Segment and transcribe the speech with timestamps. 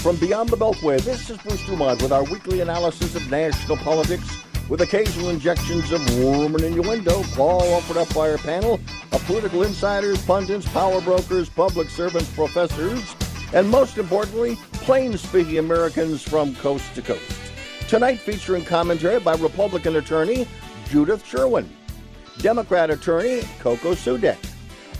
[0.00, 4.42] from beyond the Beltway, this is Bruce Dumont with our weekly analysis of national politics
[4.70, 8.80] with occasional injections of rumor and innuendo, all offered up by our panel
[9.12, 13.14] of political insiders, pundits, power brokers, public servants, professors,
[13.52, 17.38] and most importantly, plain speaking Americans from coast to coast.
[17.86, 20.48] Tonight featuring commentary by Republican attorney
[20.88, 21.68] Judith Sherwin,
[22.38, 24.38] Democrat attorney Coco Sudek,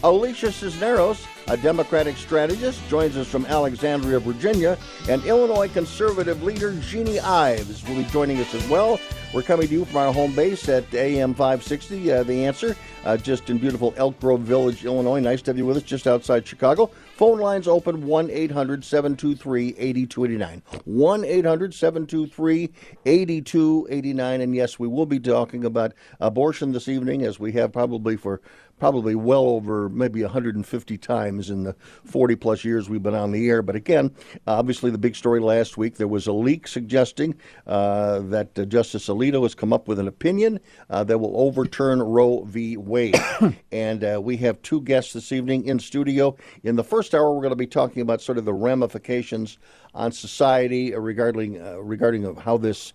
[0.02, 4.78] Alicia Cisneros, a Democratic strategist, joins us from Alexandria, Virginia,
[5.09, 9.00] and Illinois conservative leader Jeannie Ives will be joining us as well.
[9.34, 13.16] We're coming to you from our home base at AM 560, uh, The Answer, uh,
[13.16, 15.18] just in beautiful Elk Grove Village, Illinois.
[15.18, 16.90] Nice to have you with us just outside Chicago.
[17.16, 20.62] Phone lines open 1 800 723 8289.
[20.84, 22.70] 1 800 723
[23.06, 24.40] 8289.
[24.40, 28.40] And yes, we will be talking about abortion this evening, as we have probably for
[28.80, 33.49] probably well over maybe 150 times in the 40 plus years we've been on the
[33.49, 33.63] air.
[33.63, 34.13] But again,
[34.46, 39.07] obviously, the big story last week there was a leak suggesting uh, that uh, Justice
[39.09, 42.77] Alito has come up with an opinion uh, that will overturn Roe v.
[42.79, 43.21] Wade.
[43.73, 46.35] and uh, we have two guests this evening in studio.
[46.65, 49.59] In the first hour, we're going to be talking about sort of the ramifications
[49.95, 52.93] on society regarding uh, regarding of how this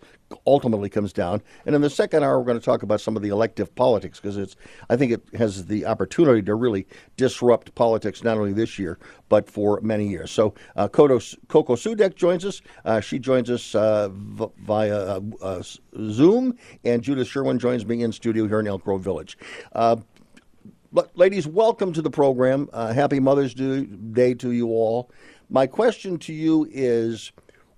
[0.48, 1.42] ultimately comes down.
[1.66, 4.20] And in the second hour, we're going to talk about some of the elective politics
[4.20, 4.56] because it's
[4.90, 6.88] I think it has the opportunity to really
[7.18, 8.98] disrupt politics not only this year
[9.30, 10.32] but for many years.
[10.32, 12.62] So uh, Coco, Coco Sudek joins us.
[12.84, 15.64] Uh, she joins us uh, v- via uh, uh,
[16.12, 19.38] Zoom, and Judith Sherwin joins me in studio here in Elk Grove Village.
[19.74, 19.98] Uh,
[21.16, 22.70] ladies, welcome to the program.
[22.74, 25.12] happy Mother's Day to you all.
[25.50, 27.32] My question to you is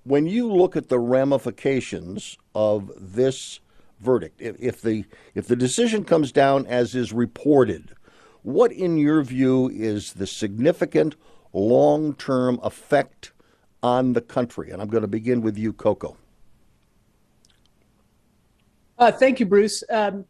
[0.04, 3.60] when you look at the ramifications of this
[4.00, 7.94] verdict, if, if, the if the decision comes down as is reported,
[8.44, 11.16] what in your view is the significant
[11.52, 13.34] long term effect
[13.84, 14.72] on the country?
[14.72, 16.16] And I'm going to begin with you, Coco.
[18.98, 19.84] Uh, thank you, Bruce.
[19.90, 20.26] Um,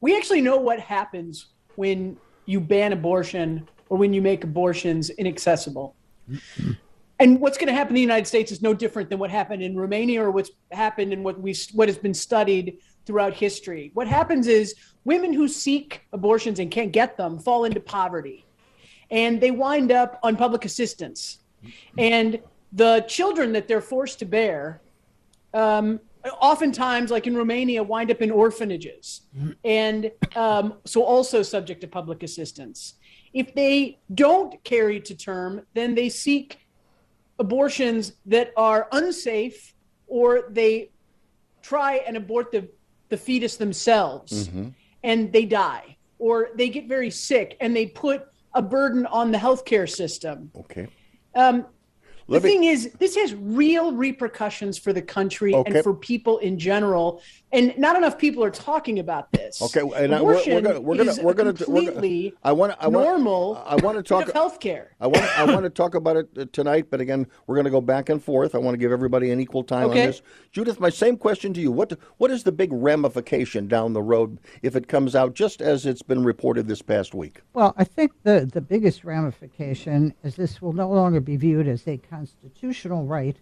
[0.00, 1.46] we actually know what happens
[1.76, 5.95] when you ban abortion or when you make abortions inaccessible.
[7.18, 9.62] And what's going to happen in the United States is no different than what happened
[9.62, 13.90] in Romania or what's happened in what we what has been studied throughout history.
[13.94, 18.44] What happens is women who seek abortions and can't get them fall into poverty,
[19.10, 21.38] and they wind up on public assistance,
[21.96, 22.38] and
[22.72, 24.82] the children that they're forced to bear.
[25.54, 26.00] Um,
[26.42, 29.22] oftentimes, like in Romania, wind up in orphanages,
[29.64, 32.94] and um, so also subject to public assistance.
[33.36, 36.66] If they don't carry to term, then they seek
[37.38, 39.74] abortions that are unsafe
[40.06, 40.90] or they
[41.60, 42.66] try and abort the,
[43.10, 44.68] the fetus themselves mm-hmm.
[45.04, 49.38] and they die or they get very sick and they put a burden on the
[49.38, 50.50] healthcare system.
[50.56, 50.88] Okay.
[51.34, 51.66] Um,
[52.28, 52.40] the me...
[52.40, 55.74] thing is, this has real repercussions for the country okay.
[55.74, 57.22] and for people in general,
[57.52, 59.62] and not enough people are talking about this.
[59.62, 63.62] Okay, and Abortion we're, gonna we're gonna we're gonna completely I want I want normal.
[63.64, 64.88] I want to talk healthcare.
[65.00, 67.70] I want I want to talk about it uh, tonight, but again, we're going to
[67.70, 68.54] go back and forth.
[68.54, 70.00] I want to give everybody an equal time okay.
[70.00, 70.22] on this.
[70.52, 74.38] Judith, my same question to you: what what is the big ramification down the road
[74.62, 77.40] if it comes out just as it's been reported this past week?
[77.52, 81.86] Well, I think the the biggest ramification is this will no longer be viewed as
[81.86, 83.36] a constitutional right.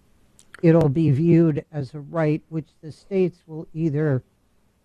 [0.63, 4.25] It'll be viewed as a right which the states will either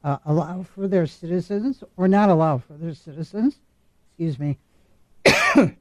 [0.03, 3.57] uh, allow for their citizens or not allow for their citizens.
[4.11, 4.59] Excuse me.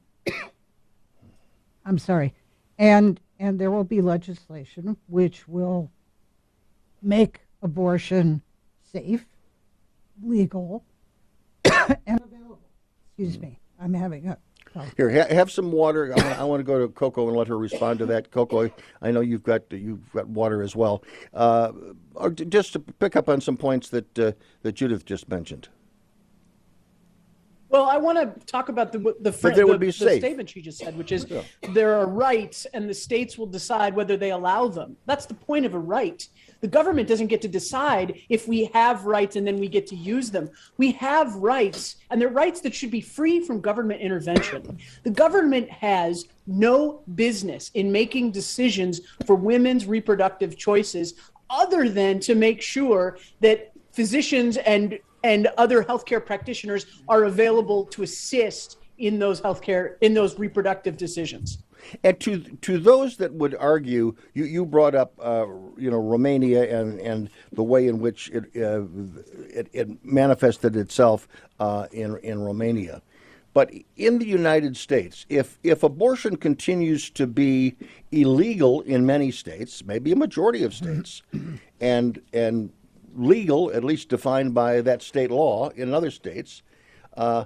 [1.85, 2.33] I'm sorry.
[2.79, 5.91] And and there will be legislation which will
[7.01, 8.41] make abortion
[8.91, 9.25] safe,
[10.23, 10.83] legal,
[11.65, 12.59] and available.
[13.09, 13.59] Excuse me.
[13.79, 14.37] I'm having a
[14.97, 16.13] here, ha- have some water.
[16.17, 18.31] I want, to go to Coco and let her respond to that.
[18.31, 18.69] Coco,
[19.01, 21.03] I know you've got you've got water as well.
[21.33, 21.71] Uh,
[22.33, 24.31] just to pick up on some points that uh,
[24.61, 25.69] that Judith just mentioned.
[27.69, 30.97] Well, I want to talk about the the, fr- the, the statement she just said,
[30.97, 31.43] which is yeah.
[31.73, 34.97] there are rights, and the states will decide whether they allow them.
[35.05, 36.27] That's the point of a right.
[36.61, 39.95] The government doesn't get to decide if we have rights and then we get to
[39.95, 40.49] use them.
[40.77, 44.77] We have rights, and they're rights that should be free from government intervention.
[45.03, 51.13] The government has no business in making decisions for women's reproductive choices
[51.49, 58.03] other than to make sure that physicians and and other healthcare practitioners are available to
[58.03, 61.59] assist in those healthcare in those reproductive decisions.
[62.03, 66.79] And to to those that would argue, you, you brought up uh, you know Romania
[66.79, 68.83] and, and the way in which it uh,
[69.49, 71.27] it, it, manifested itself
[71.59, 73.01] uh, in in Romania.
[73.53, 77.75] But in the United States, if if abortion continues to be
[78.11, 81.23] illegal in many states, maybe a majority of states,
[81.79, 82.71] and and
[83.15, 86.61] legal, at least defined by that state law in other states,
[87.17, 87.45] uh,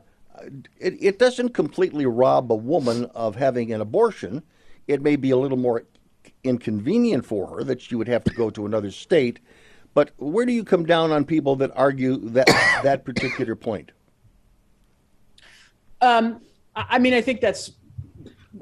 [0.80, 4.44] it, it doesn't completely rob a woman of having an abortion.
[4.88, 5.84] It may be a little more
[6.44, 9.40] inconvenient for her that she would have to go to another state.
[9.94, 12.48] But where do you come down on people that argue that
[12.84, 13.92] that particular point?
[16.02, 16.42] Um,
[16.76, 17.72] I mean, I think that's,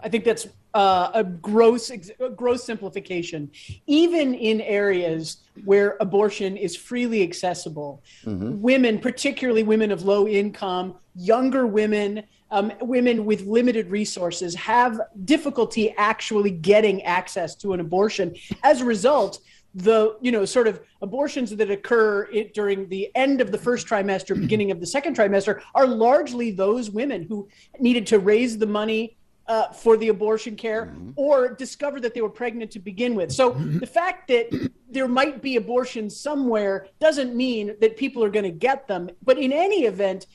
[0.04, 3.52] I think that's uh, a gross, a gross simplification.
[3.88, 8.62] Even in areas where abortion is freely accessible, mm-hmm.
[8.62, 15.94] women, particularly women of low income, younger women, um, women with limited resources, have difficulty
[15.98, 18.36] actually getting access to an abortion.
[18.64, 19.40] As a result,
[19.74, 23.88] the you know sort of abortions that occur it, during the end of the first
[23.88, 27.48] trimester beginning of the second trimester are largely those women who
[27.80, 29.16] needed to raise the money
[29.52, 31.12] uh, for the abortion care mm-hmm.
[31.18, 33.30] or discover that they were pregnant to begin with.
[33.34, 34.46] So the fact that
[34.90, 39.10] there might be abortions somewhere doesn't mean that people are going to get them.
[39.22, 40.28] But in any event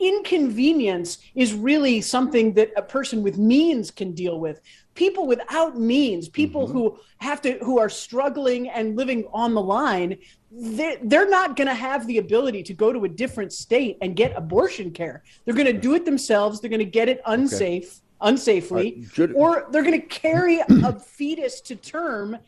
[0.00, 4.60] inconvenience is really something that a person with means can deal with.
[4.94, 6.72] People without means people mm-hmm.
[6.72, 10.18] who have to who are struggling and living on the line
[10.54, 14.14] they're, they're not going to have the ability to go to a different state and
[14.14, 15.22] get abortion care.
[15.44, 16.60] They're going to do it themselves.
[16.60, 17.84] They're going to get it unsafe.
[17.84, 18.02] okay.
[18.22, 22.38] Unsafely uh, or they're going to carry a fetus to term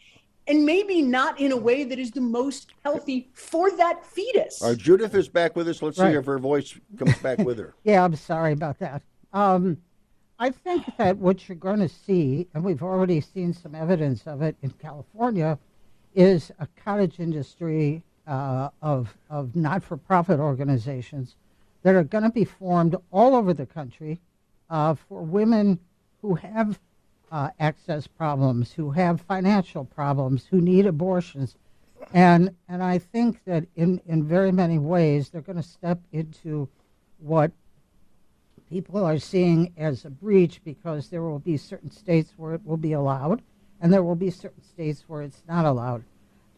[0.47, 4.61] and maybe not in a way that is the most healthy for that fetus.
[4.61, 5.81] All right, Judith is back with us.
[5.81, 6.13] Let's right.
[6.13, 7.75] see if her voice comes back with her.
[7.85, 9.03] yeah, I'm sorry about that.
[9.33, 9.79] Um,
[10.39, 14.43] I think that what you're going to see, and we've already seen some evidence of
[14.43, 15.59] it in California,
[16.15, 21.37] is a cottage industry uh, of, of not for profit organizations
[21.83, 24.21] that are going to be formed all over the country
[24.71, 25.79] uh, for women
[26.23, 26.79] who have
[27.31, 31.57] uh, access problems, who have financial problems, who need abortions.
[32.13, 36.69] And, and I think that in, in very many ways, they're going to step into
[37.19, 37.51] what
[38.71, 42.77] people are seeing as a breach because there will be certain states where it will
[42.77, 43.43] be allowed
[43.81, 46.05] and there will be certain states where it's not allowed.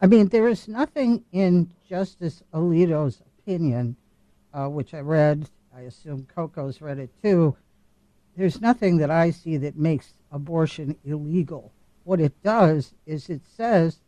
[0.01, 3.97] I mean, there is nothing in Justice Alito's opinion,
[4.53, 7.57] uh, which I read, I assume Coco's read it too.
[8.37, 11.73] There's nothing that I see that makes abortion illegal.
[12.05, 13.99] What it does is it says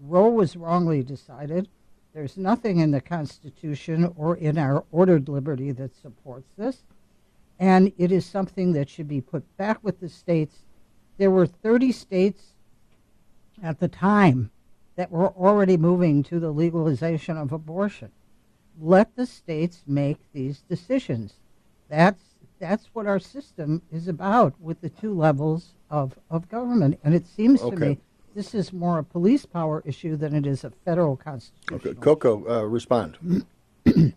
[0.00, 1.68] Roe was wrongly decided.
[2.12, 6.82] There's nothing in the Constitution or in our ordered liberty that supports this.
[7.58, 10.56] And it is something that should be put back with the states.
[11.16, 12.54] There were 30 states
[13.62, 14.50] at the time
[14.96, 18.10] that were already moving to the legalization of abortion.
[18.80, 21.34] Let the states make these decisions.
[21.88, 26.98] That's that's what our system is about with the two levels of, of government.
[27.04, 27.74] And it seems okay.
[27.74, 27.98] to me
[28.36, 31.80] this is more a police power issue than it is a federal constitutional.
[31.80, 31.94] Okay.
[31.98, 33.16] Coco, uh, respond.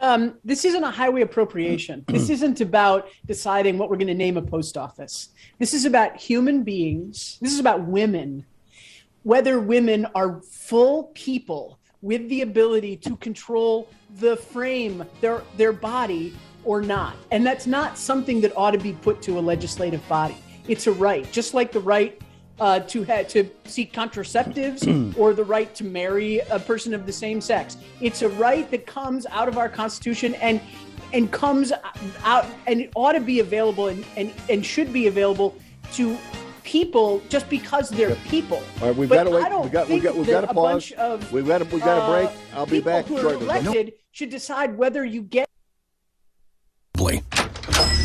[0.00, 2.04] um, this isn't a highway appropriation.
[2.08, 5.28] this isn't about deciding what we're going to name a post office.
[5.60, 7.38] This is about human beings.
[7.40, 8.44] This is about women.
[9.22, 16.34] Whether women are full people with the ability to control the frame, their their body,
[16.64, 17.16] or not.
[17.30, 20.36] And that's not something that ought to be put to a legislative body.
[20.68, 22.20] It's a right, just like the right
[22.60, 27.12] uh, to ha- to seek contraceptives or the right to marry a person of the
[27.12, 27.76] same sex.
[28.00, 30.60] It's a right that comes out of our Constitution and
[31.12, 31.72] and comes
[32.22, 35.56] out and it ought to be available and, and, and should be available
[35.92, 36.16] to
[36.62, 38.62] people just because they're people.
[38.80, 39.64] All right, we've but got to wait.
[39.64, 40.92] We got, we got, we've got to pause.
[40.92, 42.28] Of, we've got to, we've got to break.
[42.28, 43.44] Uh, I'll be back shortly.
[43.44, 45.49] Elected should decide whether you get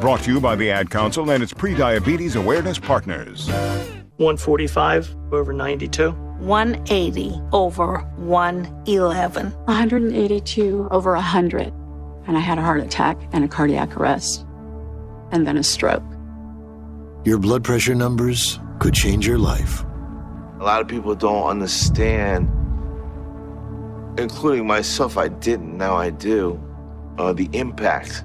[0.00, 3.48] Brought to you by the Ad Council and its prediabetes awareness partners.
[4.16, 6.12] 145 over 92.
[6.12, 9.50] 180 over 111.
[9.50, 11.66] 182 over 100.
[12.26, 14.46] And I had a heart attack and a cardiac arrest.
[15.32, 16.02] And then a stroke.
[17.26, 19.84] Your blood pressure numbers could change your life.
[20.60, 22.48] A lot of people don't understand,
[24.18, 26.58] including myself, I didn't, now I do,
[27.18, 28.24] uh, the impact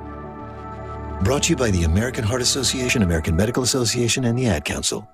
[1.23, 5.07] Brought to you by the American Heart Association, American Medical Association, and the Ad Council.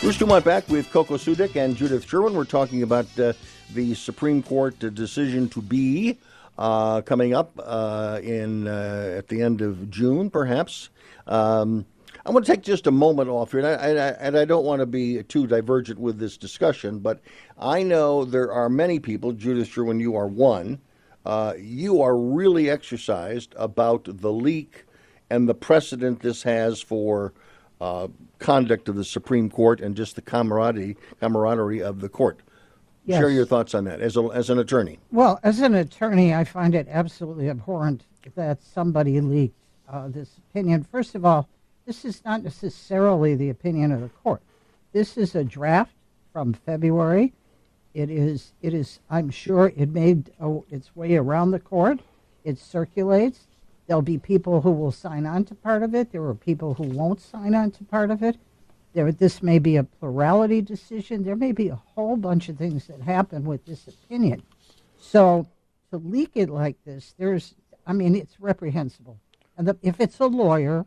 [0.00, 2.34] Bruce Dumont back with Coco Sudik and Judith Sherwin.
[2.34, 3.34] We're talking about uh,
[3.72, 6.18] the Supreme Court decision to be
[6.58, 10.88] uh, coming up uh, in uh, at the end of June, perhaps.
[11.28, 11.86] Um,
[12.24, 14.44] I want to take just a moment off here, and I, and I, and I
[14.44, 17.20] don't want to be too divergent with this discussion, but
[17.58, 20.80] I know there are many people, Judith Sherwin, you are one,
[21.26, 24.84] uh, you are really exercised about the leak
[25.30, 27.32] and the precedent this has for
[27.80, 28.06] uh,
[28.38, 32.40] conduct of the Supreme Court and just the camaraderie, camaraderie of the court.
[33.04, 33.18] Yes.
[33.18, 35.00] Share your thoughts on that as, a, as an attorney.
[35.10, 38.04] Well, as an attorney, I find it absolutely abhorrent
[38.36, 39.56] that somebody leaked
[39.88, 40.84] uh, this opinion.
[40.84, 41.48] First of all,
[41.86, 44.42] this is not necessarily the opinion of the court.
[44.92, 45.94] This is a draft
[46.32, 47.32] from February.
[47.94, 48.52] It is.
[48.62, 49.00] It is.
[49.10, 50.30] I'm sure it made
[50.70, 52.00] its way around the court.
[52.44, 53.46] It circulates.
[53.86, 56.12] There'll be people who will sign on to part of it.
[56.12, 58.36] There are people who won't sign on to part of it.
[58.94, 61.24] There, this may be a plurality decision.
[61.24, 64.42] There may be a whole bunch of things that happen with this opinion.
[64.98, 65.46] So
[65.90, 67.54] to leak it like this, there's.
[67.86, 69.18] I mean, it's reprehensible.
[69.56, 70.86] And the, if it's a lawyer,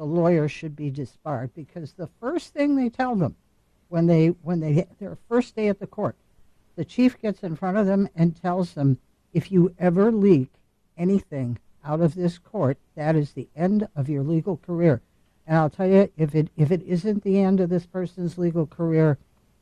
[0.00, 3.36] the lawyer should be disbarred because the first thing they tell them
[3.90, 6.16] when they when they their first day at the court,
[6.74, 8.96] the chief gets in front of them and tells them,
[9.34, 10.48] if you ever leak
[10.96, 15.02] anything out of this court, that is the end of your legal career.
[15.46, 18.66] And I'll tell you, if it if it isn't the end of this person's legal
[18.66, 19.18] career,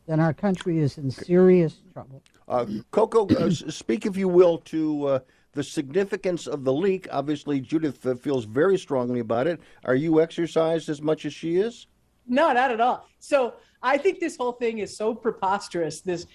[0.06, 2.22] then our country is in serious trouble.
[2.46, 5.18] Uh, Coco, uh, speak, if you will, to uh,
[5.52, 7.08] the significance of the leak.
[7.10, 9.60] Obviously, Judith uh, feels very strongly about it.
[9.84, 11.86] Are you exercised as much as she is?
[12.26, 13.06] No, not at all.
[13.18, 16.00] So I think this whole thing is so preposterous.
[16.00, 16.26] This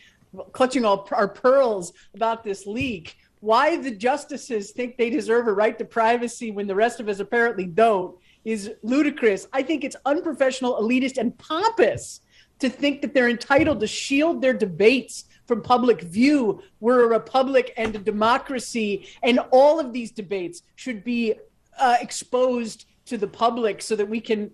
[0.51, 3.17] clutching all our pearls about this leak.
[3.39, 7.19] Why the justices think they deserve a right to privacy when the rest of us
[7.19, 8.15] apparently don't
[8.45, 9.47] is ludicrous.
[9.53, 12.21] I think it's unprofessional, elitist, and pompous
[12.59, 16.61] to think that they're entitled to shield their debates from public view.
[16.79, 21.35] We're a republic and a democracy, and all of these debates should be
[21.79, 24.51] uh, exposed to the public so that we can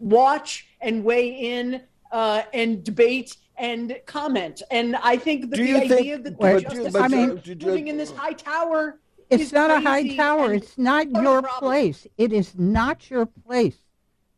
[0.00, 4.62] watch and weigh in uh, and debate and comment.
[4.70, 7.12] And I think that Do the you idea think- that but the do- justice but
[7.12, 8.98] is do- do- do- living in this high tower
[9.30, 10.52] It's not a high tower.
[10.52, 11.70] It's not your problem.
[11.70, 12.06] place.
[12.18, 13.76] It is not your place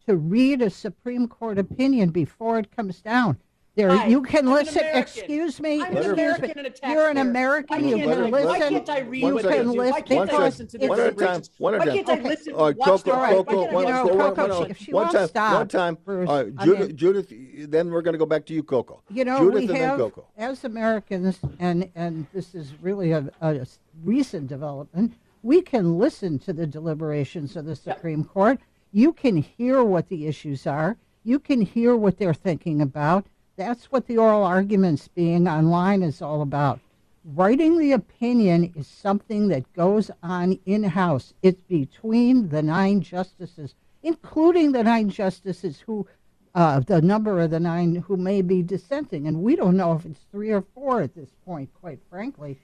[0.07, 3.39] to read a Supreme Court opinion before it comes down.
[3.77, 4.85] There, Hi, you can I'm listen.
[4.95, 5.83] Excuse me.
[5.83, 6.53] I'm an American me.
[6.59, 6.93] and a taxpayer.
[6.93, 7.89] You're an American.
[7.89, 8.49] You can't can I- listen.
[8.49, 9.73] Why can't I read One what they do?
[9.75, 11.43] Why can't I listen to their One at a time.
[11.59, 11.95] One at a Why time.
[11.97, 12.29] can't I Okay.
[12.29, 12.55] listen?
[12.55, 15.27] All right, uh, watch Coco, the- Coco, one, know, Coco, one, one, she one time,
[15.27, 15.99] stop, one time.
[16.05, 17.33] Bruce, uh, All right, I Judith, mean- Judith,
[17.71, 19.03] then we're going to go back to you, Coco.
[19.11, 20.25] You know, Judith we and then have Coco.
[20.39, 23.67] as Americans, and and this is really a, a
[24.05, 25.15] recent development.
[25.43, 28.61] We can listen to the deliberations of the Supreme Court.
[28.93, 30.97] You can hear what the issues are.
[31.25, 33.27] You can hear what they're thinking about.
[33.57, 36.81] That's what the oral arguments being online is all about.
[37.25, 41.33] Writing the opinion is something that goes on in house.
[41.43, 46.07] It's between the nine justices, including the nine justices who,
[46.55, 49.27] uh, the number of the nine who may be dissenting.
[49.27, 52.59] And we don't know if it's three or four at this point, quite frankly.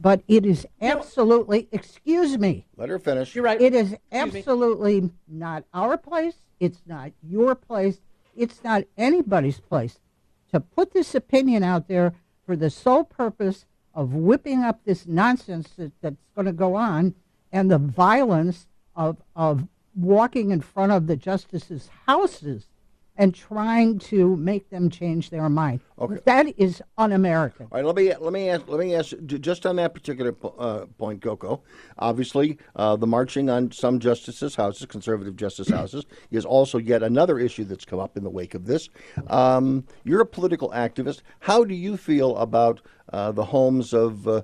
[0.00, 3.36] But it is absolutely, excuse me, Let her finish.
[3.36, 3.60] You're right.
[3.60, 3.98] it is me.
[4.10, 6.34] absolutely not our place.
[6.58, 8.00] It's not your place.
[8.34, 9.98] It's not anybody's place
[10.52, 12.14] to put this opinion out there
[12.46, 17.14] for the sole purpose of whipping up this nonsense that, that's going to go on
[17.50, 18.66] and the violence
[18.96, 22.66] of, of walking in front of the justices' houses
[23.16, 25.80] and trying to make them change their mind.
[25.98, 26.18] Okay.
[26.24, 27.68] That is un-American.
[27.70, 30.54] All right, let me let me ask let me ask just on that particular po-
[30.58, 31.62] uh, point, Coco.
[31.98, 37.38] Obviously, uh, the marching on some justices' houses, conservative justice houses, is also yet another
[37.38, 38.88] issue that's come up in the wake of this.
[39.28, 41.20] Um, you're a political activist.
[41.40, 42.80] How do you feel about
[43.12, 44.42] uh, the homes of uh,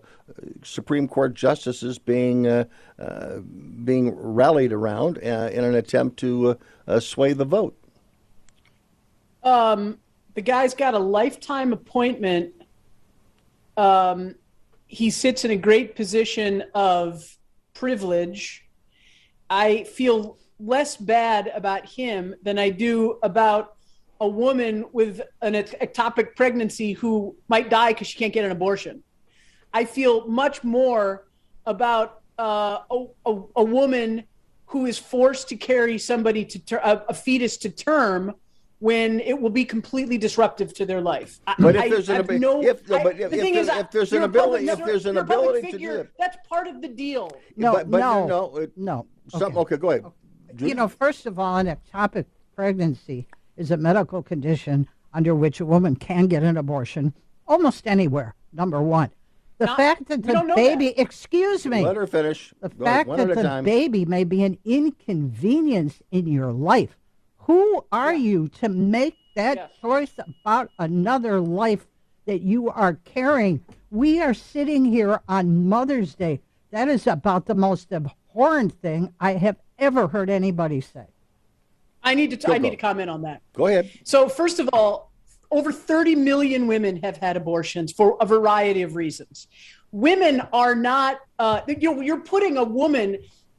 [0.63, 2.65] Supreme Court justices being uh,
[2.99, 6.59] uh, being rallied around uh, in an attempt to
[7.01, 7.78] sway the vote?
[9.49, 9.99] Um,
[10.35, 12.53] the guy's got a lifetime appointment.
[13.77, 14.35] Um,
[14.87, 17.37] he sits in a great position of
[17.75, 18.67] privilege.
[19.51, 23.77] I feel less bad about him than I do about
[24.21, 29.03] a woman with an ectopic pregnancy who might die because she can't get an abortion.
[29.73, 31.29] I feel much more
[31.67, 34.25] about uh, a, a, a woman
[34.67, 38.35] who is forced to carry somebody to ter- a, a fetus to term
[38.81, 41.41] when it will be completely disruptive to their life.
[41.47, 43.63] I- But if I there's an have no, if- I- but the if- thing if
[43.63, 46.11] is, if there's an you're public- ability- if there's an you're ability to do it.
[46.19, 47.31] that's part of the deal.
[47.57, 49.07] No, but, but no, no, it- no.
[49.29, 49.77] Some, okay.
[49.77, 50.05] go ahead.
[50.59, 55.67] You know, first of all, an ectopic pregnancy is a medical condition under which a
[55.67, 57.13] woman can get an abortion
[57.47, 58.35] almost anywhere.
[58.53, 59.11] Number one.
[59.59, 62.55] The Not- fact that the don't know baby, excuse me, Let her finish.
[62.61, 63.65] the Go ahead, fact one that at the time.
[63.65, 66.98] baby may be an inconvenience in your life.
[67.49, 71.87] Who are you to make that choice about another life
[72.27, 73.65] that you are carrying?
[73.91, 76.41] We are sitting here on Mother's Day.
[76.73, 81.07] That is about the most abhorrent thing I have ever heard anybody say.
[82.05, 82.37] I need to.
[82.37, 83.41] T- Go, I need to comment on that.
[83.55, 83.91] Go ahead.
[84.05, 85.11] So first of all,
[85.51, 89.49] over 30 million women have had abortions for a variety of reasons.
[89.91, 91.21] Women are not.
[91.39, 93.17] Uh, you know, you're putting a woman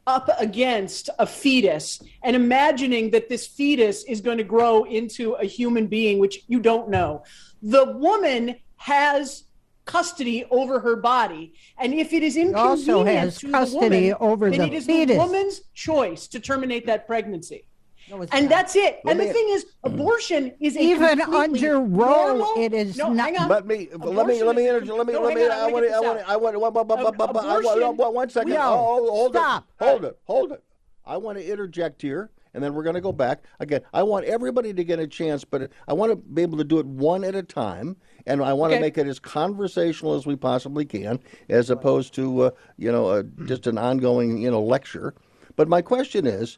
[0.09, 5.45] up against a fetus and imagining that this fetus is going to grow into a
[5.45, 7.23] human being, which you don't know.
[7.61, 9.43] The woman has
[9.85, 14.31] custody over her body, and if it is inconvenient also has to custody the woman,
[14.31, 15.15] over then the it is fetus.
[15.15, 17.65] the woman's choice to terminate that pregnancy.
[18.09, 18.49] No, and not.
[18.49, 18.99] that's it.
[19.03, 22.97] Let and me- the thing is, abortion is a Even under Roe, normal- it is
[22.97, 25.35] no, not- Let me let me let me is a inter- let me no, let
[25.35, 26.29] me on, I let want me to get I want out.
[26.29, 28.53] I want one- second.
[28.53, 29.67] Oh, hold Stop.
[29.79, 29.85] it.
[29.85, 30.19] Hold it.
[30.25, 30.63] Hold it.
[31.05, 33.43] I want to interject here and then we're going to go back.
[33.59, 36.63] Again, I want everybody to get a chance, but I want to be able to
[36.63, 37.95] do it one at a time
[38.25, 42.41] and I want to make it as conversational as we possibly can as opposed to
[42.43, 45.13] uh, you know, uh, just an ongoing, you know, lecture.
[45.55, 46.57] But my question is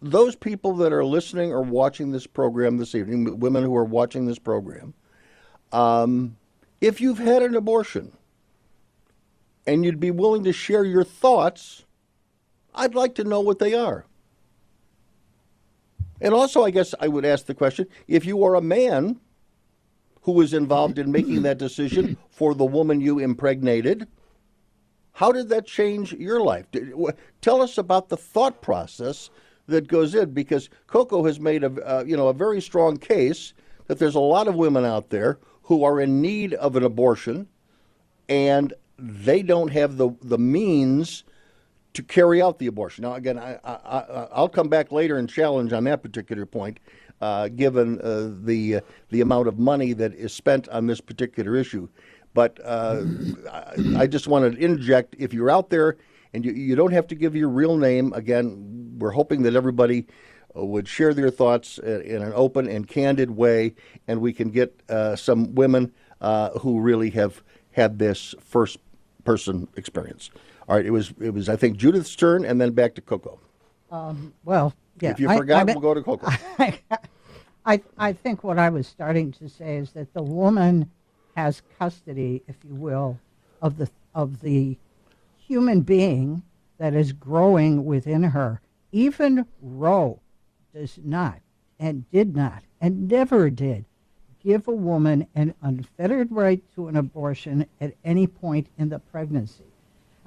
[0.00, 4.26] those people that are listening or watching this program this evening, women who are watching
[4.26, 4.94] this program,
[5.72, 6.36] um,
[6.80, 8.12] if you've had an abortion
[9.66, 11.84] and you'd be willing to share your thoughts,
[12.74, 14.04] I'd like to know what they are.
[16.20, 19.20] And also, I guess I would ask the question if you are a man
[20.22, 24.06] who was involved in making that decision for the woman you impregnated,
[25.12, 26.66] how did that change your life?
[27.40, 29.30] Tell us about the thought process
[29.68, 33.54] that goes in, because Coco has made a uh, you know a very strong case
[33.86, 37.46] that there's a lot of women out there who are in need of an abortion,
[38.28, 41.24] and they don't have the the means
[41.94, 43.02] to carry out the abortion.
[43.02, 46.78] Now, again, I, I, I, I'll come back later and challenge on that particular point,
[47.20, 51.56] uh, given uh, the uh, the amount of money that is spent on this particular
[51.56, 51.88] issue.
[52.34, 53.02] But uh,
[53.50, 55.96] I, I just wanted to interject: if you're out there
[56.32, 60.06] and you, you don't have to give your real name, again, we're hoping that everybody
[60.56, 63.74] uh, would share their thoughts in an open and candid way,
[64.06, 68.78] and we can get uh, some women uh, who really have had this first
[69.24, 70.30] person experience.
[70.68, 73.40] All right, it was it was I think Judith's turn, and then back to Coco.
[73.90, 75.10] Um, well, yeah.
[75.10, 76.28] If you I- forgot, I- we'll go to Coco.
[77.66, 80.90] I, I think what I was starting to say is that the woman
[81.36, 83.18] has custody, if you will,
[83.60, 84.78] of the of the
[85.48, 86.42] human being
[86.78, 88.60] that is growing within her.
[88.92, 90.20] Even Roe
[90.72, 91.40] does not
[91.80, 93.84] and did not and never did
[94.44, 99.64] give a woman an unfettered right to an abortion at any point in the pregnancy.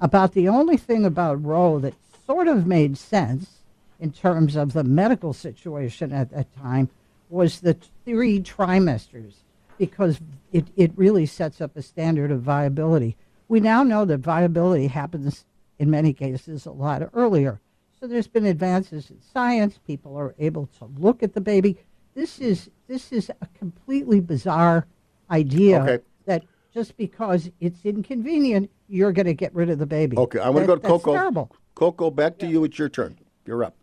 [0.00, 1.94] About the only thing about Roe that
[2.26, 3.62] sort of made sense
[3.98, 6.90] in terms of the medical situation at that time
[7.30, 9.34] was the three trimesters
[9.78, 10.20] because
[10.52, 13.16] it, it really sets up a standard of viability.
[13.52, 15.44] We now know that viability happens
[15.78, 17.60] in many cases a lot earlier.
[18.00, 19.78] So there's been advances in science.
[19.86, 21.76] People are able to look at the baby.
[22.14, 24.86] This is this is a completely bizarre
[25.30, 26.02] idea Okay.
[26.24, 30.16] that just because it's inconvenient, you're going to get rid of the baby.
[30.16, 31.12] Okay, I'm going to go to that's Coco.
[31.12, 31.54] Terrible.
[31.74, 32.64] Coco, back to you.
[32.64, 33.18] It's your turn.
[33.44, 33.76] You're up.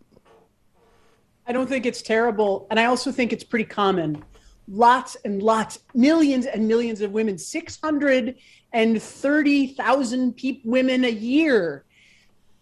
[1.46, 2.66] I don't think it's terrible.
[2.72, 4.24] And I also think it's pretty common.
[4.68, 7.38] Lots and lots, millions and millions of women,
[8.74, 11.86] 630,000 peop women a year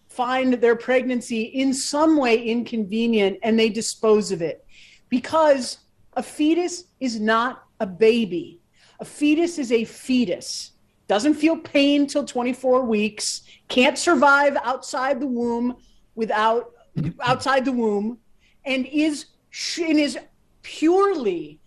[0.08, 4.64] find their pregnancy in some way inconvenient and they dispose of it
[5.08, 5.78] because
[6.14, 8.58] a fetus is not a baby.
[9.00, 10.72] A fetus is a fetus.
[11.06, 15.76] Doesn't feel pain till 24 weeks, can't survive outside the womb
[16.14, 16.72] without
[17.22, 18.18] outside the womb
[18.64, 19.26] and is
[19.78, 20.18] and is
[20.62, 21.60] purely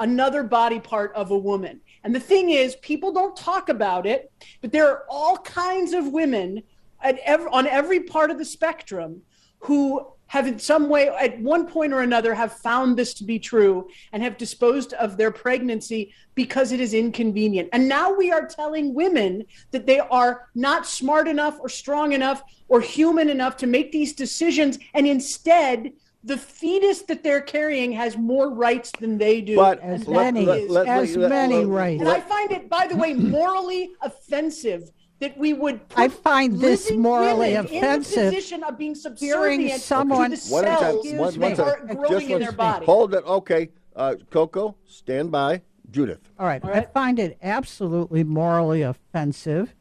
[0.00, 1.80] another body part of a woman.
[2.08, 6.08] And the thing is, people don't talk about it, but there are all kinds of
[6.08, 6.62] women
[7.02, 7.18] at
[7.52, 9.20] on every part of the spectrum
[9.58, 13.38] who have in some way at one point or another have found this to be
[13.38, 17.68] true and have disposed of their pregnancy because it is inconvenient.
[17.74, 22.42] And now we are telling women that they are not smart enough or strong enough
[22.68, 25.92] or human enough to make these decisions and instead
[26.28, 30.46] the fetus that they're carrying has more rights than they do But as many- is-
[30.70, 32.00] let- let- as let- many let- rights.
[32.00, 35.88] and I find it, by the way, morally offensive that we would.
[35.88, 40.30] Put I find this morally women offensive, In the position of being hearing subservient someone-
[40.30, 40.80] to the One at a time.
[40.92, 42.86] cells Excuse One, one that are growing Just in their body.
[42.86, 43.24] Hold it.
[43.26, 43.70] Okay.
[43.96, 45.62] Uh, Coco, stand by.
[45.90, 46.20] Judith.
[46.38, 46.62] All right.
[46.62, 49.74] I find it absolutely morally offensive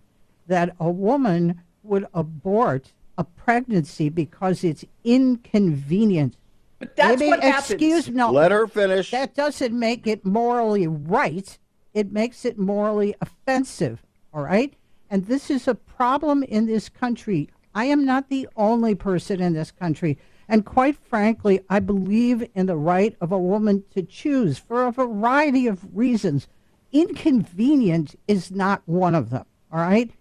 [0.48, 6.38] that a woman would abort a pregnancy because it's inconvenient.
[6.80, 7.72] But that's Maybe, what happens.
[7.72, 8.32] excuse no.
[8.32, 9.12] Let her finish.
[9.12, 11.58] That doesn't make it morally right.
[11.94, 14.04] It makes it morally offensive.
[14.34, 14.76] All right?
[15.10, 17.50] And this is a problem in this country.
[17.74, 20.18] I am not the only person in this country.
[20.50, 24.92] And quite frankly, I believe in the right of a woman to choose for a
[24.92, 26.48] variety of reasons.
[26.92, 29.46] Inconvenient is not one of them.
[29.72, 30.12] All right?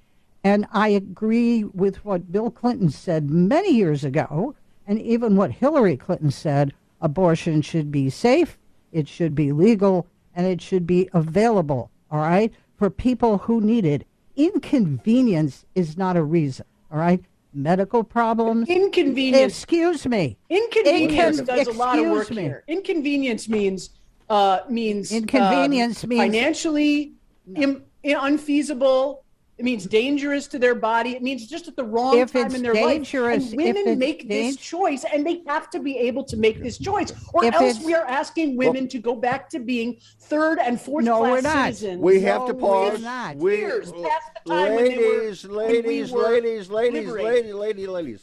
[0.46, 4.54] And I agree with what Bill Clinton said many years ago,
[4.86, 8.56] and even what Hillary Clinton said abortion should be safe,
[8.92, 10.06] it should be legal,
[10.36, 14.06] and it should be available, all right, for people who need it.
[14.36, 17.20] Inconvenience is not a reason, all right?
[17.52, 18.68] Medical problems.
[18.68, 19.52] Inconvenience.
[19.52, 20.36] Excuse me.
[20.48, 22.42] Inconvenience Incon- does a lot of work me.
[22.42, 22.62] here.
[22.68, 23.90] Inconvenience means
[24.30, 27.14] uh, means um, Inconvenience means- financially
[27.56, 29.24] im- unfeasible.
[29.58, 31.12] It means dangerous to their body.
[31.16, 33.52] It means just at the wrong If time it's in their dangerous- life.
[33.52, 36.62] And if women it's make this choice, and they have to be able to make
[36.62, 40.58] this choice, or If else we are asking women to go back to being third
[40.58, 41.64] and fourth No, class we're not.
[41.74, 42.02] citizens.
[42.02, 42.98] We have to No, pause.
[42.98, 43.36] we're not.
[43.36, 44.04] We, Years past
[44.44, 48.22] the time when were- ladies, when we ladies, ladies, ladies, ladies, ladies, ladies.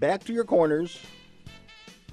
[0.00, 0.98] Back to your corners.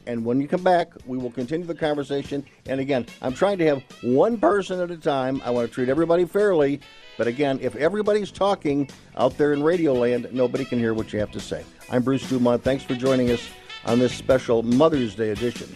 [0.05, 2.45] And when you come back, we will continue the conversation.
[2.67, 5.41] And again, I'm trying to have one person at a time.
[5.43, 6.79] I want to treat everybody fairly.
[7.17, 11.19] But again, if everybody's talking out there in Radio Land, nobody can hear what you
[11.19, 11.63] have to say.
[11.89, 12.63] I'm Bruce Dumont.
[12.63, 13.49] Thanks for joining us
[13.85, 15.75] on this special Mother's Day edition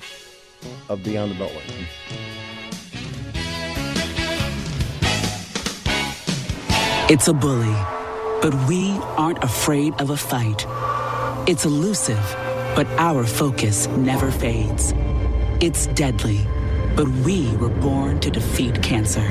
[0.88, 1.86] of Beyond the Beltway.
[7.10, 7.76] It's a bully,
[8.42, 10.66] but we aren't afraid of a fight.
[11.50, 12.24] It's elusive,
[12.76, 14.94] but our focus never fades.
[15.60, 16.46] It's deadly,
[16.96, 19.28] but we were born to defeat cancer.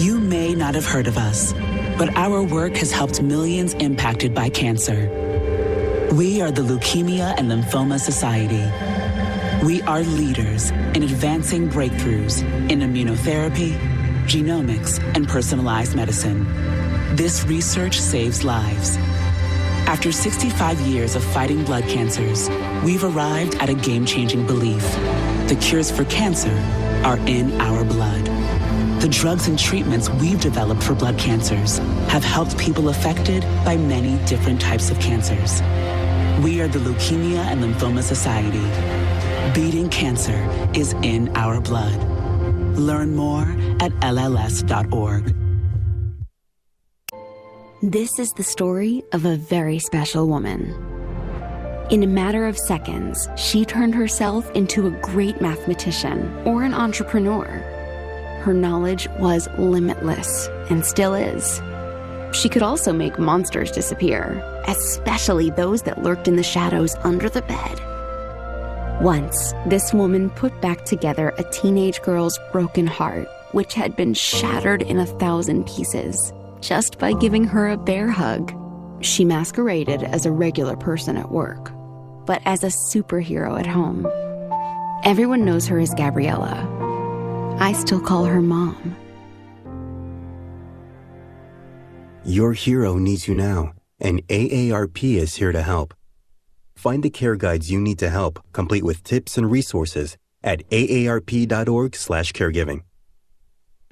[0.00, 1.52] You may not have heard of us,
[1.98, 5.10] but our work has helped millions impacted by cancer.
[6.12, 8.64] We are the Leukemia and Lymphoma Society.
[9.62, 13.78] We are leaders in advancing breakthroughs in immunotherapy,
[14.24, 16.46] genomics, and personalized medicine.
[17.14, 18.96] This research saves lives.
[19.86, 22.48] After 65 years of fighting blood cancers,
[22.82, 24.80] we've arrived at a game changing belief.
[25.48, 26.56] The cures for cancer
[27.04, 28.39] are in our blood.
[29.00, 34.22] The drugs and treatments we've developed for blood cancers have helped people affected by many
[34.26, 35.62] different types of cancers.
[36.44, 38.60] We are the Leukemia and Lymphoma Society.
[39.54, 41.96] Beating cancer is in our blood.
[42.76, 43.44] Learn more
[43.80, 45.34] at LLS.org.
[47.82, 50.74] This is the story of a very special woman.
[51.90, 57.69] In a matter of seconds, she turned herself into a great mathematician or an entrepreneur.
[58.40, 61.60] Her knowledge was limitless and still is.
[62.32, 67.42] She could also make monsters disappear, especially those that lurked in the shadows under the
[67.42, 69.02] bed.
[69.02, 74.82] Once, this woman put back together a teenage girl's broken heart, which had been shattered
[74.82, 78.54] in a thousand pieces, just by giving her a bear hug.
[79.02, 81.72] She masqueraded as a regular person at work,
[82.24, 84.06] but as a superhero at home.
[85.04, 86.79] Everyone knows her as Gabriella.
[87.60, 88.96] I still call her mom.
[92.24, 95.92] Your hero needs you now, and AARP is here to help.
[96.74, 102.80] Find the care guides you need to help, complete with tips and resources at aarp.org/caregiving.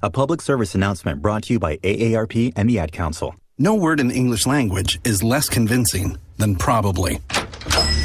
[0.02, 3.34] A public service announcement brought to you by AARP and the Ad Council.
[3.58, 7.20] No word in the English language is less convincing than probably.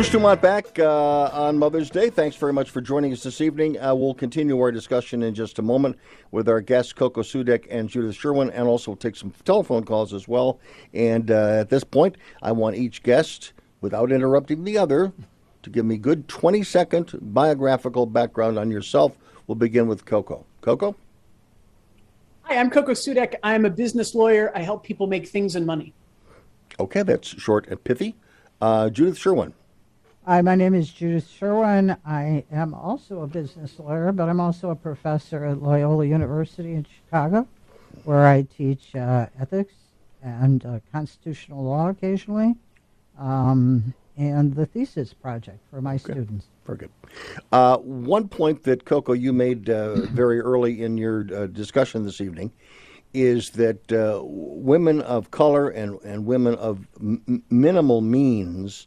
[0.00, 2.08] Bruce Dumont back uh, on Mother's Day.
[2.08, 3.78] Thanks very much for joining us this evening.
[3.78, 5.98] Uh, we'll continue our discussion in just a moment
[6.30, 10.26] with our guests, Coco Sudek and Judith Sherwin, and also take some telephone calls as
[10.26, 10.58] well.
[10.94, 15.12] And uh, at this point, I want each guest, without interrupting the other,
[15.64, 19.18] to give me good 20 second biographical background on yourself.
[19.48, 20.46] We'll begin with Coco.
[20.62, 20.96] Coco?
[22.44, 23.34] Hi, I'm Coco Sudek.
[23.42, 24.50] I'm a business lawyer.
[24.54, 25.92] I help people make things and money.
[26.78, 28.16] Okay, that's short and pithy.
[28.62, 29.52] Uh, Judith Sherwin.
[30.30, 31.96] Hi, my name is Judith Sherwin.
[32.06, 36.84] I am also a business lawyer, but I'm also a professor at Loyola University in
[36.84, 37.48] Chicago,
[38.04, 39.74] where I teach uh, ethics
[40.22, 42.54] and uh, constitutional law occasionally,
[43.18, 46.12] um, and the thesis project for my Okay.
[46.12, 46.46] students.
[46.64, 46.90] Very good.
[47.50, 52.20] Uh, one point that Coco you made uh, very early in your uh, discussion this
[52.20, 52.52] evening
[53.12, 58.86] is that uh, women of color and, and women of m- minimal means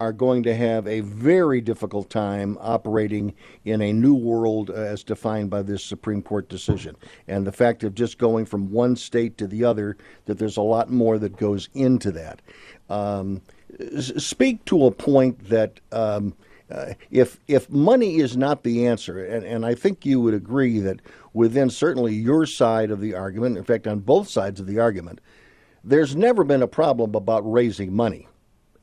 [0.00, 3.34] are going to have a very difficult time operating
[3.64, 6.94] in a new world uh, as defined by this Supreme Court decision.
[7.26, 10.62] And the fact of just going from one state to the other, that there's a
[10.62, 12.40] lot more that goes into that.
[12.88, 13.42] Um,
[13.90, 15.80] speak to a point that.
[15.92, 16.34] Um,
[16.70, 20.80] uh, if if money is not the answer, and, and I think you would agree
[20.80, 21.00] that
[21.32, 25.22] within certainly your side of the argument, in fact, on both sides of the argument,
[25.82, 28.28] there's never been a problem about raising money,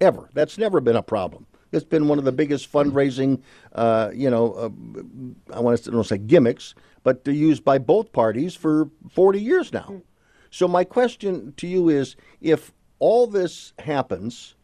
[0.02, 0.30] ever.
[0.34, 1.46] That's never been a problem.
[1.72, 3.42] It's been one of the biggest fundraising,
[3.74, 4.70] uh, you know, uh,
[5.54, 9.74] I want to don't say gimmicks, but they're used by both parties for 40 years
[9.74, 10.02] now.
[10.52, 14.56] So my question to you is, if all this happens,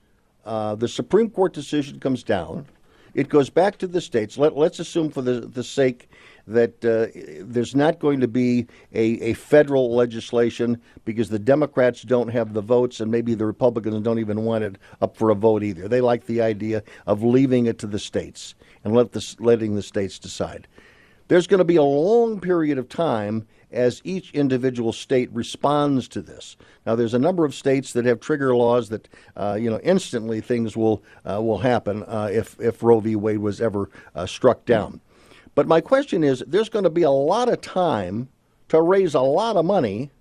[0.45, 2.65] uh, the Supreme Court decision comes down.
[3.13, 4.37] It goes back to the states.
[4.37, 6.09] Let, let's assume, for the, the sake
[6.53, 7.07] that uh,
[7.43, 12.61] there's not going to be a, a federal legislation because the Democrats don't have the
[12.61, 15.87] votes, and maybe the Republicans don't even want it up for a vote either.
[15.87, 19.83] They like the idea of leaving it to the states and let the, letting the
[19.83, 20.67] states decide.
[21.27, 26.21] There's going to be a long period of time as each individual state responds to
[26.21, 26.57] this.
[26.85, 30.41] Now, there's a number of states that have trigger laws that, uh, you know, instantly
[30.41, 33.15] things will uh, will happen uh, if if Roe v.
[33.15, 34.99] Wade was ever uh, struck down.
[35.55, 38.29] But my question is there's going to be a lot of time
[38.69, 40.11] to raise a lot of money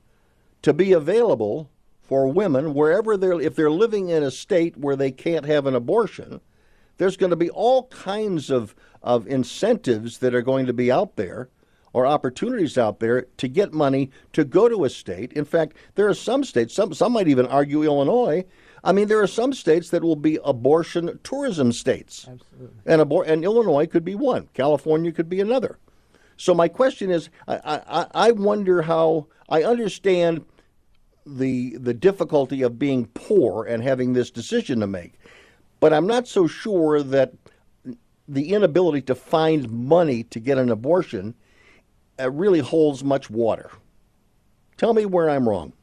[0.62, 1.70] to be available
[2.02, 5.74] for women wherever they're, if they're living in a state where they can't have an
[5.74, 6.40] abortion.
[6.98, 11.16] There's going to be all kinds of, of incentives that are going to be out
[11.16, 11.48] there
[11.92, 15.32] or opportunities out there to get money to go to a state.
[15.32, 18.44] In fact, there are some states, some, some might even argue Illinois.
[18.82, 22.26] I mean, there are some states that will be abortion tourism states.
[22.30, 22.76] Absolutely.
[22.86, 25.78] And, abor- and Illinois could be one, California could be another.
[26.36, 30.44] So my question is, I, I, I wonder how I understand
[31.26, 35.20] the the difficulty of being poor and having this decision to make,
[35.78, 37.34] but I'm not so sure that
[38.26, 41.34] the inability to find money to get an abortion
[42.18, 43.70] uh, really holds much water.
[44.78, 45.74] Tell me where I'm wrong.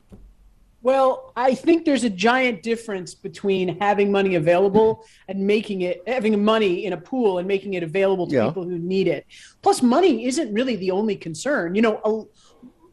[0.87, 6.41] Well, I think there's a giant difference between having money available and making it, having
[6.41, 8.47] money in a pool and making it available to Yeah.
[8.47, 9.25] people who need it.
[9.61, 11.75] Plus, money isn't really the only concern.
[11.75, 12.11] You know, a,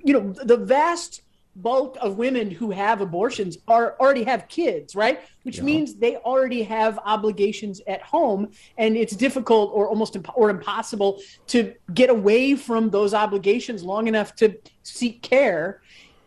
[0.05, 1.23] you know, the vast
[1.55, 5.21] bulk of women who have abortions are already have kids, right?
[5.45, 10.51] Which means they already have obligations at home, and it's difficult or almost imp- or
[10.51, 15.81] impossible to get away from those obligations long enough to seek care.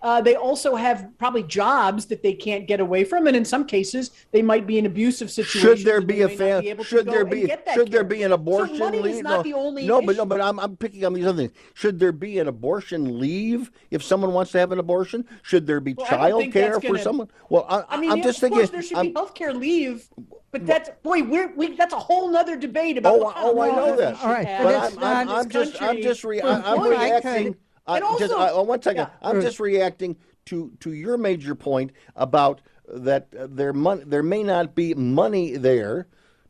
[0.08, 3.66] Uh, they also have probably jobs that they can't get away from, and in some
[3.66, 5.80] cases, they might be in abusive situations.
[5.80, 6.78] Should there be a may not fan?
[6.78, 7.46] be Should there be?
[7.46, 9.16] get that Should there be an abortion So money leave?
[9.16, 11.40] is not no, the only no, but no, but I'm, I'm picking on these other
[11.40, 11.52] things.
[11.74, 15.26] Should there be an abortion leave if someone wants to have an abortion?
[15.42, 17.30] Should there be Well, child care for gonna- someone?
[17.50, 18.60] Well, I, I mean, I'm yeah, just of thinking.
[18.60, 20.08] course there should I'm- be healthcare leave,
[20.52, 23.16] but that's boy, we're we, that's a whole nother debate about.
[23.16, 24.24] Oh, what kind oh, of I know that.
[24.24, 26.98] All right, but I'm, I'm, I'm just, I'm just, re- I, I'm women.
[26.98, 27.56] reacting.
[27.88, 29.08] I, And just, also- I, one second.
[29.08, 29.30] Yeah.
[29.30, 34.76] I'm just reacting to to your major point about that there mon- there may not
[34.76, 36.08] be money there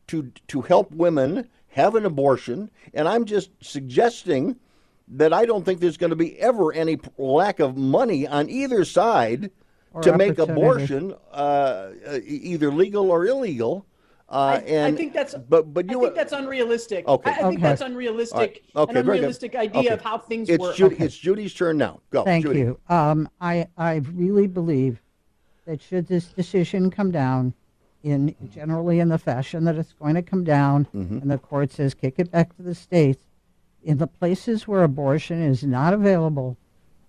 [0.07, 4.55] to to help women have an abortion, and I'm just suggesting
[5.09, 8.49] that I don't think there's going to be ever any p- lack of money on
[8.49, 9.51] either side
[9.93, 11.91] Or to make abortion uh,
[12.25, 13.85] either legal or illegal.
[14.29, 17.07] Uh, I, and I think that's but but you I think that's unrealistic.
[17.07, 17.29] Okay.
[17.31, 17.61] I, I think Okay.
[17.61, 17.91] that's All right.
[17.93, 18.63] unrealistic.
[18.75, 19.15] Okay, an very good.
[19.15, 19.87] unrealistic idea Okay.
[19.89, 20.75] of how things it's work.
[20.75, 22.01] Judy, It's Judy's turn now.
[22.09, 22.59] Go, Thank Judy.
[22.59, 22.79] you.
[22.89, 25.01] Um, I I really believe
[25.65, 27.53] that should this decision come down
[28.03, 31.19] in generally in the fashion that it's going to come down, Mm-hmm.
[31.19, 33.23] and the court says kick it back to the states,
[33.83, 36.57] in the places where abortion is not available,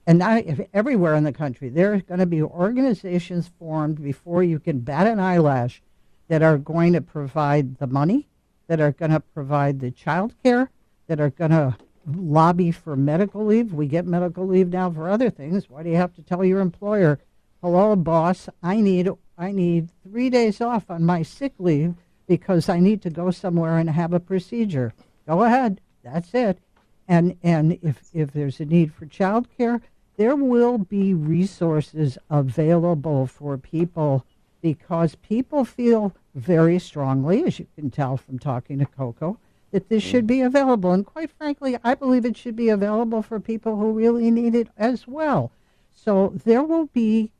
[0.06, 4.44] and not if, everywhere in the country, there are going to be organizations formed before
[4.44, 5.82] you can bat an eyelash
[6.28, 8.28] that are going to provide the money,
[8.66, 10.70] that are going to provide the child care,
[11.06, 13.74] that are going to lobby for medical leave.
[13.74, 15.68] We get medical leave now for other things.
[15.68, 17.18] Why do you have to tell your employer,
[17.62, 21.94] "Hello, boss, I need I need 3 days off on my sick leave
[22.26, 24.92] because I need to go somewhere and have a procedure."
[25.26, 25.80] Go ahead.
[26.02, 26.58] That's it.
[27.06, 29.80] And and if if there's a need for child care,
[30.16, 34.24] there will be resources available for people
[34.60, 39.38] because people feel very strongly, as you can tell from talking to Coco,
[39.70, 40.92] that this should be available.
[40.92, 44.68] And quite frankly, I believe it should be available for people who really need it
[44.76, 45.52] as well.
[45.92, 47.30] So there will be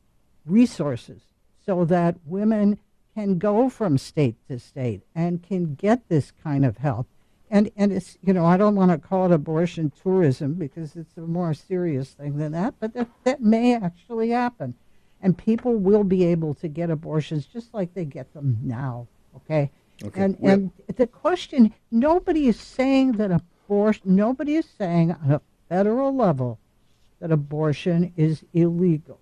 [0.45, 1.21] resources
[1.65, 2.79] so that women
[3.15, 7.07] can go from state to state and can get this kind of help.
[7.51, 11.17] And and it's you know I don't want to call it abortion tourism because it's
[11.17, 14.75] a more serious thing than that, but that, that may actually happen,
[15.21, 19.07] and people will be able to get abortions just like they get them now.
[19.35, 19.71] Okay.
[20.03, 20.21] Okay.
[20.21, 26.15] And and the question nobody is saying that abortion nobody is saying on a federal
[26.15, 26.57] level
[27.19, 29.19] that abortion is illegal.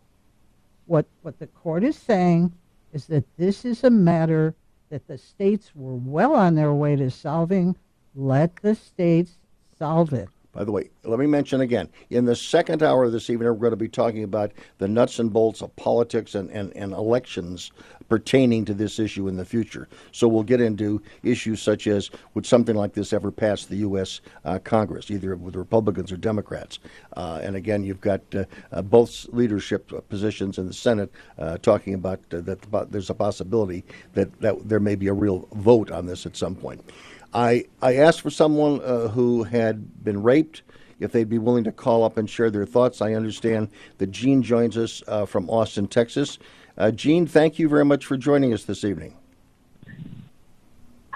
[0.86, 2.54] What what the court is saying
[2.94, 4.54] is that this is a matter
[4.90, 7.76] that the states were well on their way to solving.
[8.16, 9.38] Let the states
[9.78, 10.30] solve it.
[10.58, 13.54] By the way, let me mention again in the second hour of this evening, we're
[13.54, 17.72] going to be talking about the nuts and bolts of politics and, and, and elections
[18.10, 19.88] pertaining to this issue in the future.
[20.12, 24.22] So we'll get into issues such as would something like this ever pass the U.S.
[24.46, 26.80] Uh, Congress, either with Republicans or Democrats?
[27.16, 31.94] Uh, and again, you've got uh, uh, both leadership positions in the Senate uh, talking
[31.94, 36.08] about uh, that there's a possibility that, that there may be a real vote on
[36.08, 36.84] this at some point.
[37.34, 40.64] I, I asked for someone uh, who had been raped
[41.00, 43.02] if they'd be willing to call up and share their thoughts.
[43.02, 46.40] I understand that Gene joins us uh, from Austin, Texas.
[46.78, 49.16] Uh, Gene, thank you very much for joining us this evening.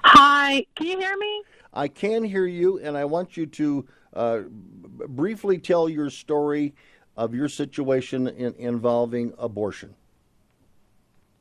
[0.03, 1.43] Hi, can you hear me?
[1.73, 6.73] I can hear you, and I want you to uh, b- briefly tell your story
[7.15, 9.95] of your situation in, involving abortion.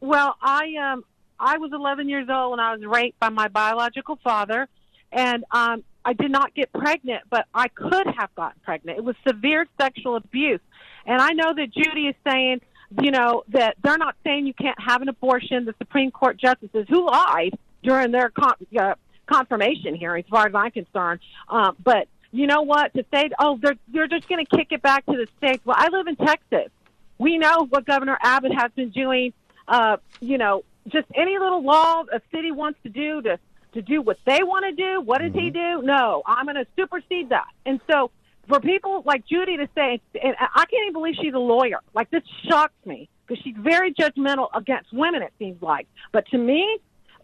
[0.01, 1.05] Well, I um
[1.41, 4.69] I was 11 years old when I was raped by my biological father,
[5.11, 8.99] and um I did not get pregnant, but I could have gotten pregnant.
[8.99, 10.61] It was severe sexual abuse.
[11.05, 12.61] And I know that Judy is saying,
[13.03, 15.65] you know, that they're not saying you can't have an abortion.
[15.65, 18.95] The Supreme Court justices who lied during their con- uh,
[19.27, 21.21] confirmation hearing, as far as I'm concerned.
[21.49, 22.95] Um, but you know what?
[22.95, 25.65] To say, oh, they're they're just going to kick it back to the states.
[25.65, 26.71] Well, I live in Texas.
[27.19, 29.33] We know what Governor Abbott has been doing.
[29.69, 33.39] Uh, you know, just any little law a city wants to do to
[33.73, 35.01] to do what they want to do.
[35.01, 35.83] What does he do?
[35.83, 37.47] No, I'm going to supersede that.
[37.65, 38.11] And so
[38.49, 41.81] for people like Judy to say, and I can't even believe she's a lawyer.
[41.95, 45.23] Like this shocks me because she's very judgmental against women.
[45.23, 46.79] It seems like, but to me,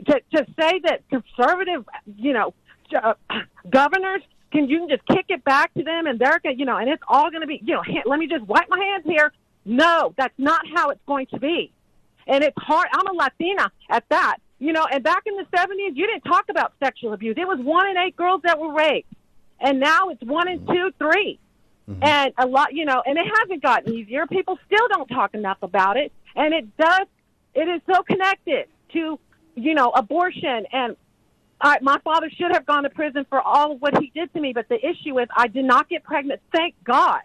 [0.06, 1.84] to to say that conservative,
[2.16, 2.54] you know,
[2.94, 3.14] uh,
[3.70, 6.76] governors can you can just kick it back to them and they're gonna, you know,
[6.76, 9.32] and it's all going to be, you know, let me just wipe my hands here.
[9.64, 11.72] No, that's not how it's going to be.
[12.26, 12.88] And it's hard.
[12.92, 16.46] I'm a Latina at that, you know, and back in the 70s, you didn't talk
[16.48, 17.36] about sexual abuse.
[17.38, 19.12] It was one in eight girls that were raped.
[19.60, 21.38] And now it's one in two, 3
[21.88, 22.02] mm-hmm.
[22.02, 24.26] And a lot, you know, and it hasn't gotten easier.
[24.26, 26.12] People still don't talk enough about it.
[26.34, 27.06] And it does,
[27.54, 29.18] it is so connected to,
[29.54, 30.96] you know, abortion and
[31.60, 34.40] I, my father should have gone to prison for all of what he did to
[34.40, 36.40] me, but the issue is I did not get pregnant.
[36.52, 37.20] Thank God.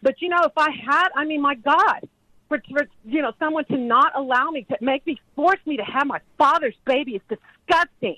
[0.00, 2.08] But you know, if I had, I mean, my God,
[2.48, 5.84] for, for you know someone to not allow me to make me force me to
[5.84, 8.16] have my father's baby is disgusting.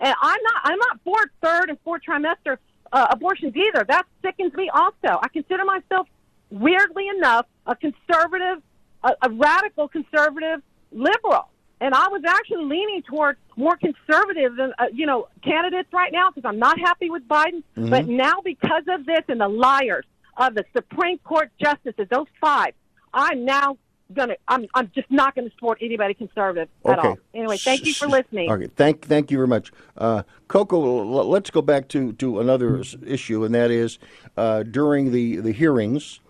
[0.00, 2.58] And I'm not, I'm not for third and fourth trimester
[2.92, 3.84] uh, abortions either.
[3.88, 4.68] That sickens me.
[4.72, 6.08] Also, I consider myself,
[6.50, 8.62] weirdly enough, a conservative,
[9.04, 11.48] a, a radical conservative liberal
[11.82, 16.30] and I was actually leaning toward more conservative than uh, you know candidates right now
[16.30, 17.64] because I'm not happy with Biden.
[17.76, 17.90] Mhm.
[17.90, 20.06] But now because of this and the liars
[20.36, 22.74] of the Supreme Court justices, those five,
[23.14, 23.76] I'm now
[24.14, 27.08] gonna I'm I'm just not gonna support anybody conservative at Okay.
[27.08, 27.18] all.
[27.34, 28.50] Anyway, thank you for listening.
[28.50, 31.00] Okay, thank thank you very much, uh, Coco.
[31.00, 33.98] l- Let's go back to to another issue, and that is
[34.36, 36.20] uh, during the the hearings,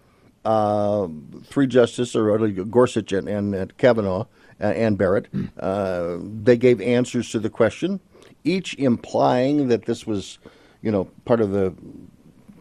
[0.45, 1.09] uh,
[1.45, 4.26] three justices, or Gorsuch and, and, and Kavanaugh
[4.61, 5.28] uh, and Barrett,
[5.59, 8.01] uh, they gave answers to the question,
[8.45, 10.39] each implying that this was,
[10.83, 11.74] you know, part of the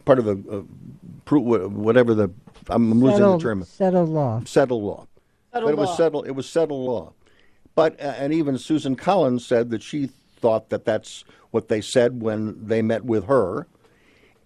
[0.05, 2.29] part of the uh, whatever the
[2.67, 4.41] I'm losing settled, the term settled law.
[4.45, 5.07] settled law.
[5.51, 6.27] Settled but it was settled.
[6.27, 7.13] It was settled law.
[7.75, 10.09] But uh, and even Susan Collins said that she
[10.39, 13.67] thought that that's what they said when they met with her.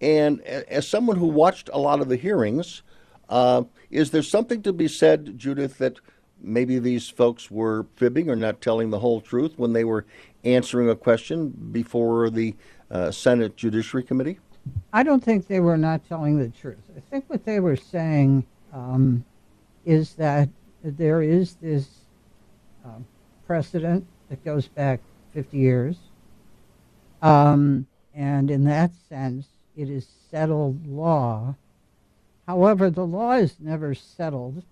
[0.01, 2.84] And as someone who watched a lot of the hearings,
[3.30, 5.99] uh, is there something to be said, Judith, that
[6.41, 10.05] maybe these folks were fibbing or not telling the whole truth when they were
[10.43, 12.55] answering a question before the
[12.91, 14.39] uh, Senate Judiciary Committee?
[14.93, 16.78] I don't think they were not telling the truth.
[16.95, 19.26] I think what they were saying um,
[19.86, 20.49] is that
[20.84, 21.88] there is this
[22.84, 23.05] um,
[23.45, 25.01] precedent that goes back
[25.34, 25.97] 50 years.
[27.22, 31.55] Um, and in that sense, it is settled law.
[32.47, 34.63] However, the law is never settled.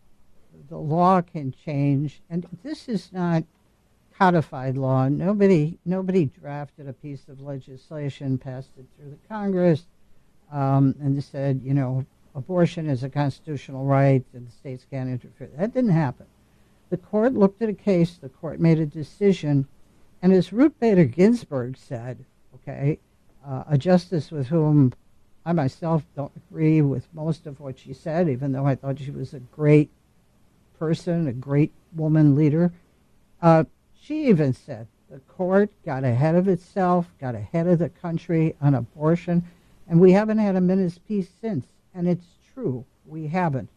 [0.70, 3.44] The law can change, and this is not
[4.24, 5.10] codified law.
[5.10, 9.84] Nobody, nobody drafted a piece of legislation, passed it through the Congress,
[10.50, 15.50] um, and said, you know, abortion is a constitutional right, and the states can't interfere.
[15.58, 16.26] That didn't happen.
[16.90, 18.16] The court looked at a case.
[18.16, 19.68] The court made a decision,
[20.22, 22.24] and as Ruth Bader Ginsburg said,
[22.56, 23.00] okay,
[23.46, 24.94] uh, a justice with whom
[25.46, 29.12] I myself don't agree with most of what she said, even though I thought she
[29.12, 29.90] was a great
[30.80, 32.72] person, a great woman leader.
[33.42, 33.66] Uh,
[34.04, 38.76] she even said the court got ahead of itself, got ahead of the country on
[38.76, 39.44] abortion,
[39.88, 41.66] and we haven't had a minute's peace since.
[41.94, 43.70] And it's true, we haven't.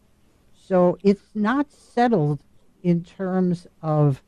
[0.53, 2.39] So it's not settled
[2.83, 4.21] in terms of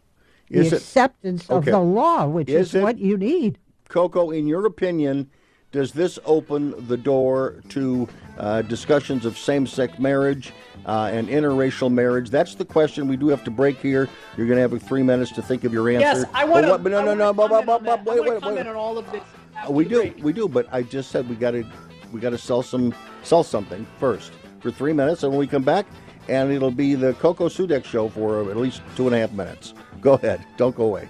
[0.49, 3.57] the Is it- acceptance of the law, which Is is, it- what you need.
[3.89, 5.29] Coco, in your opinion,
[5.71, 8.07] does this open the door to
[8.37, 10.51] uh, discussions of same sex marriage
[10.85, 12.29] uh, and interracial marriage?
[12.29, 13.07] That's the question.
[13.07, 14.09] We do have to break here.
[14.35, 15.99] You're going to have three minutes to think of your answer.
[16.21, 18.67] Yes, I want But but no, no, no, but- I wait, to wait, wait.
[18.67, 19.21] on all of this.
[19.69, 21.65] We do, we do, but I just said we got to,
[22.11, 25.63] we got to sell some, sell something first for three minutes, and when we come
[25.63, 25.85] back,
[26.29, 29.73] and it'll be the Coco Sudeck show for at least two and a half minutes.
[29.99, 31.09] Go ahead, don't go away.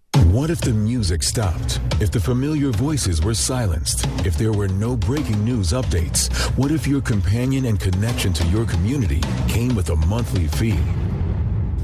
[0.31, 1.79] What if the music stopped?
[1.99, 4.05] If the familiar voices were silenced?
[4.25, 6.31] If there were no breaking news updates?
[6.57, 10.79] What if your companion and connection to your community came with a monthly fee?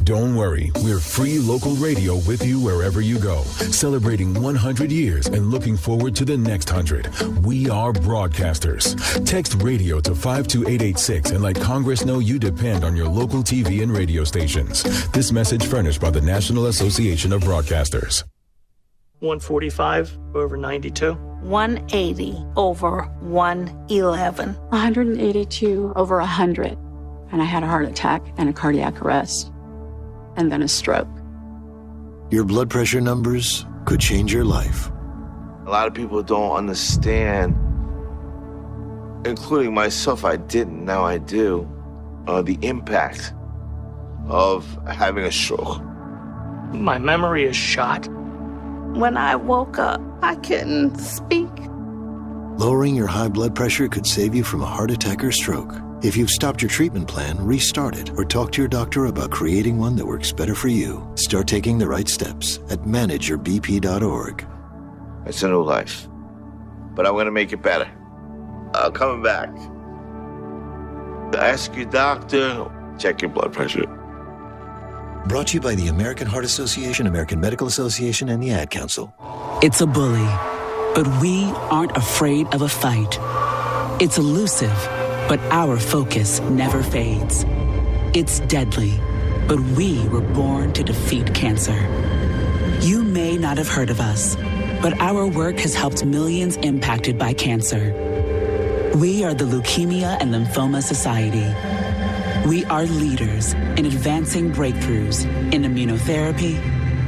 [0.08, 5.52] Don't worry, we're free local radio with you wherever you go, celebrating 100 years and
[5.52, 7.44] looking forward to the next 100.
[7.46, 8.96] We are broadcasters.
[9.26, 13.92] Text radio to 52886 and let Congress know you depend on your local TV and
[13.92, 14.84] radio stations.
[15.10, 18.24] This message furnished by the National Association of Broadcasters.
[19.20, 21.16] 145 over 92.
[21.16, 24.54] 180 over 111.
[24.54, 26.78] 182 over 100.
[27.34, 29.52] And I had a heart attack and a cardiac arrest.
[30.38, 31.08] And then a stroke.
[32.30, 34.90] Your blood pressure numbers could change your life.
[35.66, 37.56] A lot of people don't understand,
[39.26, 40.24] including myself.
[40.24, 41.68] I didn't, now I do,
[42.28, 43.34] uh, the impact
[44.28, 45.82] of having a stroke.
[46.74, 48.08] My memory is shot.
[48.96, 51.50] When I woke up, I couldn't speak.
[52.58, 55.74] Lowering your high blood pressure could save you from a heart attack or stroke.
[56.04, 59.80] If you've stopped your treatment plan, restart it or talk to your doctor about creating
[59.80, 61.06] one that works better for you.
[61.16, 64.48] Start taking the right steps at manageyourbp.org.
[65.26, 66.08] It's a new life.
[66.94, 67.90] But I'm going to make it better.
[68.76, 69.50] I'm coming back.
[71.36, 73.88] Ask your doctor, check your blood pressure.
[75.28, 79.14] Brought to you by the American Heart Association, American Medical Association, and the Ad Council.
[79.64, 80.28] It's a bully,
[80.94, 83.18] but we aren't afraid of a fight.
[84.00, 84.72] It's elusive,
[85.28, 87.46] but our focus never fades.
[88.14, 89.00] It's deadly,
[89.48, 91.78] but we were born to defeat cancer.
[92.80, 94.38] You may not have heard of us,
[94.82, 97.94] but our work has helped millions impacted by cancer.
[98.96, 101.46] We are the Leukemia and Lymphoma Society.
[102.48, 106.58] We are leaders in advancing breakthroughs in immunotherapy,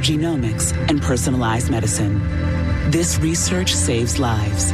[0.02, 2.20] genomics, and personalized medicine.
[2.92, 4.74] This research saves lives.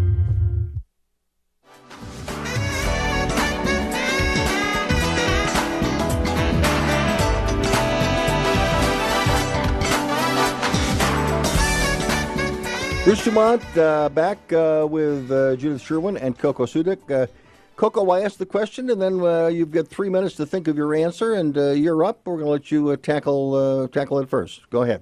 [13.03, 16.99] Bruce Dumont uh, back uh, with uh, Judith Sherwin and Coco Sudik.
[17.09, 17.25] Uh,
[17.75, 20.77] Coco, I asked the question, and then uh, you've got three minutes to think of
[20.77, 22.19] your answer, and uh, you're up.
[22.25, 24.69] We're going to let you tackle tackle it first.
[24.69, 25.01] Go ahead.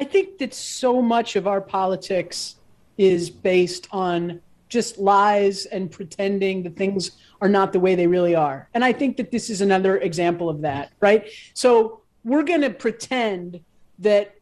[0.00, 2.56] I think that so much of our politics
[2.96, 4.40] is based on
[4.70, 7.10] just lies and pretending that things
[7.42, 8.70] are not the way they really are.
[8.72, 11.28] And I think that this is another example of that, right?
[11.52, 13.60] So we're going to pretend
[13.98, 14.34] that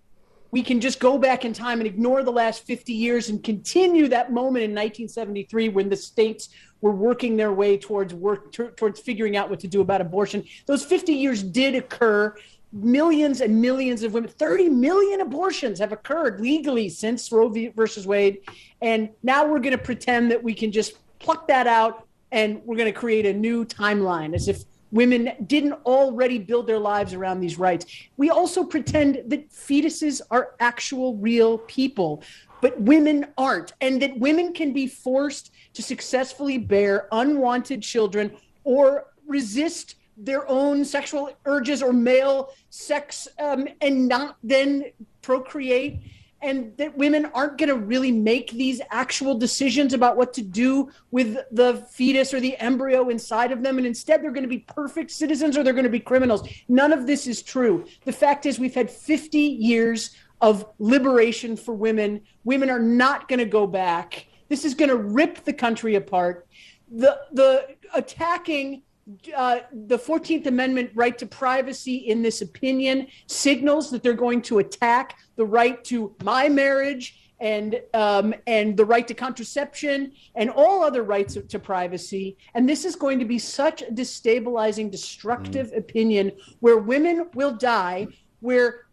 [0.50, 4.08] we can just go back in time and ignore the last 50 years and continue
[4.08, 6.48] that moment in 1973 when the states
[6.80, 10.44] were working their way towards work t- towards figuring out what to do about abortion.
[10.66, 12.34] Those 50 years did occur.
[12.72, 17.68] Millions and millions of women, 30 million abortions have occurred legally since Roe v.
[17.68, 18.38] versus Wade.
[18.80, 22.76] And now we're going to pretend that we can just pluck that out and we're
[22.76, 27.40] going to create a new timeline as if women didn't already build their lives around
[27.40, 27.86] these rights.
[28.16, 32.22] We also pretend that fetuses are actual real people,
[32.60, 39.06] but women aren't, and that women can be forced to successfully bear unwanted children or
[39.26, 44.84] resist their own sexual urges or male sex um, and not then
[45.22, 46.00] procreate
[46.42, 50.90] and that women aren't going to really make these actual decisions about what to do
[51.10, 54.60] with the fetus or the embryo inside of them and instead they're going to be
[54.60, 56.48] perfect citizens or they're going to be criminals.
[56.68, 57.84] None of this is true.
[58.04, 62.22] The fact is we've had 50 years of liberation for women.
[62.44, 64.26] Women are not going to go back.
[64.48, 66.46] This is going to rip the country apart.
[66.90, 68.82] The the attacking
[69.36, 74.58] uh, the 14th Amendment right to privacy in this opinion signals that they're going to
[74.58, 80.82] attack the right to my marriage and um, and the right to contraception and all
[80.84, 82.36] other rights to privacy.
[82.54, 85.78] And this is going to be such a destabilizing, destructive mm.
[85.78, 88.08] opinion where women will die,
[88.40, 88.86] where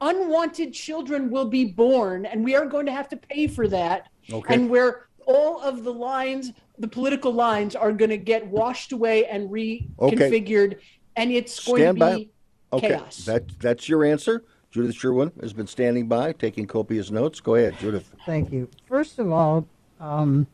[0.00, 4.08] unwanted children will be born, and we are going to have to pay for that.
[4.30, 4.54] Okay.
[4.54, 6.52] And where all of the lines
[6.82, 10.78] the political lines are going to get washed away and reconfigured, okay.
[11.14, 12.30] and it's going Stand to be
[12.72, 12.76] by.
[12.76, 12.88] okay.
[12.88, 13.18] chaos.
[13.18, 14.44] That that's your answer.
[14.72, 17.38] Judith Sherwin has been standing by, taking copious notes.
[17.38, 18.12] Go ahead, Judith.
[18.26, 18.68] Thank you.
[18.88, 19.64] First of all,
[20.00, 20.48] um,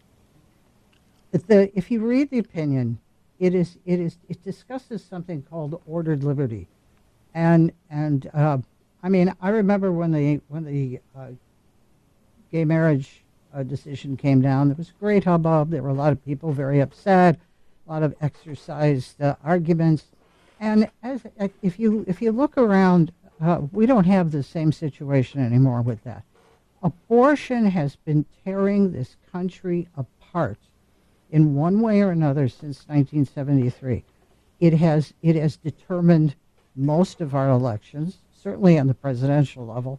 [1.32, 2.98] if the if you read the opinion,
[3.38, 6.68] it is it is it discusses something called ordered liberty,
[7.32, 8.58] and and uh,
[9.02, 11.28] I mean I remember when the when the uh,
[12.52, 13.22] gay marriage
[13.58, 15.70] uh, decision came down, there was great hubbub.
[15.70, 17.38] There were a lot of people very upset,
[17.86, 20.04] a lot of exercised uh, arguments,
[20.60, 21.22] and as
[21.62, 26.02] if you if you look around, uh, we don't have the same situation anymore with
[26.04, 26.22] that.
[26.82, 30.58] Abortion has been tearing this country apart
[31.30, 34.04] in one way or another since 1973.
[34.60, 36.36] It has it has determined
[36.76, 39.98] most of our elections, certainly on the presidential level.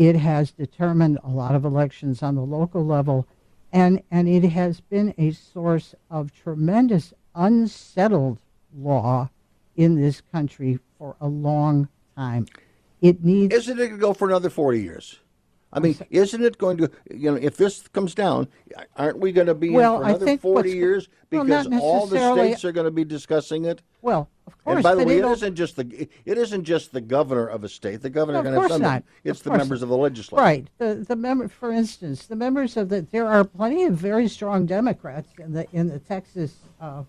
[0.00, 3.28] It has determined a lot of elections on the local level,
[3.70, 8.38] and and it has been a source of tremendous unsettled
[8.74, 9.28] law
[9.76, 12.46] in this country for a long time.
[13.02, 13.54] It needs.
[13.54, 15.18] Isn't it going to go for another 40 years?
[15.70, 18.48] I mean, isn't it going to, you know, if this comes down,
[18.96, 22.06] aren't we going to be Well, in for another think 40 years because not all
[22.06, 23.82] the states are going to be discussing it?
[24.00, 24.74] Well, of course.
[24.76, 27.68] and by the way, it isn't just the it isn't just the governor of a
[27.68, 28.00] state.
[28.02, 28.82] The governor No, can have something.
[28.82, 29.04] not.
[29.24, 29.84] It's Of the members not.
[29.84, 30.42] of the legislature.
[30.42, 30.66] Right.
[30.78, 34.66] The the member, for instance, the members of the there are plenty of very strong
[34.66, 37.02] Democrats in the in the Texas uh,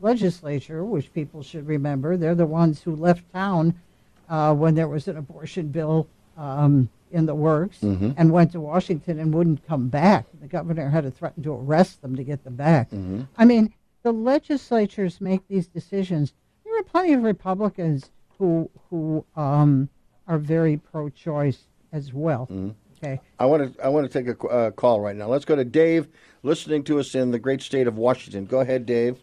[0.00, 2.16] legislature, which people should remember.
[2.16, 3.74] They're the ones who left town
[4.28, 8.14] uh, when there was an abortion bill um, in the works Mhm.
[8.16, 10.24] and went to Washington and wouldn't come back.
[10.40, 12.90] The governor had to threaten to arrest them to get them back.
[12.90, 13.28] Mhm.
[13.36, 13.72] I mean,
[14.02, 16.32] the legislatures make these decisions.
[16.82, 19.88] There are plenty of Republicans who who um,
[20.26, 21.58] are very pro-choice
[21.92, 22.48] as well.
[22.96, 23.20] Okay.
[23.38, 25.28] I want to I want to take a uh, call right now.
[25.28, 26.08] Let's go to Dave,
[26.42, 28.46] listening to us in the great state of Washington.
[28.46, 29.18] Go ahead, Dave.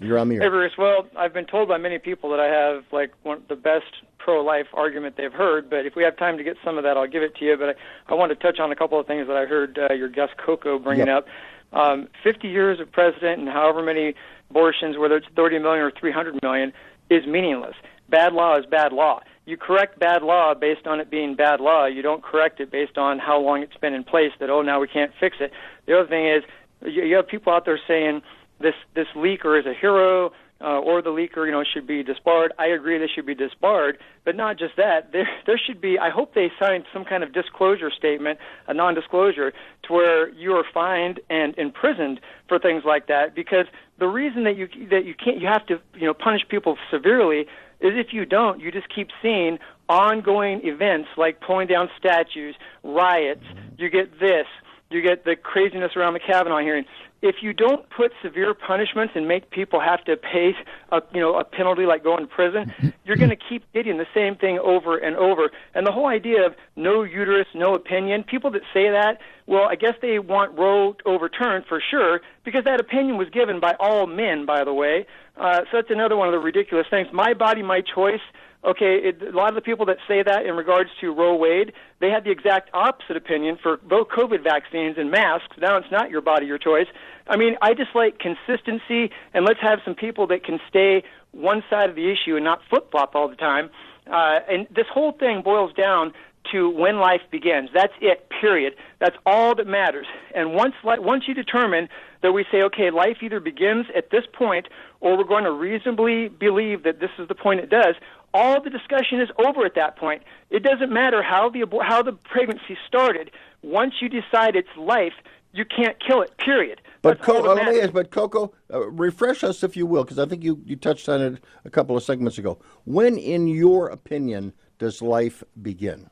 [0.00, 0.42] You're on the air.
[0.42, 0.48] Hey.
[0.48, 0.72] Bruce.
[0.78, 3.86] Well, I've been told by many people that I have like one the best
[4.18, 5.68] pro-life argument they've heard.
[5.68, 7.56] But if we have time to get some of that, I'll give it to you.
[7.58, 9.92] But I, I want to touch on a couple of things that I heard uh,
[9.94, 11.16] your guest Coco bringing Yep.
[11.18, 11.26] up.
[11.70, 14.14] Um, 50 years of president and however many
[14.50, 16.72] abortions, whether it's 30 million or 300 million,
[17.10, 17.74] is meaningless.
[18.08, 19.20] Bad law is bad law.
[19.44, 21.86] You correct bad law based on it being bad law.
[21.86, 24.32] You don't correct it based on how long it's been in place.
[24.40, 25.52] That oh now we can't fix it.
[25.86, 26.42] The other thing is
[26.82, 28.22] you, you have people out there saying
[28.60, 32.52] this this leaker is a hero uh, or the leaker you know should be disbarred.
[32.58, 35.10] I agree they should be disbarred, but not just that.
[35.12, 35.98] There there should be.
[35.98, 39.52] I hope they signed some kind of disclosure statement, a non-disclosure,
[39.84, 43.34] to where you are fined and imprisoned for things like that.
[43.34, 43.66] Because
[43.98, 47.46] the reason that you that you can't you have to you know punish people severely
[47.80, 53.44] is if you don't, you just keep seeing ongoing events like pulling down statues, riots.
[53.76, 54.46] You get this.
[54.90, 56.84] You get the craziness around the Kavanaugh hearing.
[57.20, 60.54] If you don't put severe punishments and make people have to pay
[60.92, 62.72] a you know a penalty like going to prison,
[63.04, 65.50] you're going to keep getting the same thing over and over.
[65.74, 69.74] And the whole idea of no uterus, no opinion, people that say that, well, I
[69.74, 74.46] guess they want Roe overturned for sure because that opinion was given by all men,
[74.46, 75.06] by the way.
[75.36, 77.08] Uh, so that's another one of the ridiculous things.
[77.12, 78.20] My body, my choice
[78.64, 81.72] okay, it, a lot of the people that say that in regards to Roe Wade,
[82.00, 85.56] they had the exact opposite opinion for both COVID vaccines and masks.
[85.60, 86.86] Now it's not your body, your choice.
[87.26, 91.62] I mean, I just like consistency, and let's have some people that can stay one
[91.68, 93.70] side of the issue and not flip flop all the time.
[94.06, 96.12] Uh, and this whole thing boils down
[96.52, 97.68] to when life begins.
[97.74, 98.28] That's it.
[98.40, 98.74] Period.
[99.00, 100.06] That's all that matters.
[100.34, 101.88] And once once you determine
[102.22, 104.68] that we say, okay, life either begins at this point,
[105.00, 107.94] or we're going to reasonably believe that this is the point it does.
[108.34, 110.22] All the discussion is over at that point.
[110.50, 113.30] It doesn't matter how the abor- how the pregnancy started.
[113.62, 115.14] Once you decide it's life,
[115.52, 116.36] you can't kill it.
[116.38, 116.80] Period.
[117.00, 120.04] But That's Co- that let me ask, but Coco, uh, refresh us if you will,
[120.04, 122.58] because I think you, you touched on it a couple of segments ago.
[122.84, 126.10] When, in your opinion, does life begin?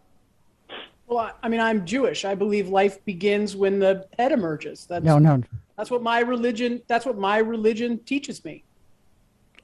[1.07, 2.25] Well, I- I mean, I'm Jewish.
[2.25, 4.87] I believe life begins when the head emerges.
[4.87, 5.43] That's, No, no.
[5.77, 6.83] That's what my religion.
[6.89, 8.65] That's what my religion teaches me.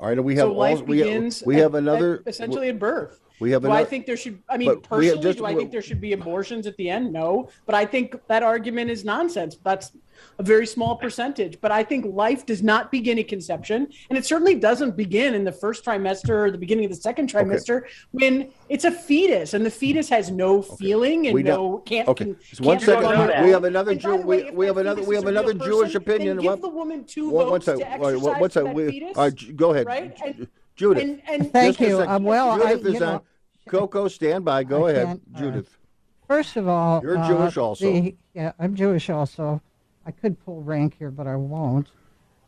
[0.03, 1.45] All right, and we have so life all, we, begins.
[1.47, 3.21] we at- have another essentially at birth.
[3.41, 4.39] We have do I think there should?
[4.49, 6.77] I mean, but we have personally, just- do I think there should be abortions at
[6.77, 7.13] the end?
[7.13, 9.57] No, but I think that argument is nonsense.
[9.65, 9.93] That's
[10.39, 11.61] a very small percentage.
[11.61, 15.43] But I think life does not begin at conception, and it certainly doesn't begin in
[15.43, 19.67] the first trimester or the beginning of the second trimester when it's a fetus, and
[19.67, 22.09] the fetus has no feeling and We no can't.
[22.09, 23.45] okay, Can, so one second.
[23.45, 26.37] We- have another Jew- way, we- we have another- we have another Jewish person, opinion.
[26.37, 27.81] Then give What- the woman two One- one votes second.
[27.81, 28.75] to Wait, wait, exercise what's that?
[28.75, 29.17] We- fetus.
[29.17, 30.17] right, go ahead, Right?
[30.25, 30.47] And-
[30.77, 31.03] Judith.
[31.03, 31.99] and- and- Thank you.
[31.99, 32.11] second.
[32.13, 33.13] Um, well, Judith I- is you on.
[33.15, 33.23] know-
[33.69, 34.65] Coco, stand by.
[34.65, 35.79] Go I ahead, can't, uh, Judith.
[36.27, 37.85] First of all, You're uh, Jewish also.
[37.93, 39.61] the- yeah, I'm Jewish also.
[40.05, 41.89] I could pull rank here, but I won't.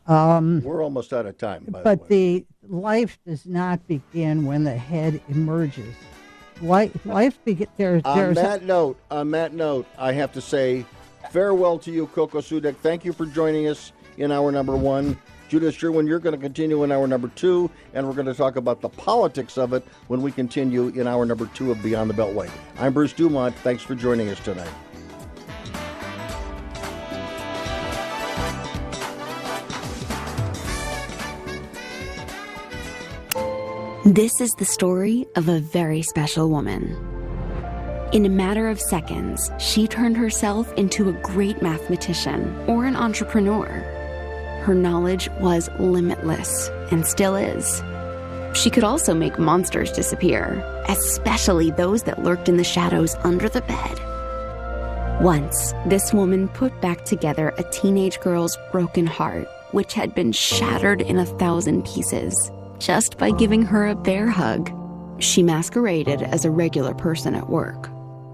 [0.07, 1.65] Um, We're almost out of time.
[1.69, 5.95] By but the life does not begin when the head emerges.
[6.61, 8.01] Life, life begin there.
[8.05, 10.85] On there's that note, on that note, I have to say,
[11.31, 12.75] Farewell to you, Coco Sudek.
[12.77, 15.17] Thank you for joining us in hour number one.
[15.47, 18.55] Judith Sherwin, you're going to continue in hour number two, and we're going to talk
[18.55, 22.13] about the politics of it when we continue in hour number two of Beyond the
[22.13, 22.49] Beltway.
[22.79, 23.55] I'm Bruce Dumont.
[23.57, 24.71] Thanks for joining us tonight.
[34.05, 36.95] This is the story of a very special woman.
[38.13, 43.94] In a matter of seconds, she turned herself into a great mathematician or an entrepreneur.
[44.65, 47.83] Her knowledge was limitless and still is.
[48.57, 50.59] She could also make monsters disappear,
[50.89, 55.21] especially those that lurked in the shadows under the bed.
[55.21, 60.99] Once, this woman put back together a teenage girl's broken heart, which had been shattered
[60.99, 64.71] in a thousand pieces, just by giving her a bear hug.
[65.19, 67.87] She masqueraded as a regular person at work,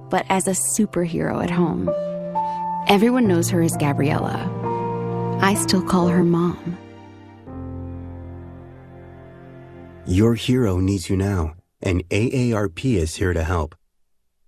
[0.09, 1.89] but as a superhero at home.
[2.87, 4.60] Everyone knows her as Gabriella.
[5.41, 6.77] I still call her mom.
[10.05, 13.75] Your hero needs you now, and AARP is here to help.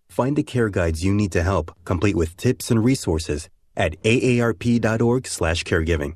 [0.07, 6.13] Find the care guides you need to help, complete with tips and resources at aarp.org/caregiving.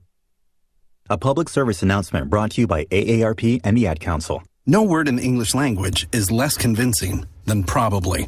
[1.09, 4.43] A public service announcement brought to you by AARP and the Ad Council.
[4.65, 8.27] No word in the English language is less convincing than probably.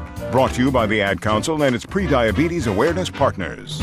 [0.31, 3.79] Brought to you by the Ad Council and its pre-diabetes awareness partners.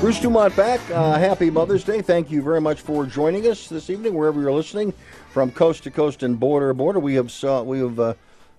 [0.00, 0.80] Bruce Dumont back.
[0.90, 2.00] Uh, happy Mother's Day.
[2.00, 4.92] Thank you very much for joining us this evening, wherever you're listening,
[5.32, 7.00] from coast to coast and border to border.
[7.00, 8.14] We have saw, we have, uh,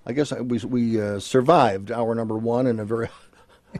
[0.05, 3.07] I guess we we uh, survived hour number one in a very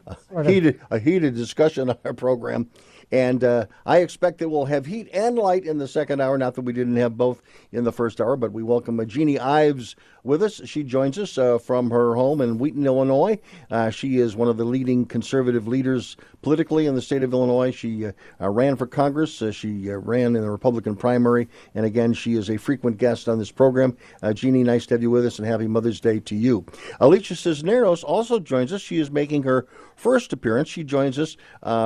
[0.07, 0.45] Of.
[0.45, 2.69] heated a heated discussion on our program,
[3.11, 6.37] and uh, I expect that we'll have heat and light in the second hour.
[6.37, 7.41] Not that we didn't have both
[7.71, 9.95] in the first hour, but we welcome Jeannie Ives
[10.25, 10.59] with us.
[10.65, 13.39] She joins us uh, from her home in Wheaton, Illinois.
[13.69, 17.71] Uh, she is one of the leading conservative leaders politically in the state of Illinois.
[17.71, 19.41] She uh, uh, ran for Congress.
[19.41, 23.37] Uh, she ran in the Republican primary, and again, she is a frequent guest on
[23.37, 23.95] this program.
[24.33, 26.65] Jeannie, nice to have you with us, and happy Mother's Day to you.
[26.99, 28.81] Alicia Cisneros also joins us.
[28.81, 30.69] She is making her first appearance.
[30.69, 31.37] She joins us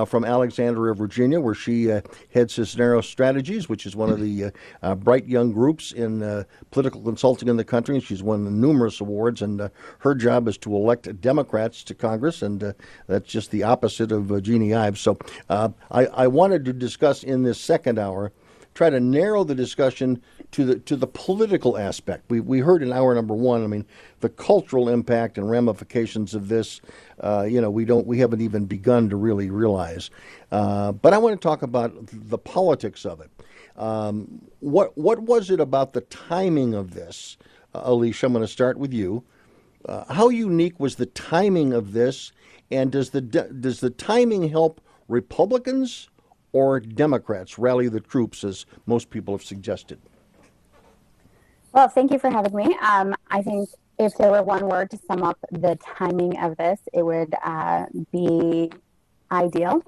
[0.07, 2.01] from Alexandria, Virginia, where she uh,
[2.33, 4.51] heads Cisneros Strategies, which is one of the uh,
[4.81, 7.95] uh, bright young groups in uh, political consulting in the country.
[7.95, 12.41] And she's won numerous awards, and uh, her job is to elect Democrats to Congress,
[12.41, 12.73] and
[13.07, 15.01] that's just the opposite of Jeannie Ives.
[15.01, 15.17] So
[15.49, 18.31] I, I wanted to discuss in this second hour
[18.79, 20.21] try to narrow the discussion
[20.51, 22.23] to the to the political aspect.
[22.29, 23.61] We we heard in hour number one.
[23.61, 23.85] I mean,
[24.21, 26.79] the cultural impact and ramifications of this.
[27.19, 30.09] Uh, you know, we don't we haven't even begun to really realize.
[30.49, 33.29] Uh, but I want to talk about the politics of it.
[33.75, 37.35] Um, what what was it about the timing of this,
[37.75, 38.27] uh, Alicia?
[38.27, 39.25] I'm going to start with you.
[39.83, 42.31] Uh, how unique was the timing of this,
[42.71, 46.07] and does the does the timing help Republicans
[46.51, 49.99] or Democrats rally the troops, as most people have suggested?
[51.71, 52.75] Well, thank you for having me.
[52.81, 53.69] Um, I think
[53.99, 57.85] if there were one word to sum up the timing of this, it would uh,
[58.11, 58.71] be
[59.31, 59.83] ideal,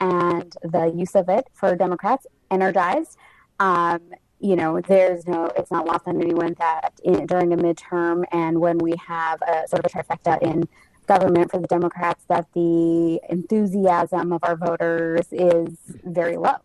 [0.00, 3.16] and the use of it for Democrats energized.
[3.58, 4.00] Um,
[4.40, 8.60] you know, there's no, it's not lost on anyone that in, during a midterm and
[8.60, 10.68] when we have a sort of a trifecta in
[11.06, 16.56] government for the Democrats, that the enthusiasm of our voters is very low.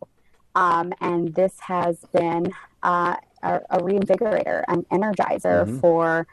[0.56, 2.52] Um, and this has been
[2.84, 5.80] uh, a, a, reinvigorator, an energizer mm-hmm.
[5.80, 6.28] for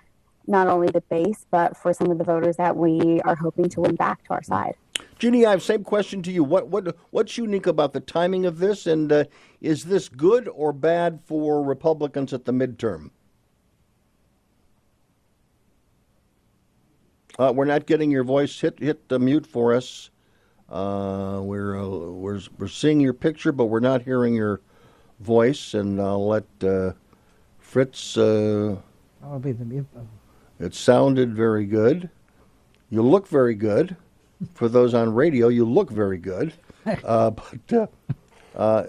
[0.47, 3.81] not only the base, but for some of the voters that we are hoping to
[3.81, 4.75] win back to our side.
[5.19, 6.45] Jeannie, I have same question to you.
[6.45, 9.25] What what what's unique about the timing of this, and uh,
[9.61, 13.11] is this good or bad for Republicans at the midterm?
[17.39, 18.61] Uh, we're not getting your voice.
[18.61, 20.11] Hit hit the mute for us.
[20.69, 24.61] Uh, we're uh, we're we're seeing your picture, but we're not hearing your
[25.21, 25.75] voice.
[25.75, 26.93] And I'll let uh,
[27.59, 28.17] Fritz.
[28.17, 28.77] Uh,
[29.23, 30.09] I'll be the mute button.
[30.59, 32.09] It sounded very good.
[32.91, 33.97] You look very good
[34.55, 36.53] for those on radio, you look very good.
[37.03, 37.87] Uh, but uh,
[38.55, 38.85] uh,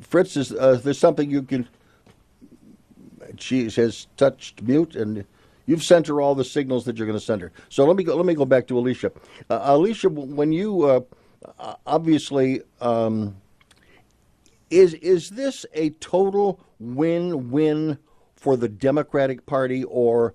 [0.00, 1.68] Fritz, is uh, there's something you can.
[3.36, 5.26] She has touched mute, and
[5.66, 7.52] you've sent her all the signals that you're going to send her.
[7.68, 9.12] So let me go, let me go back to Alicia.
[9.50, 11.00] Uh, Alicia, when you uh,
[11.86, 13.36] obviously um,
[14.70, 17.98] is is this a total win-win
[18.36, 20.34] for the Democratic Party, or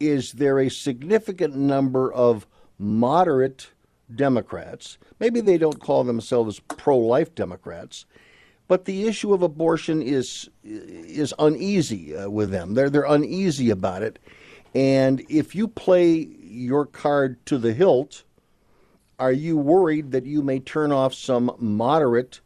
[0.00, 2.46] is there a significant number of
[2.78, 3.70] moderate
[4.14, 4.98] Democrats.
[5.20, 8.06] Maybe they don't call themselves pro-life Democrats,
[8.66, 12.74] but the issue of abortion is is uneasy uh, with them.
[12.74, 14.18] They're they're uneasy about it,
[14.74, 18.24] and if you play your card to the hilt,
[19.18, 22.40] are you worried that you may turn off some moderate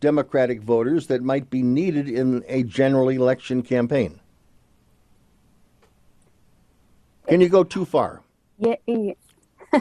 [0.00, 4.20] Democratic voters that might be needed in a general election campaign?
[7.28, 8.22] Can you go too far?
[8.58, 8.76] Yeah,
[9.72, 9.80] uh,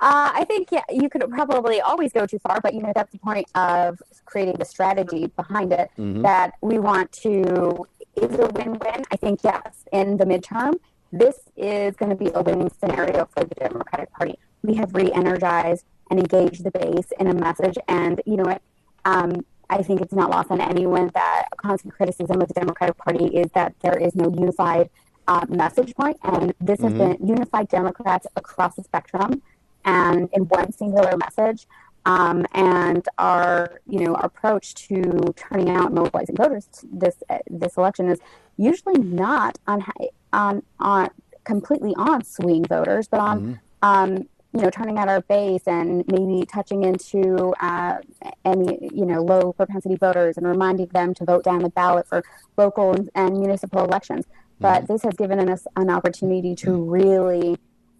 [0.00, 3.18] I think yeah, you could probably always go too far, but you know that's the
[3.18, 5.90] point of creating the strategy behind it.
[5.98, 6.22] Mm-hmm.
[6.22, 7.86] That we want to
[8.16, 9.04] is a win-win.
[9.10, 10.74] I think yes, in the midterm,
[11.12, 14.38] this is going to be a winning scenario for the Democratic Party.
[14.62, 18.62] We have re-energized and engaged the base in a message, and you know what?
[19.04, 23.26] Um, I think it's not lost on anyone that constant criticism of the Democratic Party
[23.26, 24.90] is that there is no unified
[25.26, 27.12] uh, message point, and this has mm-hmm.
[27.12, 29.42] been unified Democrats across the spectrum,
[29.84, 31.66] and in one singular message.
[32.06, 37.76] Um, and our, you know, our approach to turning out and mobilizing voters this this
[37.76, 38.18] election is
[38.56, 39.84] usually not on
[40.32, 41.10] on on
[41.44, 43.54] completely on swing voters, but on mm-hmm.
[43.82, 47.98] um, you know turning out our base and maybe touching into uh,
[48.44, 52.24] any you know low propensity voters and reminding them to vote down the ballot for
[52.56, 54.26] local and, and municipal elections
[54.60, 54.92] but mm-hmm.
[54.92, 57.56] this has given us an opportunity to really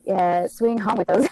[0.09, 1.27] uh, swing home with those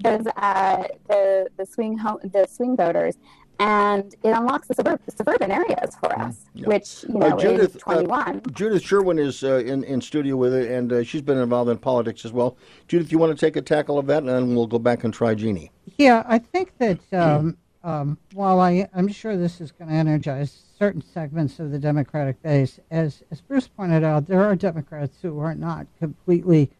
[0.00, 3.16] those uh, the the swing home the swing voters
[3.60, 6.22] and it unlocks the suburb, suburban areas for mm-hmm.
[6.22, 6.66] us, yeah.
[6.66, 8.36] which you know uh, Judith, is uh, 21.
[8.36, 11.70] Uh, Judith Sherwin is uh, in in studio with it, and uh, she's been involved
[11.70, 12.56] in politics as well.
[12.88, 15.14] Judith, you want to take a tackle of that, and then we'll go back and
[15.14, 15.70] try Jeannie.
[15.98, 20.64] Yeah, I think that um, um, while I, I'm sure this is going to energize
[20.78, 25.38] certain segments of the Democratic base, as, as Bruce pointed out, there are Democrats who
[25.38, 26.70] are not completely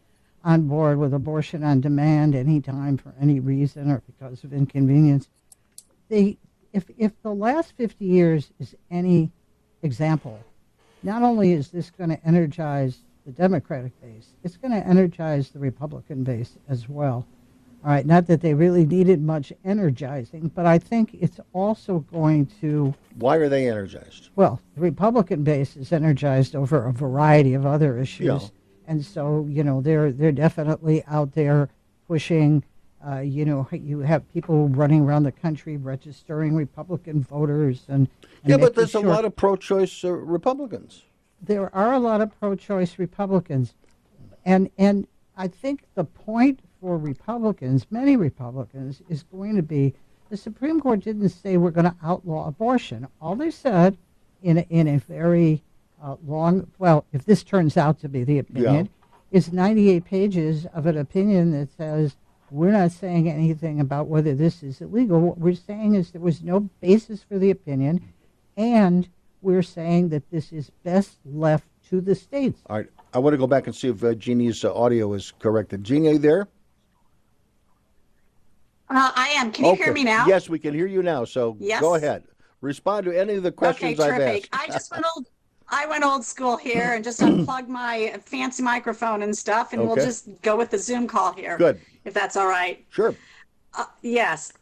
[0.45, 5.29] on board with abortion on demand anytime for any reason or because of inconvenience.
[6.09, 6.37] They,
[6.73, 9.33] if, if the last 50 years is any
[9.83, 10.39] example,
[11.03, 15.59] not only is this going to energize the Democratic base, it's going to energize the
[15.59, 17.27] Republican base as well.
[17.85, 22.47] All right, not that they really needed much energizing, but I think it's also going
[22.63, 22.95] to.
[23.17, 24.31] Why are they energized?
[24.37, 28.49] Well, the Republican base is energized over a variety of other issues, yeah.
[28.87, 31.69] And so you know they're they're definitely out there
[32.07, 32.65] pushing.
[33.07, 38.09] Uh, you know, you have people running around the country registering Republican voters, and,
[38.43, 41.03] and yeah, but there's sure a lot of pro-choice uh, Republicans.
[41.43, 43.75] There are a lot of pro-choice Republicans,
[44.47, 45.07] and and
[45.37, 49.93] I think the point for Republicans, many Republicans, is going to be
[50.31, 53.07] the Supreme Court didn't say we're going to outlaw abortion.
[53.21, 53.99] All they said
[54.43, 55.63] in a, in a very
[56.05, 58.89] uh, long, well, if this turns out to be the opinion,
[59.33, 59.39] yeah.
[59.39, 62.17] is 98 pages of an opinion that says
[62.51, 65.19] we're not saying anything about whether this is illegal.
[65.19, 68.13] What we're saying is there was no basis for the opinion,
[68.57, 69.09] and
[69.41, 72.61] we're saying that this is best left to the states.
[72.67, 72.87] All right.
[73.15, 75.85] I want to go back and see if uh, Jeannie's uh, audio is corrected.
[75.85, 76.49] Jeannie, are you there?
[78.91, 79.53] Uh, I am.
[79.53, 79.85] Can you Okay.
[79.85, 80.27] hear me now?
[80.27, 81.25] Yes, we can hear you now.
[81.25, 81.81] So Yes.
[81.81, 82.25] go ahead.
[82.61, 84.49] Respond to any of the Okay, questions I've terrific.
[84.53, 84.69] asked.
[84.69, 85.27] I just went old.
[85.75, 89.97] I went old school here and just unplugged my fancy microphone and stuff, and we'll
[89.97, 91.59] just go with the Zoom call here.
[91.59, 91.81] Good.
[92.05, 92.85] If that's all right.
[92.91, 93.15] Sure.
[93.77, 94.53] Uh, yes.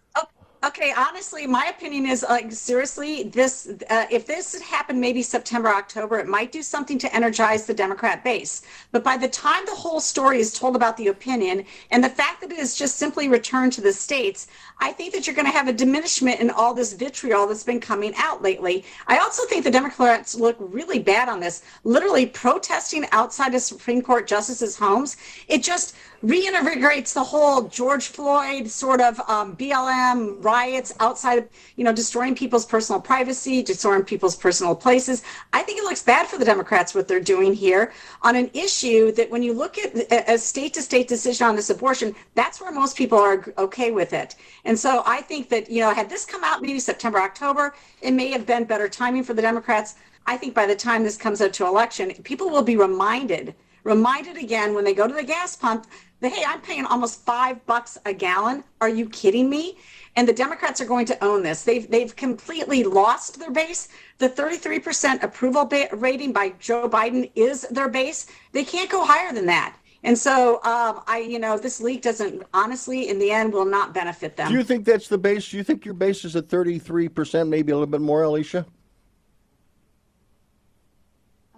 [0.65, 0.95] Okay.
[0.97, 6.29] Honestly, my opinion is like seriously, this uh, if this happened maybe September, October, it
[6.29, 8.63] might do something to energize the Democrat base.
[8.93, 12.43] But by the time the whole story is told about the opinion and the fact
[12.43, 14.47] that it is just simply returned to the states,
[14.79, 17.81] I think that you're going to have a diminishment in all this vitriol that's been
[17.81, 18.85] coming out lately.
[19.09, 24.01] I also think the Democrats look really bad on this, literally protesting outside of Supreme
[24.01, 25.17] Court justices' homes.
[25.49, 31.85] It just reinvigorates the whole George Floyd sort of um, BLM riots outside of, you
[31.85, 35.23] know, destroying people's personal privacy, destroying people's personal places.
[35.53, 37.93] I think it looks bad for the Democrats what they're doing here
[38.23, 39.95] on an issue that when you look at
[40.31, 44.13] a- state to state decision on this abortion, that's where most people are okay with
[44.13, 44.37] it.
[44.65, 48.13] And so I think that, you know, had this come out maybe September, October, it
[48.13, 49.97] may have been better timing for the Democrats.
[50.27, 54.37] I think by the time this comes out to election, people will be reminded, reminded
[54.37, 55.87] again when they go to the gas pump
[56.31, 58.63] hey, I'm paying almost five bucks a gallon.
[58.81, 59.77] Are you kidding me?
[60.15, 61.65] And the Democrats are going to own this.
[61.65, 63.89] They've they've completely lost their base.
[64.19, 68.27] The 33% approval ba- rating by Joe Biden is their base.
[68.53, 69.77] They can't go higher than that.
[70.05, 73.95] And so um, I, you know, this leak doesn't honestly, in the end, will not
[73.95, 74.51] benefit them.
[74.51, 75.49] Do you think that's the base?
[75.49, 78.67] Do you think your base is at 33%, maybe a little bit more, Alicia?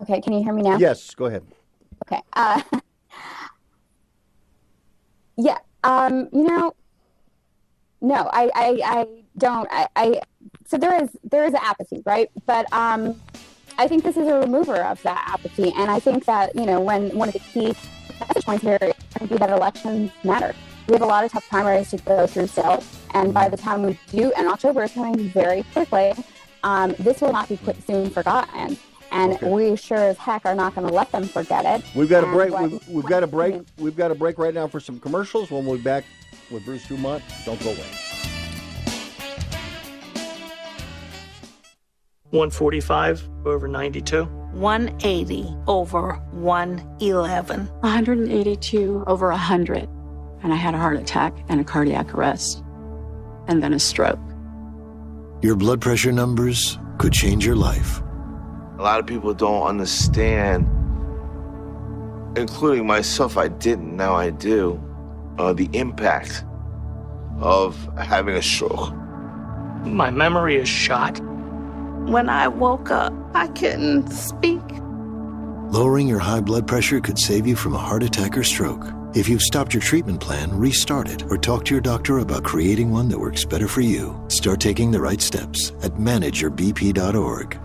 [0.02, 0.76] Okay, can you hear me now?
[0.76, 1.44] Yes, go ahead.
[2.06, 2.20] Okay.
[2.34, 2.60] Uh,
[5.36, 5.58] yeah.
[5.82, 6.74] Um, you know,
[8.00, 9.06] no, I, I, I
[9.38, 9.68] don't.
[9.70, 10.20] I, I,
[10.66, 12.30] so there is there is apathy, right?
[12.46, 13.20] But um,
[13.78, 16.80] I think this is a remover of that apathy, and I think that you know
[16.80, 17.74] when one of the key
[18.20, 20.54] message points here is going be that elections matter.
[20.86, 22.82] We have a lot of tough primaries to go through still,
[23.14, 26.12] and by the time we do, and October is coming very quickly,
[26.62, 28.76] um, this will not be soon forgotten.
[29.14, 31.84] And we sure as heck are not going to let them forget it.
[31.94, 32.50] We've got a break.
[32.52, 33.62] what- We've, we've got a break.
[33.78, 35.50] We've got a break right now for some commercials.
[35.52, 36.04] When we'll be back
[36.50, 37.86] with Bruce Dumont, don't go away.
[42.30, 44.24] 145 over 92.
[44.24, 47.66] 180 over 111.
[47.66, 49.88] 182 over 100.
[50.42, 52.62] And I had a heart attack and a cardiac arrest.
[53.46, 54.18] And then a stroke.
[55.42, 58.00] Your blood pressure numbers could change your life.
[58.78, 60.66] A lot of people don't understand,
[62.36, 63.36] including myself.
[63.36, 64.82] I didn't, now I do,
[65.38, 66.44] uh, the impact
[67.38, 68.92] of having a stroke.
[69.84, 71.20] My memory is shot.
[72.08, 74.62] When I woke up, I couldn't speak.
[75.70, 78.84] Lowering your high blood pressure could save you from a heart attack or stroke.
[79.14, 82.90] If you've stopped your treatment plan, restart it or talk to your doctor about creating
[82.90, 84.20] one that works better for you.
[84.28, 87.60] Start taking the right steps at manageyourbp.org.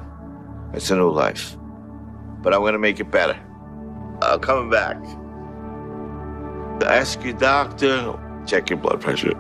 [0.73, 1.57] It's a new life,
[2.41, 3.37] but I'm gonna make it better.
[4.21, 4.97] I'm coming back.
[6.85, 9.33] Ask your doctor, check your blood pressure.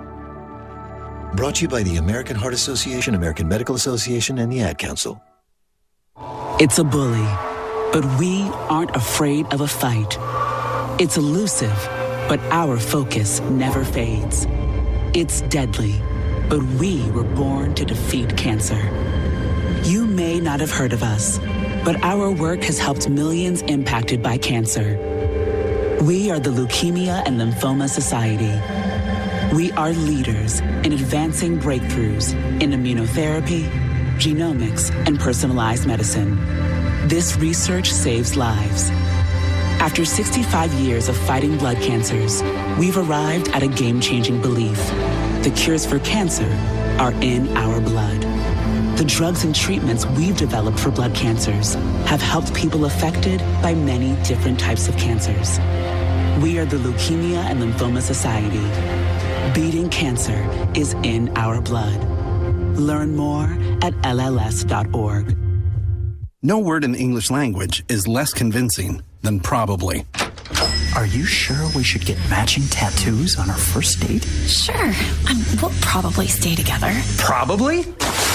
[1.35, 5.21] Brought to you by the American Heart Association, American Medical Association, and the Ad Council.
[6.59, 7.27] It's a bully,
[7.93, 10.17] but we aren't afraid of a fight.
[10.99, 11.77] It's elusive,
[12.27, 14.47] but our focus never fades.
[15.13, 16.01] It's deadly,
[16.49, 18.81] but we were born to defeat cancer.
[19.83, 21.39] You may not have heard of us,
[21.83, 24.97] but our work has helped millions impacted by cancer.
[26.01, 28.53] We are the Leukemia and Lymphoma Society.
[29.55, 33.69] We are leaders in advancing breakthroughs in immunotherapy,
[34.17, 36.35] genomics, and personalized medicine.
[37.07, 38.89] This research saves lives.
[39.81, 42.43] After 65 years of fighting blood cancers,
[42.77, 44.77] we've arrived at a game changing belief.
[45.43, 46.49] The cures for cancer
[46.99, 48.08] are in our blood.
[48.99, 51.75] The drugs and treatments we've developed for blood cancers
[52.05, 55.57] have helped people affected by many different types of cancers.
[56.43, 58.59] We are the Leukemia and Lymphoma Society.
[59.53, 60.45] Beating cancer
[60.75, 61.97] is in our blood.
[62.77, 63.45] Learn more
[63.81, 65.33] at LLS.org.
[66.41, 70.05] No word in the English language is less convincing than probably.
[70.97, 74.25] Are you sure we should get matching tattoos on our first date?
[74.25, 74.75] Sure.
[75.29, 76.91] Um, we'll probably stay together.
[77.17, 77.85] Probably?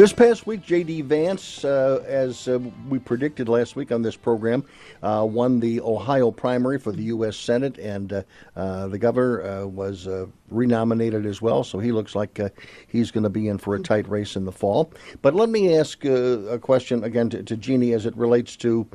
[0.00, 1.02] This past week, J.D.
[1.02, 4.64] Vance, uh, as uh, we predicted last week on this program,
[5.02, 7.36] uh, won the Ohio primary for the U.S.
[7.36, 8.22] Senate, and uh,
[8.56, 10.08] uh, the governor uh, was
[10.48, 11.62] renominated as well.
[11.64, 12.40] So he looks like
[12.86, 14.90] he's going to be in for a tight race in the fall.
[15.20, 18.86] But let me ask a question again to, to Jeannie as it relates to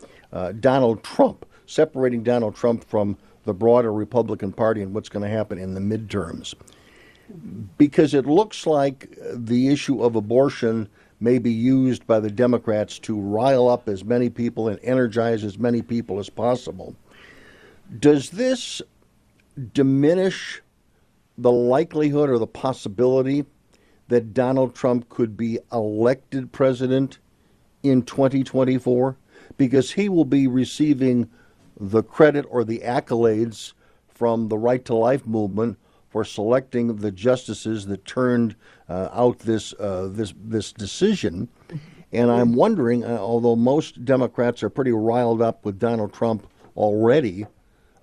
[0.60, 5.60] Donald Trump, separating Donald Trump from the broader Republican Party and what's going to happen
[5.60, 6.56] in the midterms
[7.78, 10.88] because it looks like the issue of abortion
[11.20, 15.58] may be used by the Democrats to rile up as many people and energize as
[15.58, 16.96] many people as possible.
[18.00, 18.82] Does this
[19.74, 20.62] diminish
[21.38, 23.46] the likelihood or the possibility
[24.08, 27.20] that Donald Trump could be elected president
[27.84, 29.18] in 2024?
[29.58, 31.30] Because he will be receiving
[31.80, 33.74] the credit or the accolades
[34.08, 35.78] from the Right to Life movement
[36.16, 38.56] for selecting the justices that turned
[38.88, 41.50] uh, out this uh, this this decision.
[42.14, 46.48] And I'm wondering, uh, although most Democrats are pretty riled up with Donald Trump
[46.78, 47.46] already,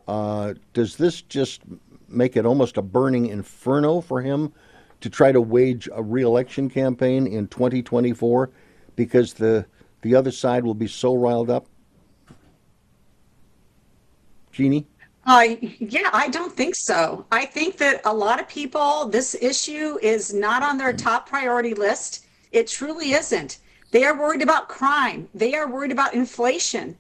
[0.07, 1.63] uh, does this just
[2.07, 4.53] make it almost a burning inferno for him
[5.01, 8.51] to try to wage a reelection campaign in 2024
[8.95, 9.65] because the
[10.03, 11.67] the other side will be so riled up?
[14.53, 14.87] Jeannie?
[15.25, 17.25] Uh, yeah, I don't think so.
[17.31, 21.75] I think that a lot of people, this issue is not on their top priority
[21.75, 22.27] list.
[22.51, 23.59] It truly isn't.
[23.93, 25.29] They are worried about crime.
[25.35, 26.97] They are worried about inflation.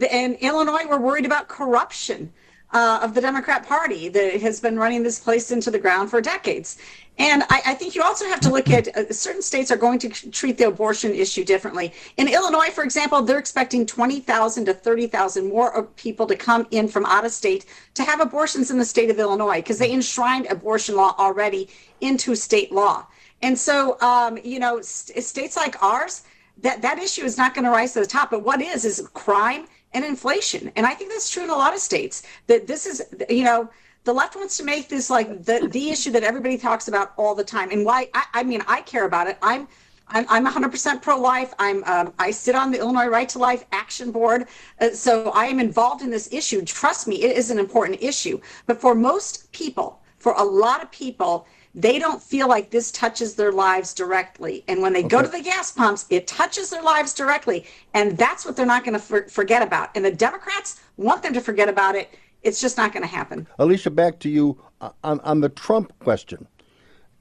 [0.00, 2.32] In Illinois, we're worried about corruption
[2.72, 6.20] uh, of the Democrat Party that has been running this place into the ground for
[6.20, 6.78] decades.
[7.18, 9.98] And I, I, think you also have to look at uh, certain states are going
[10.00, 11.92] to treat the abortion issue differently.
[12.18, 17.06] In Illinois, for example, they're expecting 20,000 to 30,000 more people to come in from
[17.06, 17.64] out of state
[17.94, 21.70] to have abortions in the state of Illinois because they enshrined abortion law already
[22.02, 23.06] into state law.
[23.42, 26.22] And so, um, you know, st- states like ours,
[26.58, 28.30] that, that issue is not going to rise to the top.
[28.30, 30.70] But what is, is crime and inflation.
[30.76, 33.70] And I think that's true in a lot of states that this is, you know,
[34.06, 37.34] the left wants to make this like the, the issue that everybody talks about all
[37.34, 37.70] the time.
[37.72, 39.36] And why, I, I mean, I care about it.
[39.42, 39.66] I'm,
[40.08, 41.52] I'm, I'm 100% pro-life.
[41.58, 44.46] I'm um, I sit on the Illinois Right to Life Action Board,
[44.80, 46.62] uh, so I am involved in this issue.
[46.62, 48.40] Trust me, it is an important issue.
[48.66, 53.34] But for most people, for a lot of people, they don't feel like this touches
[53.34, 54.64] their lives directly.
[54.68, 55.08] And when they okay.
[55.08, 57.66] go to the gas pumps, it touches their lives directly.
[57.92, 59.90] And that's what they're not going to for- forget about.
[59.94, 62.14] And the Democrats want them to forget about it.
[62.46, 63.48] It's just not going to happen.
[63.58, 66.46] Alicia, back to you uh, on, on the Trump question.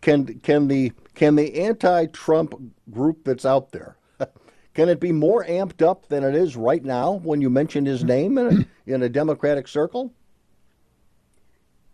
[0.02, 2.54] Can can the can the anti-Trump
[2.92, 3.98] group that's out there
[4.76, 8.04] can it be more amped up than it is right now when you mention his
[8.04, 10.14] name in a, in a Democratic circle?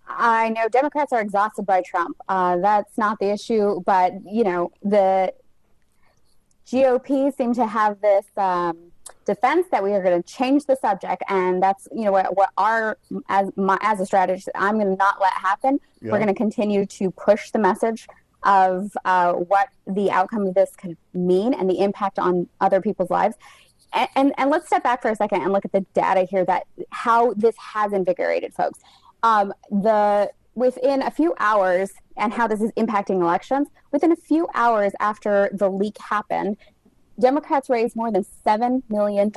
[0.10, 2.18] I know Democrats are exhausted by Trump.
[2.28, 5.34] Uh, that's not the issue, but you know the
[6.68, 8.91] GOP seem to have this um,
[9.26, 12.49] defense that we are going to change the subject, and that's you know what, what
[12.57, 12.97] our
[13.30, 15.80] as my as a strategist, I'm going to not let happen.
[16.01, 16.12] Yeah.
[16.12, 18.08] We're going to continue to push the message
[18.43, 23.09] of uh, what the outcome of this could mean and the impact on other people's
[23.09, 23.36] lives.
[23.93, 26.46] And, and, and let's step back for a second and look at the data here
[26.46, 28.79] that how this has invigorated folks
[29.24, 34.47] um, the within a few hours and how this is impacting elections within a few
[34.54, 36.58] hours after the leak happened
[37.20, 39.32] democrats raised more than $7 million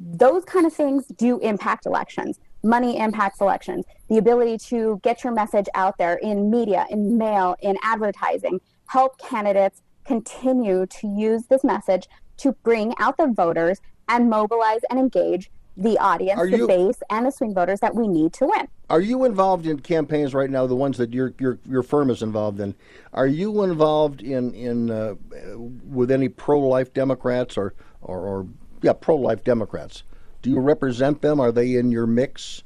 [0.00, 2.38] those kind of things do impact elections.
[2.62, 3.84] Money impacts elections.
[4.08, 9.18] The ability to get your message out there in media in mail in advertising help
[9.18, 15.50] candidates continue to use this message to bring out the voters and mobilize and engage
[15.80, 18.68] the audience, are the you, base, and the swing voters that we need to win.
[18.90, 20.66] Are you involved in campaigns right now?
[20.66, 22.74] The ones that your your your firm is involved in.
[23.14, 25.14] Are you involved in in uh,
[25.56, 28.46] with any pro life Democrats or, or or
[28.82, 30.02] yeah pro life Democrats?
[30.42, 31.40] Do you represent them?
[31.40, 32.62] Are they in your mix?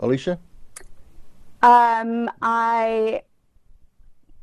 [0.00, 0.38] Alicia.
[1.62, 3.22] Um, I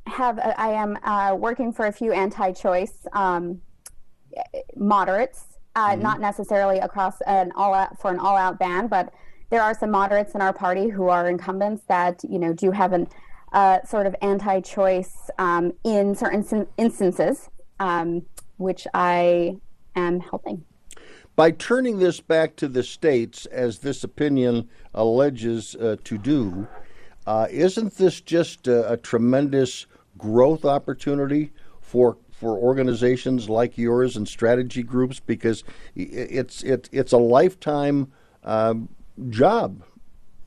[0.07, 3.61] have I am uh, working for a few anti-choice um,
[4.76, 6.02] moderates uh, mm-hmm.
[6.02, 9.14] not necessarily across an all out for an all out ban, but
[9.49, 12.93] there are some moderates in our party who are incumbents that you know do have
[12.93, 13.07] an
[13.52, 17.49] uh, sort of anti-choice um, in certain instances,
[17.80, 18.26] um,
[18.57, 19.57] which I
[19.95, 20.64] am helping.
[21.35, 26.68] By turning this back to the states, as this opinion alleges uh, to do,
[27.26, 29.85] uh, isn't this just a, a tremendous
[30.18, 35.63] growth opportunity for for organizations like yours and strategy groups because
[35.95, 38.11] it's it, it's a lifetime
[38.43, 38.89] um,
[39.30, 39.84] job,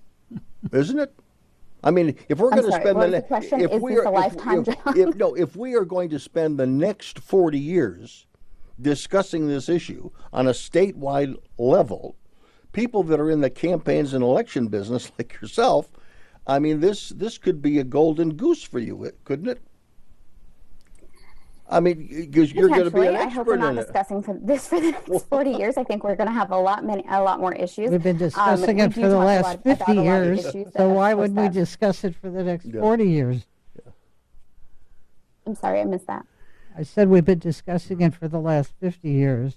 [0.73, 1.15] isn't it?
[1.85, 4.65] I mean, if we're going to spend the, the, if is we are, a lifetime
[4.67, 4.97] if, job?
[4.97, 8.27] If, no, if we are going to spend the next forty years
[8.81, 12.17] discussing this issue on a statewide level,
[12.73, 15.93] people that are in the campaigns and election business like yourself,
[16.45, 19.63] I mean, this this could be a golden goose for you, couldn't it?
[21.69, 24.23] I mean, because you're going to be an expert I hope we're not in discussing
[24.23, 25.77] for this for the next 40 years.
[25.77, 27.91] I think we're going to have a lot many, a lot more issues.
[27.91, 30.47] We've been discussing um, it for the last 50 years,
[30.77, 32.81] so why wouldn't we discuss it for the next yeah.
[32.81, 33.47] 40 years?
[33.77, 33.93] Yeah.
[35.47, 36.27] I'm sorry, I missed that.
[36.77, 39.57] I said we've been discussing it for the last 50 years.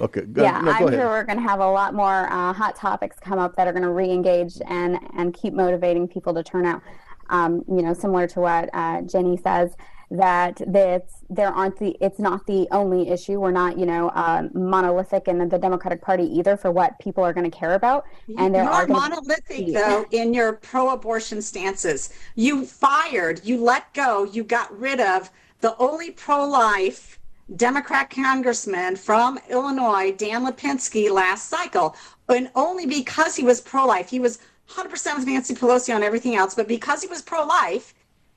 [0.00, 0.98] okay, go, yeah, no, I'm ahead.
[0.98, 3.72] sure we're going to have a lot more uh, hot topics come up that are
[3.72, 6.82] going to re-engage and and keep motivating people to turn out.
[7.30, 9.74] Um, you know, similar to what uh, Jenny says
[10.10, 13.40] that that's there aren't the it's not the only issue.
[13.40, 17.32] We're not you know um, monolithic in the democratic party either for what people are
[17.32, 18.04] going to care about.
[18.38, 22.12] And there are monolithic though in your pro-abortion stances.
[22.34, 27.18] You fired you let go you got rid of the only pro-life
[27.56, 31.96] democrat congressman from illinois dan lipinski last cycle.
[32.28, 34.38] And only because he was pro-life he was
[34.70, 37.94] 100% with nancy pelosi on everything else but because he was pro-life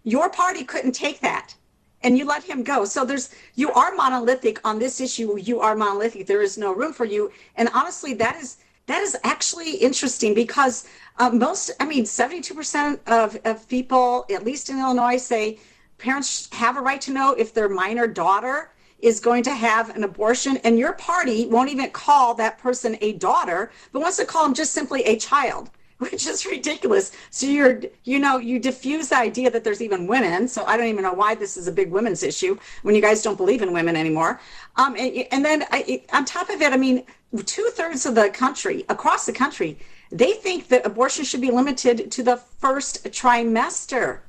[0.07, 1.53] your party couldn't take that
[2.01, 2.85] and you let him go.
[2.85, 5.37] So there's you are monolithic on this issue.
[5.37, 6.27] You are monolithic.
[6.27, 7.29] There is no room for you.
[7.57, 10.87] And honestly, that is that is actually interesting because
[11.19, 15.59] uh, most, I mean, 72% of, of people, at least in Illinois, say
[15.97, 20.05] parents have a right to know if their minor daughter is going to have an
[20.05, 20.55] abortion.
[20.63, 24.53] And your party won't even call that person a daughter, but wants to call them
[24.53, 25.69] just simply a child.
[26.11, 27.11] which is ridiculous.
[27.31, 30.47] So you're, you know, you diffuse the idea that there's even women.
[30.47, 33.23] So I don't even know why this is a big women's issue when you guys
[33.23, 34.39] don't believe in women anymore.
[34.75, 37.03] Um, and, and then I, on top of it, I mean,
[37.45, 39.79] two thirds of the country, across the country,
[40.11, 44.19] they think that abortion should be limited to the first trimester.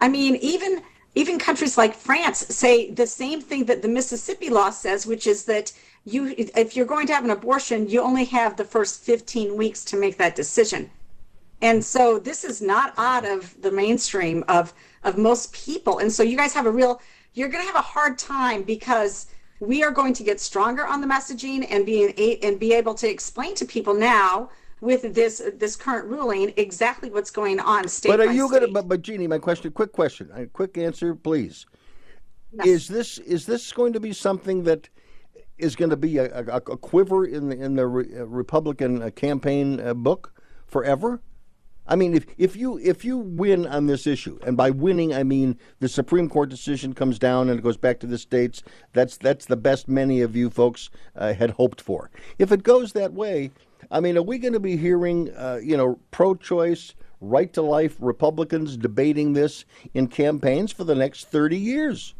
[0.00, 0.82] I mean, even
[1.14, 5.44] even countries like France say the same thing that the Mississippi law says, which is
[5.44, 5.70] that
[6.06, 9.84] you, if you're going to have an abortion, you only have the first 15 weeks
[9.84, 10.90] to make that decision.
[11.62, 14.74] And so this is not out of the mainstream of
[15.04, 15.98] of most people.
[15.98, 17.00] And so you guys have a real
[17.34, 19.26] you're going to have a hard time because
[19.60, 22.12] we are going to get stronger on the messaging and being
[22.42, 27.30] and be able to explain to people now with this this current ruling exactly what's
[27.30, 30.30] going on state But are you going to but, but Jeannie, my question, quick question,
[30.34, 31.66] a quick answer please.
[32.52, 32.66] Yes.
[32.66, 34.88] Is this is this going to be something that
[35.58, 39.10] is going to be a, a, a quiver in the in the uh, Republican uh,
[39.10, 40.34] campaign uh, book
[40.66, 41.22] forever?
[41.92, 45.24] I mean, if, if you if you win on this issue, and by winning I
[45.24, 48.62] mean the Supreme Court decision comes down and it goes back to the states,
[48.94, 52.10] that's that's the best many of you folks uh, had hoped for.
[52.38, 53.50] If it goes that way,
[53.90, 57.94] I mean, are we going to be hearing uh, you know pro-choice, right to life
[58.00, 62.14] Republicans debating this in campaigns for the next thirty years?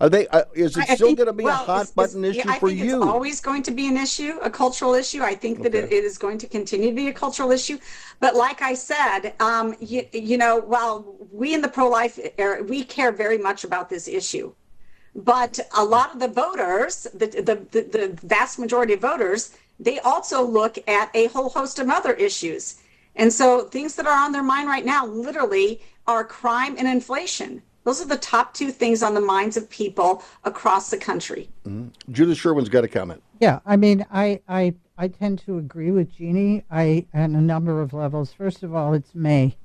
[0.00, 0.28] Are they?
[0.28, 2.70] Uh, is it I still going to be well, a hot button issue yeah, for
[2.70, 2.98] you?
[2.98, 5.22] It's always going to be an issue, a cultural issue.
[5.22, 5.86] I think that okay.
[5.86, 7.78] it, it is going to continue to be a cultural issue.
[8.20, 12.84] But like I said, um, you, you know, while we in the pro-life era, we
[12.84, 14.52] care very much about this issue,
[15.16, 19.98] but a lot of the voters, the, the, the, the vast majority of voters, they
[20.00, 22.80] also look at a whole host of other issues.
[23.16, 27.62] And so things that are on their mind right now, literally, are crime and inflation
[27.88, 31.48] those are the top two things on the minds of people across the country.
[31.66, 32.12] Mm-hmm.
[32.12, 33.22] Judith Sherwin's got a comment.
[33.40, 36.64] Yeah, I mean, I, I, I tend to agree with Jeannie.
[36.70, 38.30] I on a number of levels.
[38.32, 39.56] First of all, it's May,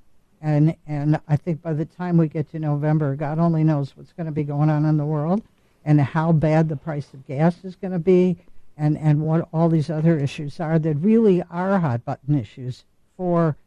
[0.41, 4.13] and and I think by the time we get to November, God only knows what's
[4.13, 5.41] going to be going on in the world,
[5.83, 8.37] and how bad the price of gas is going to be,
[8.77, 12.85] and and what all these other issues are that really are hot button issues
[13.17, 13.57] for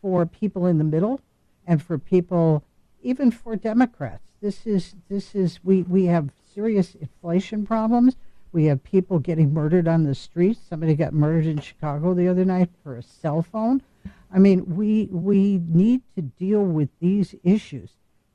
[0.00, 1.20] for people in the middle,
[1.66, 2.62] and for people
[3.02, 4.32] even for Democrats.
[4.40, 8.16] This is this is we we have serious inflation problems.
[8.52, 10.60] We have people getting murdered on the streets.
[10.68, 13.82] Somebody got murdered in Chicago the other night for a cell phone.
[14.32, 17.90] I mean, we we need to deal with these issues,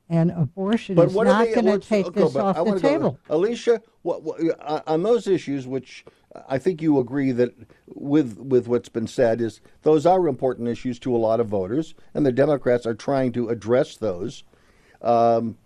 [0.08, 3.18] and abortion but is not going to take this off the table.
[3.28, 3.36] Go.
[3.36, 6.04] Alicia, what, what, uh, on those issues, which
[6.48, 7.54] I think you agree that
[7.86, 11.94] with with what's been said is those are important issues to a lot of voters,
[12.14, 14.44] and the Democrats are trying to address those.
[15.02, 15.56] Um,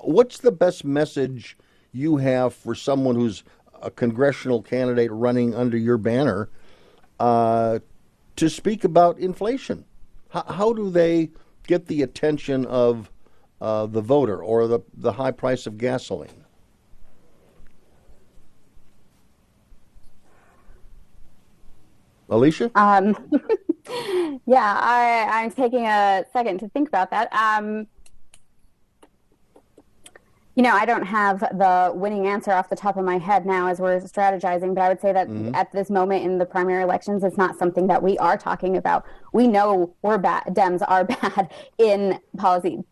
[0.00, 1.56] what's the best message
[1.92, 3.44] you have for someone who's
[3.82, 6.48] a congressional candidate running under your banner
[7.20, 7.78] uh,
[8.36, 9.84] to speak about inflation?
[10.28, 11.30] How, how, do they
[11.66, 13.10] get the attention of
[13.60, 16.44] uh, the voter or the, the high price of gasoline?
[22.28, 22.70] Alicia?
[22.74, 23.16] Um,
[24.46, 27.32] yeah, I, I'm taking a second to think about that.
[27.32, 27.86] Um,
[30.54, 33.66] you know, I don't have the winning answer off the top of my head now
[33.66, 35.54] as we're strategizing, but I would say that mm-hmm.
[35.54, 39.04] at this moment in the primary elections, it's not something that we are talking about.
[39.32, 42.84] We know we're bad, Dems are bad in policy.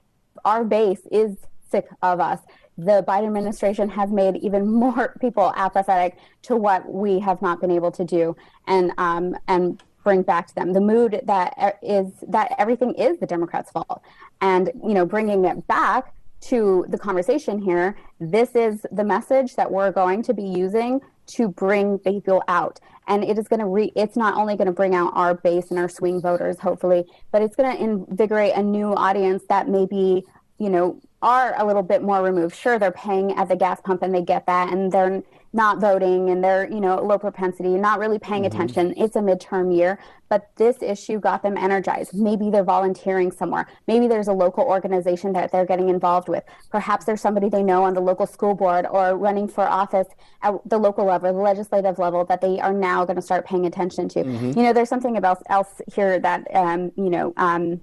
[0.45, 1.37] Our base is
[1.71, 2.41] sick of us.
[2.77, 7.71] The Biden administration has made even more people apathetic to what we have not been
[7.71, 8.35] able to do,
[8.67, 13.27] and um, and bring back to them the mood that is that everything is the
[13.27, 14.03] Democrats' fault,
[14.41, 16.13] and you know, bringing it back
[16.43, 21.49] to the conversation here, this is the message that we're going to be using to
[21.49, 22.81] bring people out.
[23.09, 25.71] And it is going to re, it's not only going to bring out our base
[25.71, 30.25] and our swing voters, hopefully, but it's going to invigorate a new audience that maybe,
[30.59, 32.55] you know, are a little bit more removed.
[32.55, 35.23] Sure, they're paying at the gas pump and they get that, and they're
[35.53, 38.55] not voting and they're, you know, low propensity, not really paying mm-hmm.
[38.55, 38.95] attention.
[38.97, 39.99] It's a midterm year,
[40.29, 42.15] but this issue got them energized.
[42.15, 43.67] Maybe they're volunteering somewhere.
[43.87, 46.43] Maybe there's a local organization that they're getting involved with.
[46.71, 50.09] Perhaps there's somebody they know on the local school board or running for office
[50.43, 53.67] at the local level, the legislative level that they are now going to start paying
[53.67, 54.25] attention to.
[54.25, 54.59] Mm-hmm.
[54.59, 57.81] You know, there's something about else here that, um, you know, um,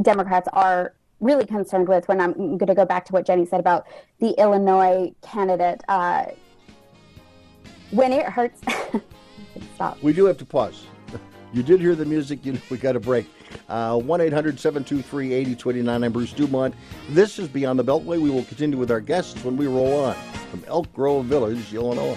[0.00, 3.60] Democrats are really concerned with when I'm going to go back to what Jenny said
[3.60, 3.86] about
[4.20, 5.82] the Illinois candidate.
[5.88, 6.26] Uh,
[7.90, 8.60] when it hurts,
[9.74, 10.02] stop.
[10.02, 10.86] We do have to pause.
[11.52, 12.46] You did hear the music.
[12.46, 13.26] You know, we got a break.
[13.68, 16.04] Uh, 1 800 723 8029.
[16.04, 16.76] I'm Bruce Dumont.
[17.08, 18.20] This is Beyond the Beltway.
[18.20, 20.14] We will continue with our guests when we roll on
[20.52, 22.16] from Elk Grove Village, Illinois.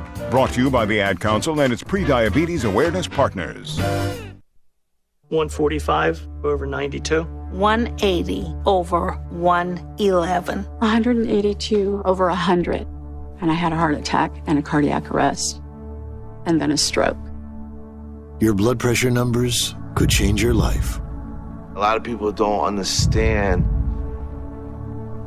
[0.31, 3.77] Brought to you by the Ad Council and its pre-diabetes awareness partners.
[5.27, 7.23] 145 over 92.
[7.23, 10.63] 180 over 111.
[10.63, 12.87] 182 over 100.
[13.41, 15.61] And I had a heart attack and a cardiac arrest.
[16.45, 17.17] And then a stroke.
[18.39, 21.01] Your blood pressure numbers could change your life.
[21.75, 23.65] A lot of people don't understand,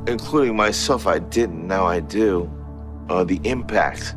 [0.09, 2.51] including myself, I didn't, now I do,
[3.11, 4.17] uh, the impact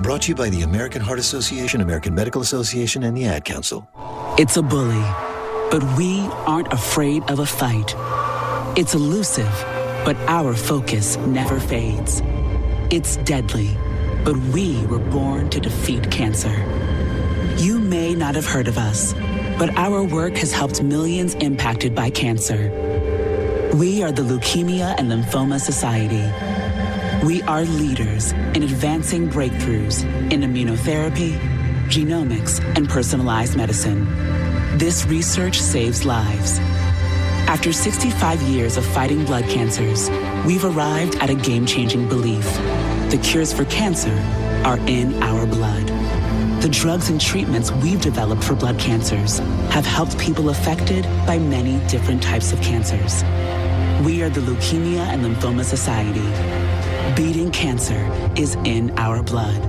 [0.00, 3.88] Brought to you by the American Heart Association, American Medical Association, and the Ad Council.
[4.38, 5.02] It's a bully,
[5.70, 7.94] but we aren't afraid of a fight.
[8.76, 9.50] It's elusive,
[10.04, 12.20] but our focus never fades.
[12.90, 13.74] It's deadly,
[14.22, 16.54] but we were born to defeat cancer.
[17.56, 19.14] You may not have heard of us,
[19.58, 22.70] but our work has helped millions impacted by cancer.
[23.74, 26.30] We are the Leukemia and Lymphoma Society
[27.24, 30.02] we are leaders in advancing breakthroughs
[30.32, 31.38] in immunotherapy,
[31.88, 34.04] genomics, and personalized medicine.
[34.78, 36.58] This research saves lives.
[37.48, 40.10] After 65 years of fighting blood cancers,
[40.46, 42.44] we've arrived at a game changing belief.
[43.10, 44.14] The cures for cancer
[44.64, 45.86] are in our blood.
[46.60, 49.38] The drugs and treatments we've developed for blood cancers
[49.70, 53.22] have helped people affected by many different types of cancers.
[54.04, 56.65] We are the Leukemia and Lymphoma Society.
[57.14, 59.62] Beating cancer is in our blood.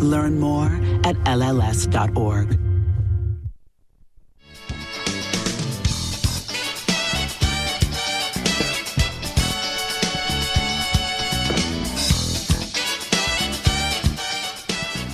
[0.00, 0.66] Learn more
[1.04, 2.58] at LLS.org.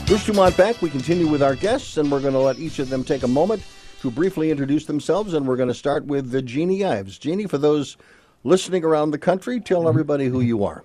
[0.06, 0.82] Bruce Dumont back.
[0.82, 3.28] We continue with our guests, and we're going to let each of them take a
[3.28, 3.62] moment
[4.00, 5.32] to briefly introduce themselves.
[5.32, 7.18] And we're going to start with the Jeannie Ives.
[7.18, 7.96] Jeannie, for those
[8.44, 10.84] listening around the country, tell everybody who you are.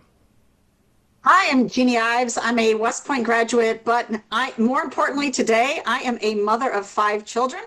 [1.23, 2.37] Hi, I'm Jeannie Ives.
[2.41, 6.87] I'm a West Point graduate, but I, more importantly, today I am a mother of
[6.87, 7.61] five children.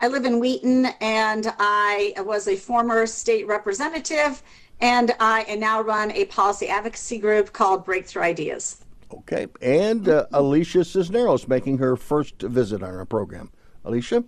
[0.00, 4.42] I live in Wheaton, and I was a former state representative,
[4.80, 8.84] and I now run a policy advocacy group called Breakthrough Ideas.
[9.12, 9.46] Okay.
[9.62, 13.52] And uh, Alicia Cisneros making her first visit on our program.
[13.84, 14.24] Alicia?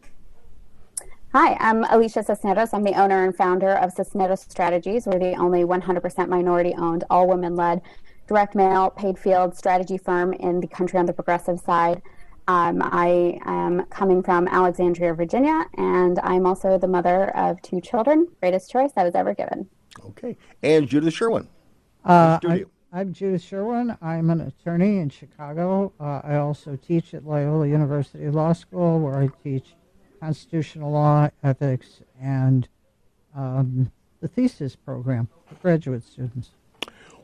[1.34, 2.72] Hi, I'm Alicia Cisneros.
[2.72, 5.05] I'm the owner and founder of Cisneros Strategies.
[5.05, 7.82] We're the only 100% minority owned, all women led,
[8.28, 12.02] direct mail, paid field strategy firm in the country on the progressive side.
[12.46, 18.28] Um, I am coming from Alexandria, Virginia, and I'm also the mother of two children.
[18.40, 19.68] Greatest choice I was ever given.
[20.05, 20.36] Okay.
[20.62, 21.48] And Judith Sherwin.
[22.05, 23.96] Uh, I, I'm Judith Sherwin.
[24.00, 25.92] I'm an attorney in Chicago.
[26.00, 29.74] Uh, I also teach at Loyola University Law School, where I teach
[30.20, 32.68] constitutional law, ethics, and
[33.36, 36.52] um, the thesis program for graduate students.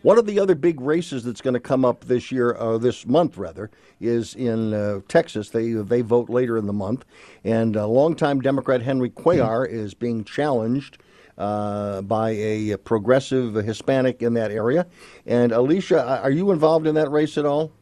[0.05, 3.07] One of the other big races that's going to come up this year, uh, this
[3.07, 3.71] month rather,
[4.03, 5.49] is in uh, Texas.
[5.49, 7.07] They they vote later in the month,
[7.43, 10.99] and uh, longtime Democrat Henry Cuellar is being challenged
[11.39, 14.87] uh, by a progressive Hispanic in that area.
[15.25, 17.73] And Alicia, are you involved in that race at all?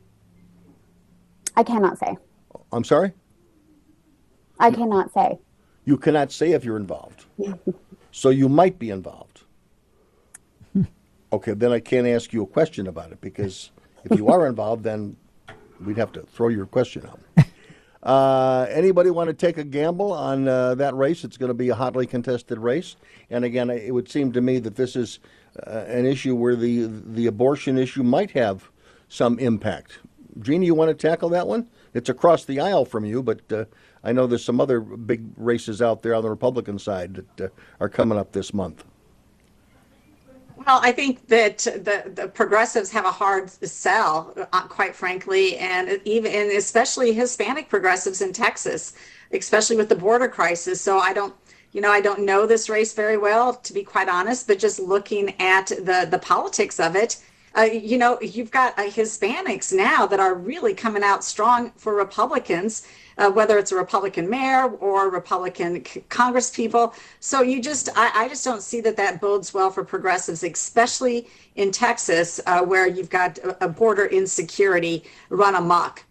[1.56, 2.16] I cannot say.
[2.70, 3.14] I'm sorry?
[4.60, 5.40] I cannot say.
[5.86, 7.24] You cannot say if you're involved.
[8.12, 9.31] so you might be involved.
[11.32, 13.70] Okay, then I can't ask you a question about it because
[14.04, 15.16] if you are involved, then
[15.80, 17.20] we'd have to throw your question out.
[18.02, 21.22] Uh, anybody want to take a gamble on uh, that race?
[21.22, 22.96] It's going to be a hotly contested race.
[23.30, 25.20] And again, it would seem to me that this is
[25.68, 28.72] uh, an issue where the the abortion issue might have
[29.08, 30.00] some impact.
[30.40, 31.68] Jeannie, you want to tackle that one?
[31.94, 33.66] It's across the aisle from you, but uh,
[34.02, 37.48] I know there's some other big races out there on the Republican side that uh,
[37.78, 38.84] are coming up this month.
[40.66, 46.00] Well, I think that the, the progressives have a hard sell, uh, quite frankly, and
[46.04, 48.92] even and especially Hispanic progressives in Texas,
[49.32, 50.80] especially with the border crisis.
[50.80, 51.34] So I don't,
[51.72, 54.46] you know, I don't know this race very well, to be quite honest.
[54.46, 57.16] But just looking at the the politics of it,
[57.56, 61.94] uh, you know, you've got uh, Hispanics now that are really coming out strong for
[61.94, 62.86] Republicans
[63.18, 66.94] uh, whether it's a Republican mayor or Republican c- Congress people.
[67.20, 71.28] So you just, I, I, just don't see that that bodes well for progressives, especially
[71.56, 76.04] in Texas, uh, where you've got a, a border insecurity run amok.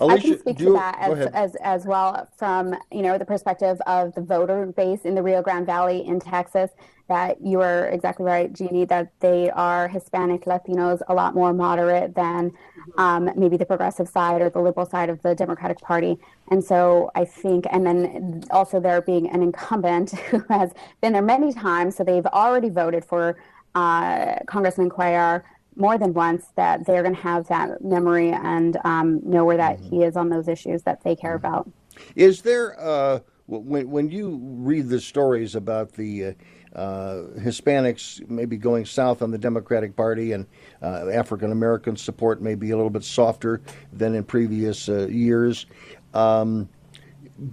[0.00, 3.80] Alicia, I can speak to that as, as, as well from you know the perspective
[3.84, 6.70] of the voter base in the Rio Grande Valley in Texas.
[7.08, 8.84] That you are exactly right, Jeannie.
[8.84, 12.52] That they are Hispanic Latinos, a lot more moderate than
[12.98, 16.18] um, maybe the progressive side or the liberal side of the Democratic Party.
[16.50, 21.22] And so I think, and then also there being an incumbent who has been there
[21.22, 23.36] many times, so they've already voted for
[23.74, 25.42] uh, Congressman Cuellar
[25.76, 29.78] more than once that they're going to have that memory and um, know where that
[29.78, 29.96] mm-hmm.
[29.96, 31.46] he is on those issues that they care mm-hmm.
[31.46, 31.70] about.
[32.16, 36.32] Is there, uh, when, when you read the stories about the uh,
[36.74, 40.46] uh, Hispanics maybe going south on the Democratic Party and
[40.82, 43.60] uh, African American support may be a little bit softer
[43.92, 45.66] than in previous uh, years,
[46.14, 46.68] um,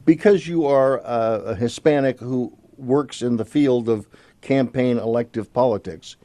[0.05, 4.07] because you are a Hispanic who works in the field of
[4.41, 6.17] campaign elective politics,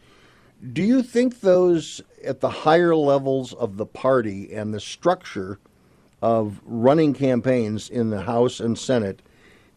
[0.73, 5.59] do you think those at the higher levels of the party and the structure
[6.23, 9.23] of running campaigns in the House and Senate,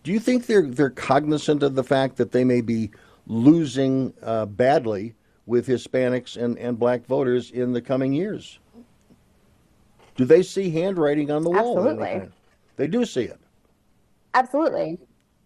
[0.03, 2.91] do you think they're they're cognizant of the fact that they may be
[3.27, 8.59] losing uh, badly with Hispanics and, and black voters in the coming years?
[10.15, 11.77] Do they see handwriting on the wall?
[11.77, 12.29] Absolutely.
[12.75, 13.39] They do see it.
[14.33, 14.99] Absolutely.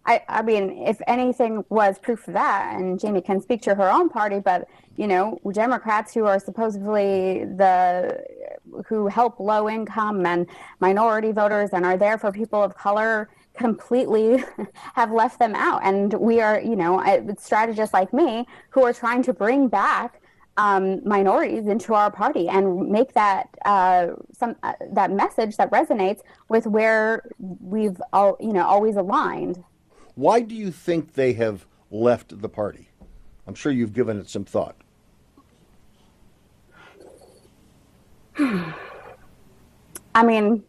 [0.06, 3.90] I, I mean, if anything was proof of that, and Jamie can speak to her
[3.90, 8.24] own party, but you know, Democrats who are supposedly the
[8.86, 10.46] who help low income and
[10.80, 13.28] minority voters and are there for people of color
[13.58, 14.44] completely
[14.94, 15.82] have left them out.
[15.84, 17.02] And we are, you know,
[17.38, 20.20] strategists like me who are trying to bring back
[20.58, 26.20] um, minorities into our party and make that uh, some uh, that message that resonates
[26.48, 29.62] with where we've all, you know always aligned.
[30.16, 32.88] Why do you think they have left the party?
[33.46, 34.74] I'm sure you've given it some thought.
[40.14, 40.64] I mean,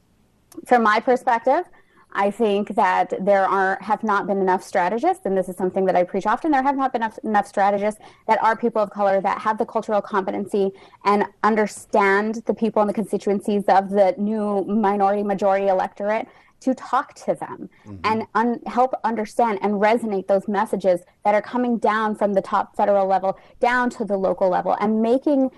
[0.68, 1.64] from my perspective,
[2.12, 5.96] I think that there are have not been enough strategists, and this is something that
[5.96, 6.52] I preach often.
[6.52, 9.66] There have not been enough, enough strategists that are people of color that have the
[9.66, 10.72] cultural competency
[11.06, 16.28] and understand the people and the constituencies of the new minority majority electorate
[16.62, 17.98] to talk to them mm-hmm.
[18.04, 22.76] and un- help understand and resonate those messages that are coming down from the top
[22.76, 25.50] federal level down to the local level and making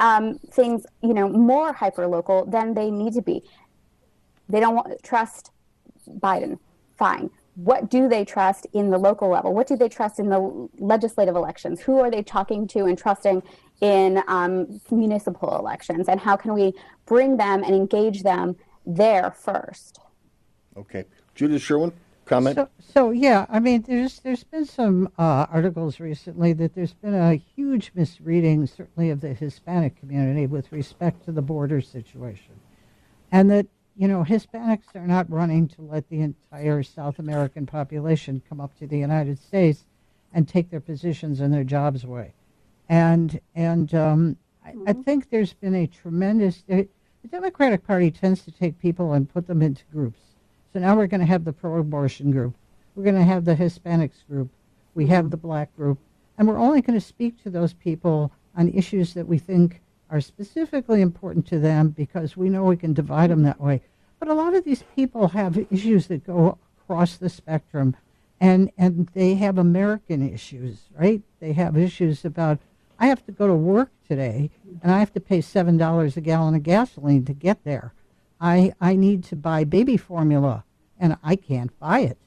[0.00, 3.42] um, things you know more hyper local than they need to be.
[4.48, 5.52] They don't want, trust
[6.18, 6.58] Biden.
[6.96, 7.30] Fine.
[7.56, 9.52] What do they trust in the local level?
[9.54, 11.80] What do they trust in the legislative elections?
[11.80, 13.42] Who are they talking to and trusting
[13.80, 16.08] in um, municipal elections?
[16.08, 16.72] And how can we
[17.06, 18.56] bring them and engage them
[18.86, 19.98] there first?
[20.76, 21.04] Okay.
[21.34, 21.92] Judith Sherwin,
[22.24, 22.56] comment?
[22.56, 27.14] So, so yeah, I mean, there's there's been some uh, articles recently that there's been
[27.14, 32.54] a huge misreading, certainly of the Hispanic community with respect to the border situation,
[33.32, 33.66] and that
[33.96, 38.76] you know, Hispanics are not running to let the entire South American population come up
[38.78, 39.84] to the United States
[40.32, 42.32] and take their positions and their jobs away.
[42.88, 44.36] And and um,
[44.66, 44.88] mm-hmm.
[44.88, 46.64] I, I, think there's been a tremendous.
[46.70, 46.82] Uh,
[47.22, 50.20] the Democratic Party tends to take people and put them into groups.
[50.72, 52.54] So now we're going to have the pro-abortion group.
[52.94, 54.48] We're going to have the Hispanics group.
[54.94, 55.98] We have the black group,
[56.38, 59.80] and we're only going to speak to those people on issues that we think
[60.10, 63.80] are specifically important to them because we know we can divide them that way.
[64.18, 67.96] But a lot of these people have issues that go across the spectrum,
[68.40, 71.22] and and they have American issues, right?
[71.38, 72.58] They have issues about
[72.98, 74.50] I have to go to work today,
[74.82, 77.94] and I have to pay seven dollars a gallon of gasoline to get there.
[78.40, 80.64] I I need to buy baby formula,
[80.98, 82.18] and I can't buy it.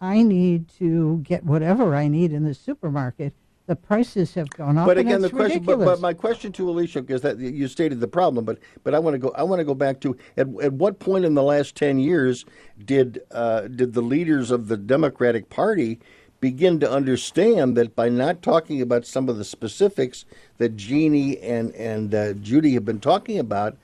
[0.00, 3.34] I need to get whatever I need in the supermarket,
[3.70, 4.84] the prices have gone up.
[4.84, 8.08] But again, the question, but, but, my question to Alicia is that you stated the
[8.08, 9.32] problem, but but I want to go.
[9.36, 12.44] I want to go back to at, at what point in the last ten years
[12.84, 16.00] did uh, did the leaders of the Democratic Party
[16.40, 20.24] begin to understand that by not talking about some of the specifics
[20.58, 23.76] that Jeannie and and uh, Judy have been talking about,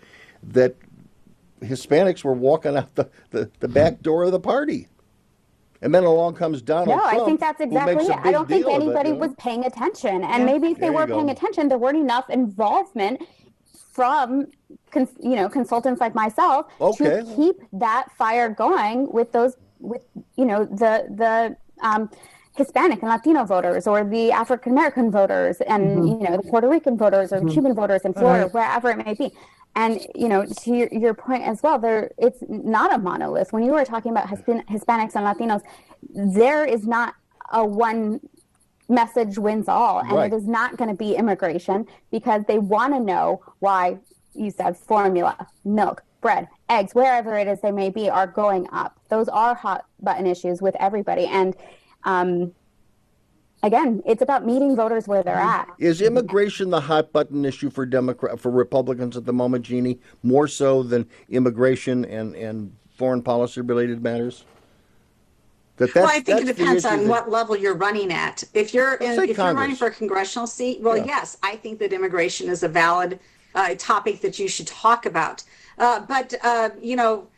[0.42, 0.74] that
[1.60, 4.88] Hispanics were walking out the, the, the back door of the party.
[5.82, 7.22] And then along comes Donald no, Trump.
[7.22, 8.18] I think that's exactly it.
[8.24, 10.24] I don't think anybody it, was paying attention.
[10.24, 10.44] And yeah.
[10.44, 13.22] maybe if they were paying attention, there weren't enough involvement
[13.92, 14.46] from
[14.90, 17.22] cons- you know consultants like myself okay.
[17.22, 20.02] to keep that fire going with those with
[20.36, 22.10] you know the the um,
[22.56, 26.22] Hispanic and Latino voters or the African American voters and mm-hmm.
[26.22, 27.48] you know the Puerto Rican voters or mm-hmm.
[27.48, 28.54] Cuban voters in Florida, right.
[28.54, 29.32] wherever it may be.
[29.76, 33.52] And you know, to your, your point as well, there it's not a monolith.
[33.52, 35.60] When you were talking about Hispanics and Latinos,
[36.10, 37.14] there is not
[37.52, 38.20] a one
[38.88, 40.32] message wins all, and right.
[40.32, 43.98] it is not going to be immigration because they want to know why
[44.34, 48.98] you said formula, milk, bread, eggs, wherever it is they may be, are going up.
[49.10, 51.54] Those are hot button issues with everybody, and
[52.04, 52.52] um,
[53.66, 55.68] again, it's about meeting voters where they're at.
[55.78, 60.48] Is immigration the hot button issue for Democrat for Republicans at the moment, Jeannie, more
[60.48, 64.44] so than immigration and, and foreign policy related matters?
[65.78, 67.08] That well, I think it depends on that...
[67.08, 68.42] what level you're running at.
[68.54, 71.04] If you're in, if you're running for a congressional seat, well, yeah.
[71.04, 73.20] yes, I think that immigration is a valid
[73.54, 75.42] uh, topic that you should talk about.
[75.76, 77.28] Uh, but uh, you know,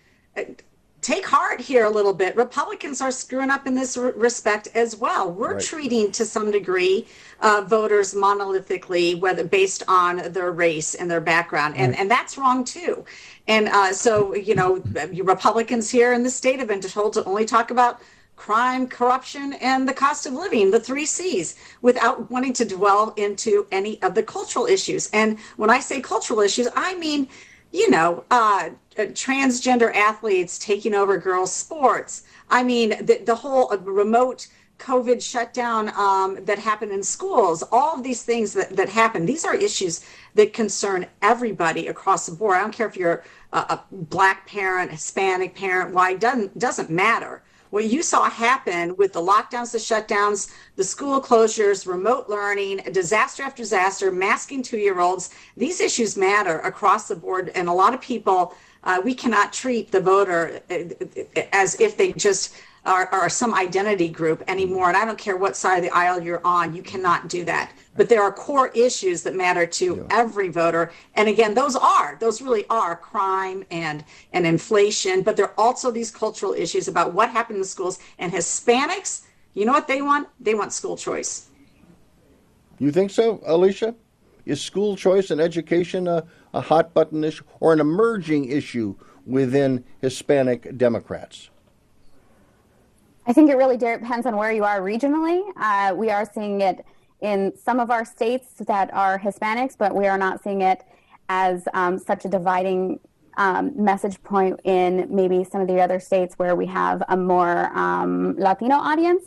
[1.00, 2.34] take heart here a little bit.
[2.36, 5.30] Republicans are screwing up in this respect as well.
[5.30, 5.62] We're right.
[5.62, 7.06] treating to some degree
[7.40, 12.00] uh, voters monolithically, whether based on their race and their background, and right.
[12.00, 13.04] and that's wrong too.
[13.46, 14.82] And uh, so you know,
[15.22, 18.00] Republicans here in the state have been told to only talk about
[18.38, 23.66] crime, corruption, and the cost of living, the three C's, without wanting to dwell into
[23.72, 25.10] any of the cultural issues.
[25.12, 27.28] And when I say cultural issues, I mean
[27.72, 32.22] you know, uh, transgender athletes taking over girls' sports.
[32.50, 37.96] I mean, the, the whole uh, remote COVID shutdown um, that happened in schools, all
[37.96, 40.04] of these things that, that happen, these are issues
[40.34, 42.56] that concern everybody across the board.
[42.56, 47.42] I don't care if you're a, a black parent, Hispanic parent, white, doesn't, doesn't matter
[47.70, 53.42] what you saw happen with the lockdowns, the shutdowns, the school closures, remote learning, disaster
[53.42, 57.50] after disaster, masking two year olds, these issues matter across the board.
[57.54, 58.54] And a lot of people,
[58.84, 62.54] uh, we cannot treat the voter uh, as if they just
[62.86, 64.88] or, or some identity group anymore.
[64.88, 67.72] And I don't care what side of the aisle you're on, you cannot do that.
[67.96, 70.92] But there are core issues that matter to every voter.
[71.14, 75.90] And again, those are, those really are crime and, and inflation, but there are also
[75.90, 77.98] these cultural issues about what happened in the schools.
[78.18, 79.22] And Hispanics,
[79.54, 80.28] you know what they want?
[80.38, 81.48] They want school choice.
[82.78, 83.94] You think so, Alicia?
[84.46, 86.24] Is school choice and education a,
[86.54, 88.94] a hot button issue or an emerging issue
[89.26, 91.50] within Hispanic Democrats?
[93.28, 95.42] I think it really depends on where you are regionally.
[95.54, 96.82] Uh, we are seeing it
[97.20, 100.82] in some of our states that are Hispanics, but we are not seeing it
[101.28, 102.98] as um, such a dividing
[103.36, 107.66] um, message point in maybe some of the other states where we have a more
[107.76, 109.24] um, Latino audience.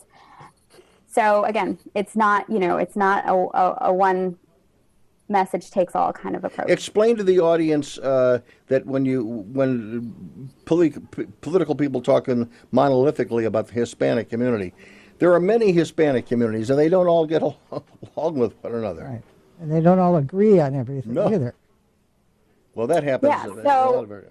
[1.06, 4.36] So again, it's not you know it's not a, a, a one
[5.32, 6.70] message takes all kind of approach.
[6.70, 13.46] Explain to the audience uh, that when you when poli- p- political people talking monolithically
[13.46, 14.74] about the Hispanic community,
[15.20, 17.42] there are many Hispanic communities, and they don't all get
[18.16, 19.06] along with one another.
[19.06, 19.22] Right.
[19.62, 21.28] And they don't all agree on everything No.
[21.32, 21.54] either.
[22.76, 23.32] Well, that happens.
[23.32, 24.30] Yeah, so- lot of area.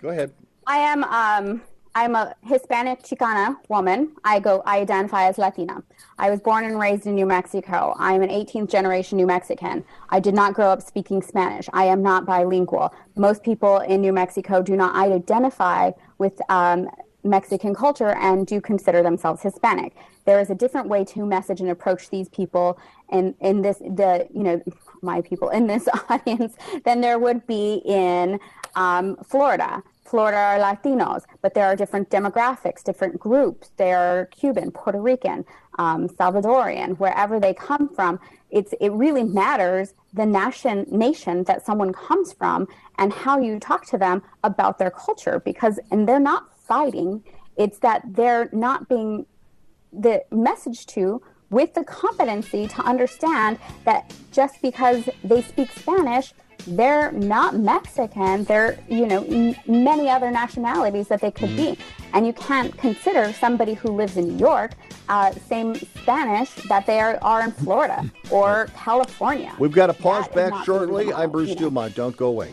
[0.00, 0.32] Go ahead.
[0.66, 1.62] I am um
[1.94, 4.12] I'm a Hispanic Chicana woman.
[4.24, 5.82] I go I identify as Latina.
[6.18, 7.94] I was born and raised in New Mexico.
[7.98, 9.84] I am an 18th generation New Mexican.
[10.10, 11.68] I did not grow up speaking Spanish.
[11.72, 12.92] I am not bilingual.
[13.16, 16.88] Most people in New Mexico do not identify with um,
[17.24, 19.94] Mexican culture and do consider themselves Hispanic.
[20.24, 22.78] There is a different way to message and approach these people
[23.08, 24.62] and in this the you know
[25.02, 26.54] my people in this audience
[26.84, 28.38] than there would be in
[28.76, 29.82] um, Florida.
[30.08, 33.70] Florida are Latinos, but there are different demographics, different groups.
[33.76, 35.44] They're Cuban, Puerto Rican,
[35.78, 38.18] um, Salvadorian, wherever they come from.
[38.50, 42.66] It's it really matters the nation nation that someone comes from
[42.98, 47.22] and how you talk to them about their culture because and they're not fighting.
[47.56, 49.26] It's that they're not being
[49.92, 56.34] the message to with the competency to understand that just because they speak Spanish,
[56.66, 58.44] they're not Mexican.
[58.44, 61.78] They're, you know, m- many other nationalities that they could be.
[62.12, 64.72] And you can't consider somebody who lives in New York
[65.08, 69.54] uh, same Spanish that they are, are in Florida or California.
[69.58, 71.12] We've got to pause That back shortly.
[71.12, 71.62] I'm Bruce you know.
[71.62, 71.94] Dumont.
[71.94, 72.52] Don't go away.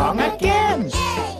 [0.00, 0.90] Song again.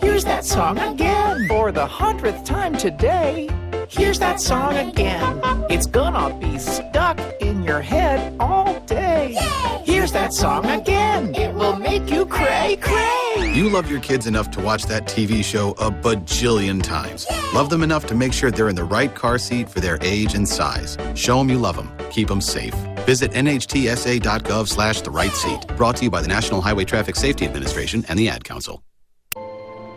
[0.02, 1.48] Here's that song again.
[1.48, 3.48] For the hundredth time today.
[3.88, 5.40] Here's that song again.
[5.70, 9.38] It's gonna be stuck in your head all day.
[9.82, 11.34] Here's that song again.
[11.34, 13.50] It will make you cray cray.
[13.54, 17.26] You love your kids enough to watch that TV show a bajillion times.
[17.54, 20.34] Love them enough to make sure they're in the right car seat for their age
[20.34, 20.98] and size.
[21.14, 21.90] Show them you love them.
[22.10, 22.74] Keep them safe.
[23.10, 25.66] Visit nhtsa.gov slash the right seat.
[25.76, 28.84] Brought to you by the National Highway Traffic Safety Administration and the Ad Council.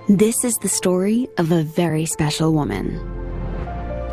[0.10, 3.00] This is the story of a very special woman.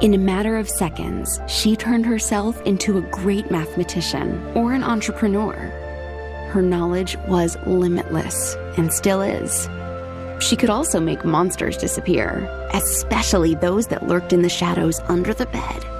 [0.03, 5.55] In a matter of seconds, she turned herself into a great mathematician or an entrepreneur.
[6.53, 9.67] Her knowledge was limitless and still is.
[10.45, 15.47] She could also make monsters disappear, especially those that lurked in the shadows under the
[15.47, 16.00] bed.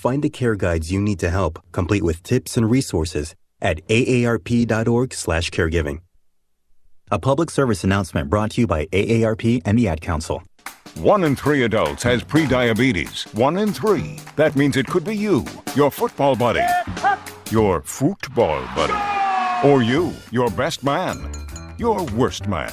[0.00, 6.00] Find the care guides you need to help, complete with tips and resources at aarp.org/caregiving.
[7.10, 10.42] A public service announcement brought to you by AARP and the Ad Council.
[10.94, 13.26] One in three adults has prediabetes.
[13.34, 14.18] One in three.
[14.36, 15.44] That means it could be you,
[15.76, 16.64] your football buddy,
[17.50, 21.30] your football buddy, or you, your best man,
[21.76, 22.72] your worst man,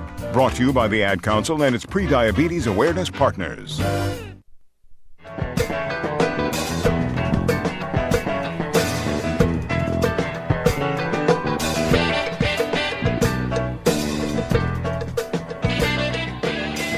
[0.33, 3.81] Brought to you by the Ad Council and its pre-diabetes awareness partners.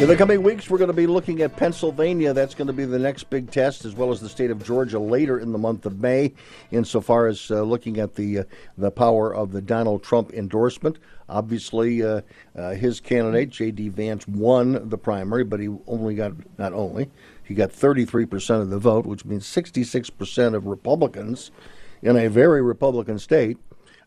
[0.03, 2.33] In the coming weeks, we're going to be looking at Pennsylvania.
[2.33, 4.99] That's going to be the next big test, as well as the state of Georgia
[4.99, 6.33] later in the month of May,
[6.71, 8.43] insofar as uh, looking at the uh,
[8.77, 10.99] the power of the Donald Trump endorsement.
[11.29, 12.19] Obviously, uh,
[12.53, 13.87] uh his candidate J.D.
[13.87, 17.09] Vance won the primary, but he only got not only
[17.41, 21.49] he got 33 percent of the vote, which means 66 percent of Republicans
[22.01, 23.57] in a very Republican state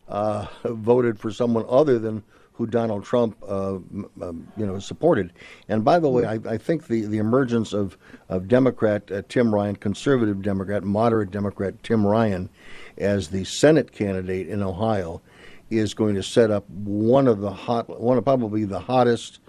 [0.07, 2.21] uh, voted for someone other than
[2.57, 5.31] who Donald Trump, uh, um, you know, supported.
[5.69, 7.97] And by the way, I, I, think the, the emergence of
[8.29, 12.49] of Democrat uh, Tim Ryan, conservative Democrat, moderate Democrat Tim Ryan,
[12.97, 15.21] as the Senate candidate in Ohio,
[15.69, 19.39] is going to set up one of the hot, one of probably the hottest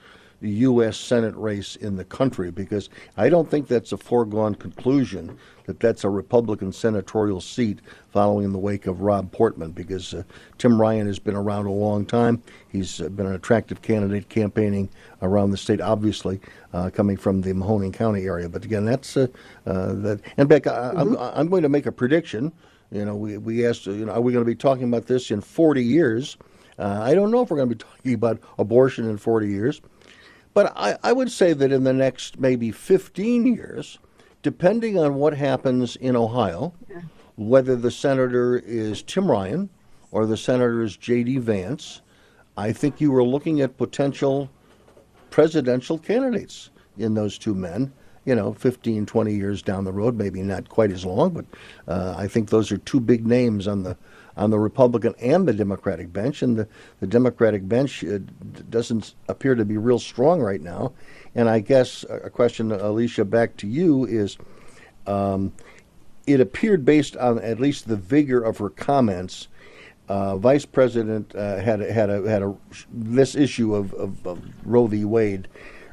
[0.41, 0.97] U.S.
[0.97, 5.37] Senate race in the country because I don't think that's a foregone conclusion
[5.67, 10.23] that that's a Republican senatorial seat following in the wake of Rob Portman because uh,
[10.57, 12.43] Tim Ryan has been around a long time.
[12.69, 14.89] He's uh, been an attractive candidate campaigning
[15.23, 16.41] around the state, obviously
[16.73, 18.49] uh, coming from the Mahoning County area.
[18.49, 19.27] But again, that's uh,
[19.67, 20.21] uh, that.
[20.37, 21.39] And Beck, I, am mm-hmm.
[21.39, 22.53] I'm going to make a prediction.
[22.91, 25.31] You know, we we asked, you know, are we going to be talking about this
[25.31, 26.39] in 40 years?
[26.79, 29.83] Uh, I don't know if we're going to be talking about abortion in 40 years.
[30.55, 33.99] But I, I would say that in the next maybe 15 years,
[34.43, 37.03] depending on what happens in Ohio, yeah.
[37.37, 39.69] whether the senator is Tim Ryan
[40.11, 41.39] or the senator is J.D.
[41.39, 42.01] Vance,
[42.57, 44.51] I think you are looking at potential
[45.31, 47.93] presidential candidates in those two men.
[48.25, 51.47] You know, 15, 20 years down the road, maybe not quite as long, but
[51.87, 53.97] uh, I think those are two big names on the
[54.39, 56.69] on the Republican and the Democratic bench, and the,
[57.01, 58.19] the Democratic bench uh,
[58.71, 60.93] doesn't appear to be real strong right now.
[61.35, 64.39] And I guess a question, Alicia, back to you is
[65.07, 65.53] um,
[66.27, 69.49] it appeared based on at least the vigor of her comments.
[70.09, 72.55] Uh, Vice President uh, had had a, had a
[72.91, 75.05] this issue of, of, of Roe v.
[75.05, 75.49] Wade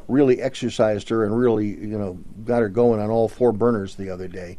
[0.07, 2.13] really exercised her and really you know
[2.45, 4.57] got her going on all four burners the other day.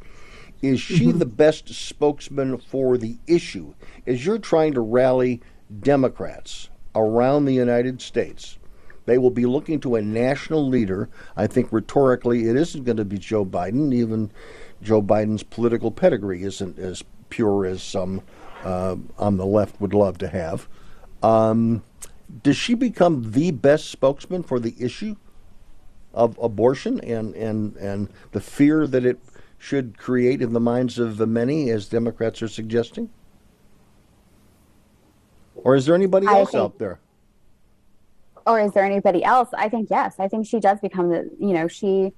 [0.63, 1.19] Is she mm-hmm.
[1.19, 3.75] the best spokesman for the issue?
[4.07, 5.41] As you're trying to rally
[5.81, 8.59] Democrats around the United States,
[9.05, 11.09] they will be looking to a national leader.
[11.37, 13.95] I think rhetorically, it isn't going to be Joe Biden.
[13.95, 14.31] Even
[14.83, 18.23] Joe Biden's political pedigree isn't as pure as some
[18.65, 20.69] uh, on the left would love to have.
[21.23, 21.83] Um,
[22.43, 25.17] does she become the best spokesman for the issue
[26.13, 29.19] of abortion and, and, and the fear that it
[29.59, 33.11] should create in the minds of the many, as Democrats are suggesting?
[35.55, 37.01] Or is there anybody else think, out there?
[38.47, 39.49] Or is there anybody else?
[39.57, 40.17] I think yes.
[40.19, 42.13] I think she does become the, you know, she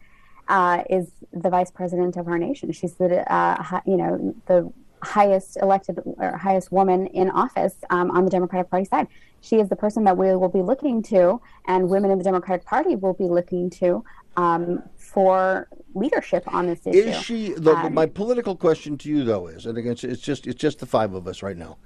[0.49, 2.73] uh, is the vice president of our nation.
[2.73, 4.71] She's the, uh, you know, the
[5.03, 9.07] highest elected or highest woman in office um, on the Democratic Party side.
[9.41, 12.67] She is the person that we will be looking to, and women in the Democratic
[12.67, 14.05] Party will be looking to
[14.39, 16.99] um, for leadership on this issue.
[16.99, 17.53] Is she?
[17.55, 20.79] The, um, my political question to you, though, is, and again, it's just it's just
[20.79, 21.77] the five of us right now.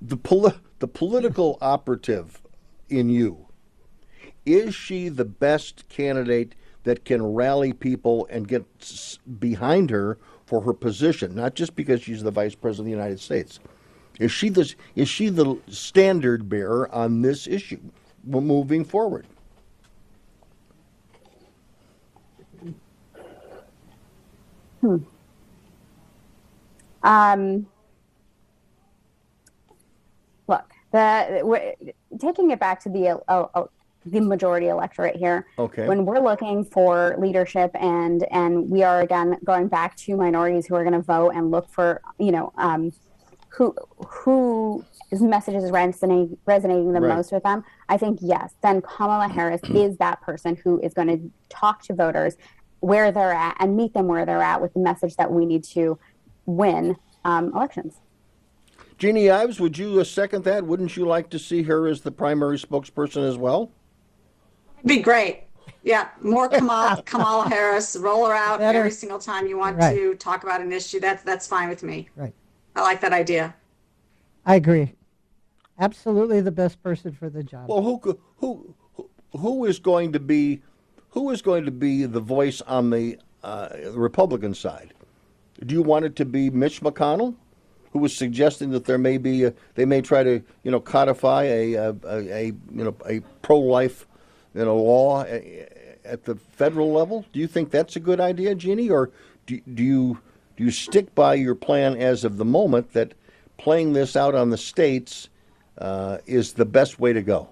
[0.00, 2.40] The poli- the political operative
[2.88, 3.46] in you
[4.46, 6.54] is she the best candidate
[6.84, 8.64] that can rally people and get
[9.38, 13.20] behind her for her position, not just because she's the vice president of the United
[13.20, 13.60] States?
[14.18, 17.80] Is she the is she the standard bearer on this issue
[18.24, 19.26] moving forward?
[24.86, 24.96] Hmm.
[27.02, 27.66] Um,
[30.48, 31.74] look, the
[32.20, 33.64] taking it back to the uh, uh,
[34.04, 35.46] the majority electorate here.
[35.58, 35.88] Okay.
[35.88, 40.74] When we're looking for leadership and and we are again going back to minorities who
[40.76, 42.92] are going to vote and look for you know um,
[43.48, 43.74] who
[44.06, 47.16] who his message is resonating resonating the right.
[47.16, 47.64] most with them.
[47.88, 48.54] I think yes.
[48.62, 52.36] Then Kamala Harris is that person who is going to talk to voters
[52.86, 55.64] where they're at and meet them where they're at with the message that we need
[55.64, 55.98] to
[56.46, 57.96] win um, elections.
[58.96, 60.64] Jeanne Ives, would you uh, second that?
[60.64, 63.72] Wouldn't you like to see her as the primary spokesperson as well?
[64.78, 65.42] It'd be great.
[65.82, 67.96] Yeah, more Kamala, Kamala Harris.
[67.96, 68.78] Roll her out Better.
[68.78, 69.94] every single time you want Right.
[69.96, 71.00] to talk about an issue.
[71.00, 72.08] That's that's fine with me.
[72.16, 72.32] Right.
[72.76, 73.54] I like that idea.
[74.44, 74.92] I agree.
[75.78, 77.68] Absolutely the best person for the job.
[77.68, 78.74] Well, who who-
[79.36, 80.62] who is going to be
[81.16, 84.92] who is going to be the voice on the uh, Republican side?
[85.64, 87.34] Do you want it to be Mitch McConnell,
[87.92, 91.44] who was suggesting that there may be a, they may try to you know codify
[91.44, 94.06] a a, a, you know a pro life
[94.54, 95.66] you know law a-
[96.04, 97.24] at the federal level?
[97.32, 99.10] Do you think that's a good idea, Jeanne, or
[99.46, 100.20] do, do you
[100.58, 103.14] do you stick by your plan as of the moment that
[103.56, 105.30] playing this out on the states
[105.78, 107.48] uh, is the best way to go?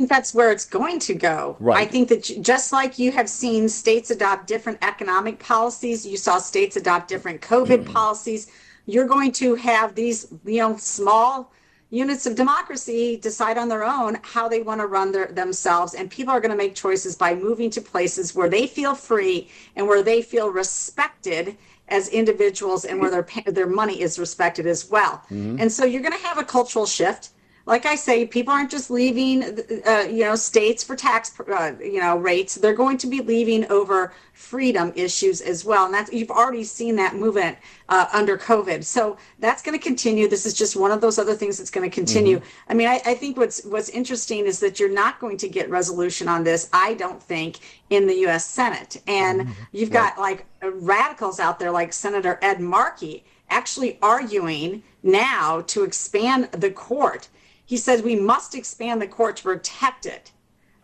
[0.00, 1.58] Think that's where it's going to go.
[1.60, 1.86] Right.
[1.86, 6.38] I think that just like you have seen states adopt different economic policies, you saw
[6.38, 8.50] states adopt different COVID policies.
[8.86, 11.52] You're going to have these, you know, small
[11.90, 16.10] units of democracy decide on their own how they want to run their, themselves, and
[16.10, 19.86] people are going to make choices by moving to places where they feel free and
[19.86, 21.58] where they feel respected
[21.88, 25.20] as individuals, and where their their money is respected as well.
[25.30, 25.60] Mhm.
[25.60, 27.30] And so you're going to have a cultural shift
[27.66, 29.42] like I say, people aren't just leaving,
[29.86, 32.54] uh, you know, states for tax, uh, you know, rates.
[32.56, 36.96] They're going to be leaving over freedom issues as well, and that's you've already seen
[36.96, 37.58] that movement
[37.88, 38.82] uh, under COVID.
[38.84, 40.26] So that's going to continue.
[40.28, 42.38] This is just one of those other things that's going to continue.
[42.38, 42.44] Mhm.
[42.68, 45.68] I mean, I, I think what's what's interesting is that you're not going to get
[45.68, 46.68] resolution on this.
[46.72, 47.58] I don't think
[47.90, 48.46] in the U.S.
[48.46, 55.60] Senate, and you've got like radicals out there like Senator Ed Markey actually arguing now
[55.62, 57.28] to expand the court.
[57.70, 60.32] He says we must expand the court to protect it.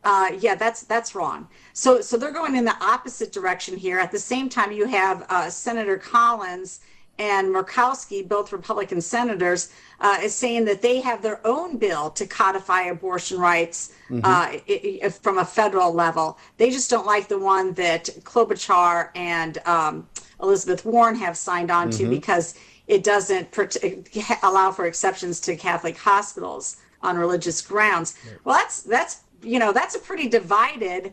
[0.05, 1.49] Uh, yeah, that's that's wrong.
[1.73, 3.99] So so they're going in the opposite direction here.
[3.99, 6.79] At the same time, you have uh, Senator Collins
[7.19, 12.25] and Murkowski, both Republican senators, uh, is saying that they have their own bill to
[12.25, 14.21] codify abortion rights Mhm.
[14.23, 16.39] uh, from a federal level.
[16.57, 20.07] They just don't like the one that Klobuchar and um,
[20.41, 22.11] Elizabeth Warren have signed on to Mhm.
[22.11, 22.55] because
[22.89, 28.17] it doesn't prote- allow for exceptions to Catholic hospitals on religious grounds.
[28.45, 31.13] Well, that's that's you know that's a pretty divided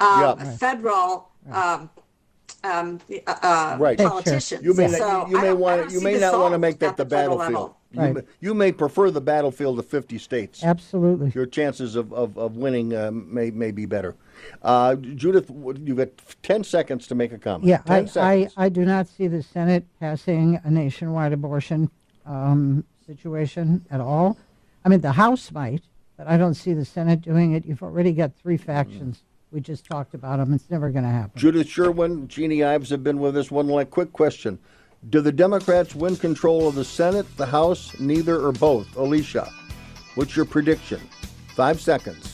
[0.00, 0.34] um, Yeah.
[0.34, 0.58] Right.
[0.58, 1.90] federal um,
[2.62, 3.98] um, uh, uh, right.
[3.98, 4.64] politicians.
[4.64, 6.96] You may So not, you may want you may not want to make that at
[6.96, 7.52] the battlefield.
[7.52, 7.76] level.
[7.92, 10.64] You, may, you may prefer the battlefield of 50 states.
[10.64, 11.30] Absolutely.
[11.32, 14.16] Your chances of, of, of winning uh, may may be better.
[14.62, 16.08] Uh, Judith, you've got
[16.42, 17.68] 10 seconds to make a comment.
[17.68, 18.48] Yeah, I, I.
[18.56, 21.90] I do not see the Senate passing a nationwide abortion
[22.26, 24.38] um, situation at all.
[24.84, 25.82] I mean, the House might,
[26.16, 27.64] but I don't see the Senate doing it.
[27.64, 29.22] You've already got three factions.
[29.50, 30.52] We just talked about them.
[30.52, 31.32] It's never going to happen.
[31.36, 33.50] Judith Sherwin, Jeanne Ives have been with us.
[33.50, 34.58] One like quick question.
[35.10, 38.96] Do the Democrats win control of the Senate, the House, neither or both?
[38.96, 39.48] Alicia,
[40.14, 41.00] what's your prediction?
[41.54, 42.33] Five seconds.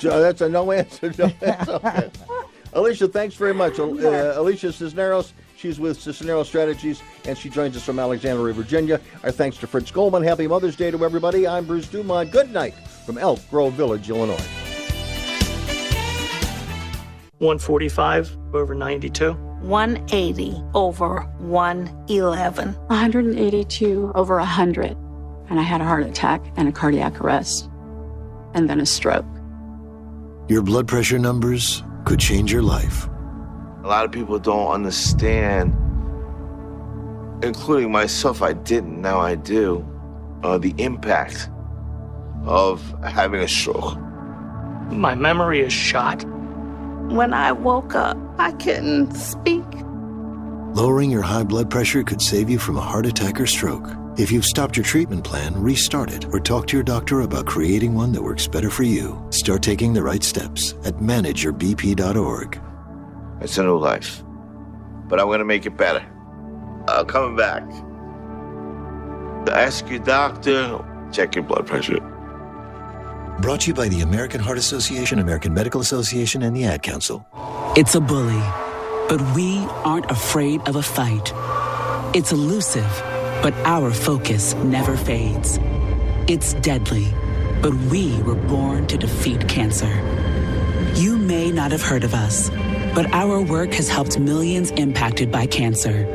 [0.00, 1.12] So that's a no answer.
[1.18, 2.10] No answer.
[2.74, 3.78] Alicia, thanks very much.
[3.78, 9.00] Uh, Alicia Cisneros, she's with Cisneros Strategies, and she joins us from Alexandria, Virginia.
[9.24, 10.22] Our thanks to Fritz Goldman.
[10.22, 11.46] Happy Mother's Day to everybody.
[11.46, 12.30] I'm Bruce Dumont.
[12.30, 12.74] Good night
[13.06, 14.44] from Elk Grove Village, Illinois.
[17.38, 19.32] 145 over 92.
[19.32, 22.74] 180 over 111.
[22.74, 24.96] 182 over 100.
[25.50, 27.70] And I had a heart attack and a cardiac arrest.
[28.54, 29.24] And then a stroke.
[30.48, 33.06] Your blood pressure numbers could change your life.
[33.84, 35.74] A lot of people don't understand,
[37.44, 39.86] including myself, I didn't, now I do,
[40.42, 41.50] uh, the impact
[42.46, 43.98] of having a stroke.
[44.90, 46.24] My memory is shot.
[47.10, 49.66] When I woke up, I couldn't speak.
[50.74, 53.86] Lowering your high blood pressure could save you from a heart attack or stroke.
[54.18, 57.94] If you've stopped your treatment plan, restart it or talk to your doctor about creating
[57.94, 59.24] one that works better for you.
[59.30, 62.60] Start taking the right steps at manageyourbp.org.
[63.40, 64.24] It's a new life.
[65.06, 66.04] But I'm going to make it better.
[66.88, 67.62] Uh, coming back.
[69.52, 72.00] Ask your doctor, check your blood pressure.
[73.40, 77.24] Brought to you by the American Heart Association, American Medical Association, and the Ad Council.
[77.76, 78.42] It's a bully,
[79.08, 81.32] but we aren't afraid of a fight.
[82.16, 82.84] It's elusive,
[83.42, 85.58] but our focus never fades.
[86.26, 87.06] It's deadly,
[87.62, 89.92] but we were born to defeat cancer.
[90.94, 92.50] You may not have heard of us,
[92.94, 96.06] but our work has helped millions impacted by cancer.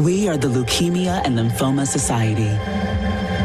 [0.00, 2.52] We are the Leukemia and Lymphoma Society.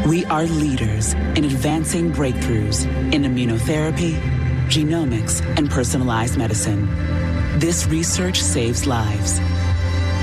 [0.08, 4.20] We are leaders in advancing breakthroughs in immunotherapy,
[4.68, 6.86] genomics, and personalized medicine.
[7.58, 9.40] This research saves lives.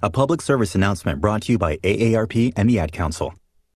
[0.00, 3.34] A public service announcement brought to you by AARP and the Ad Council.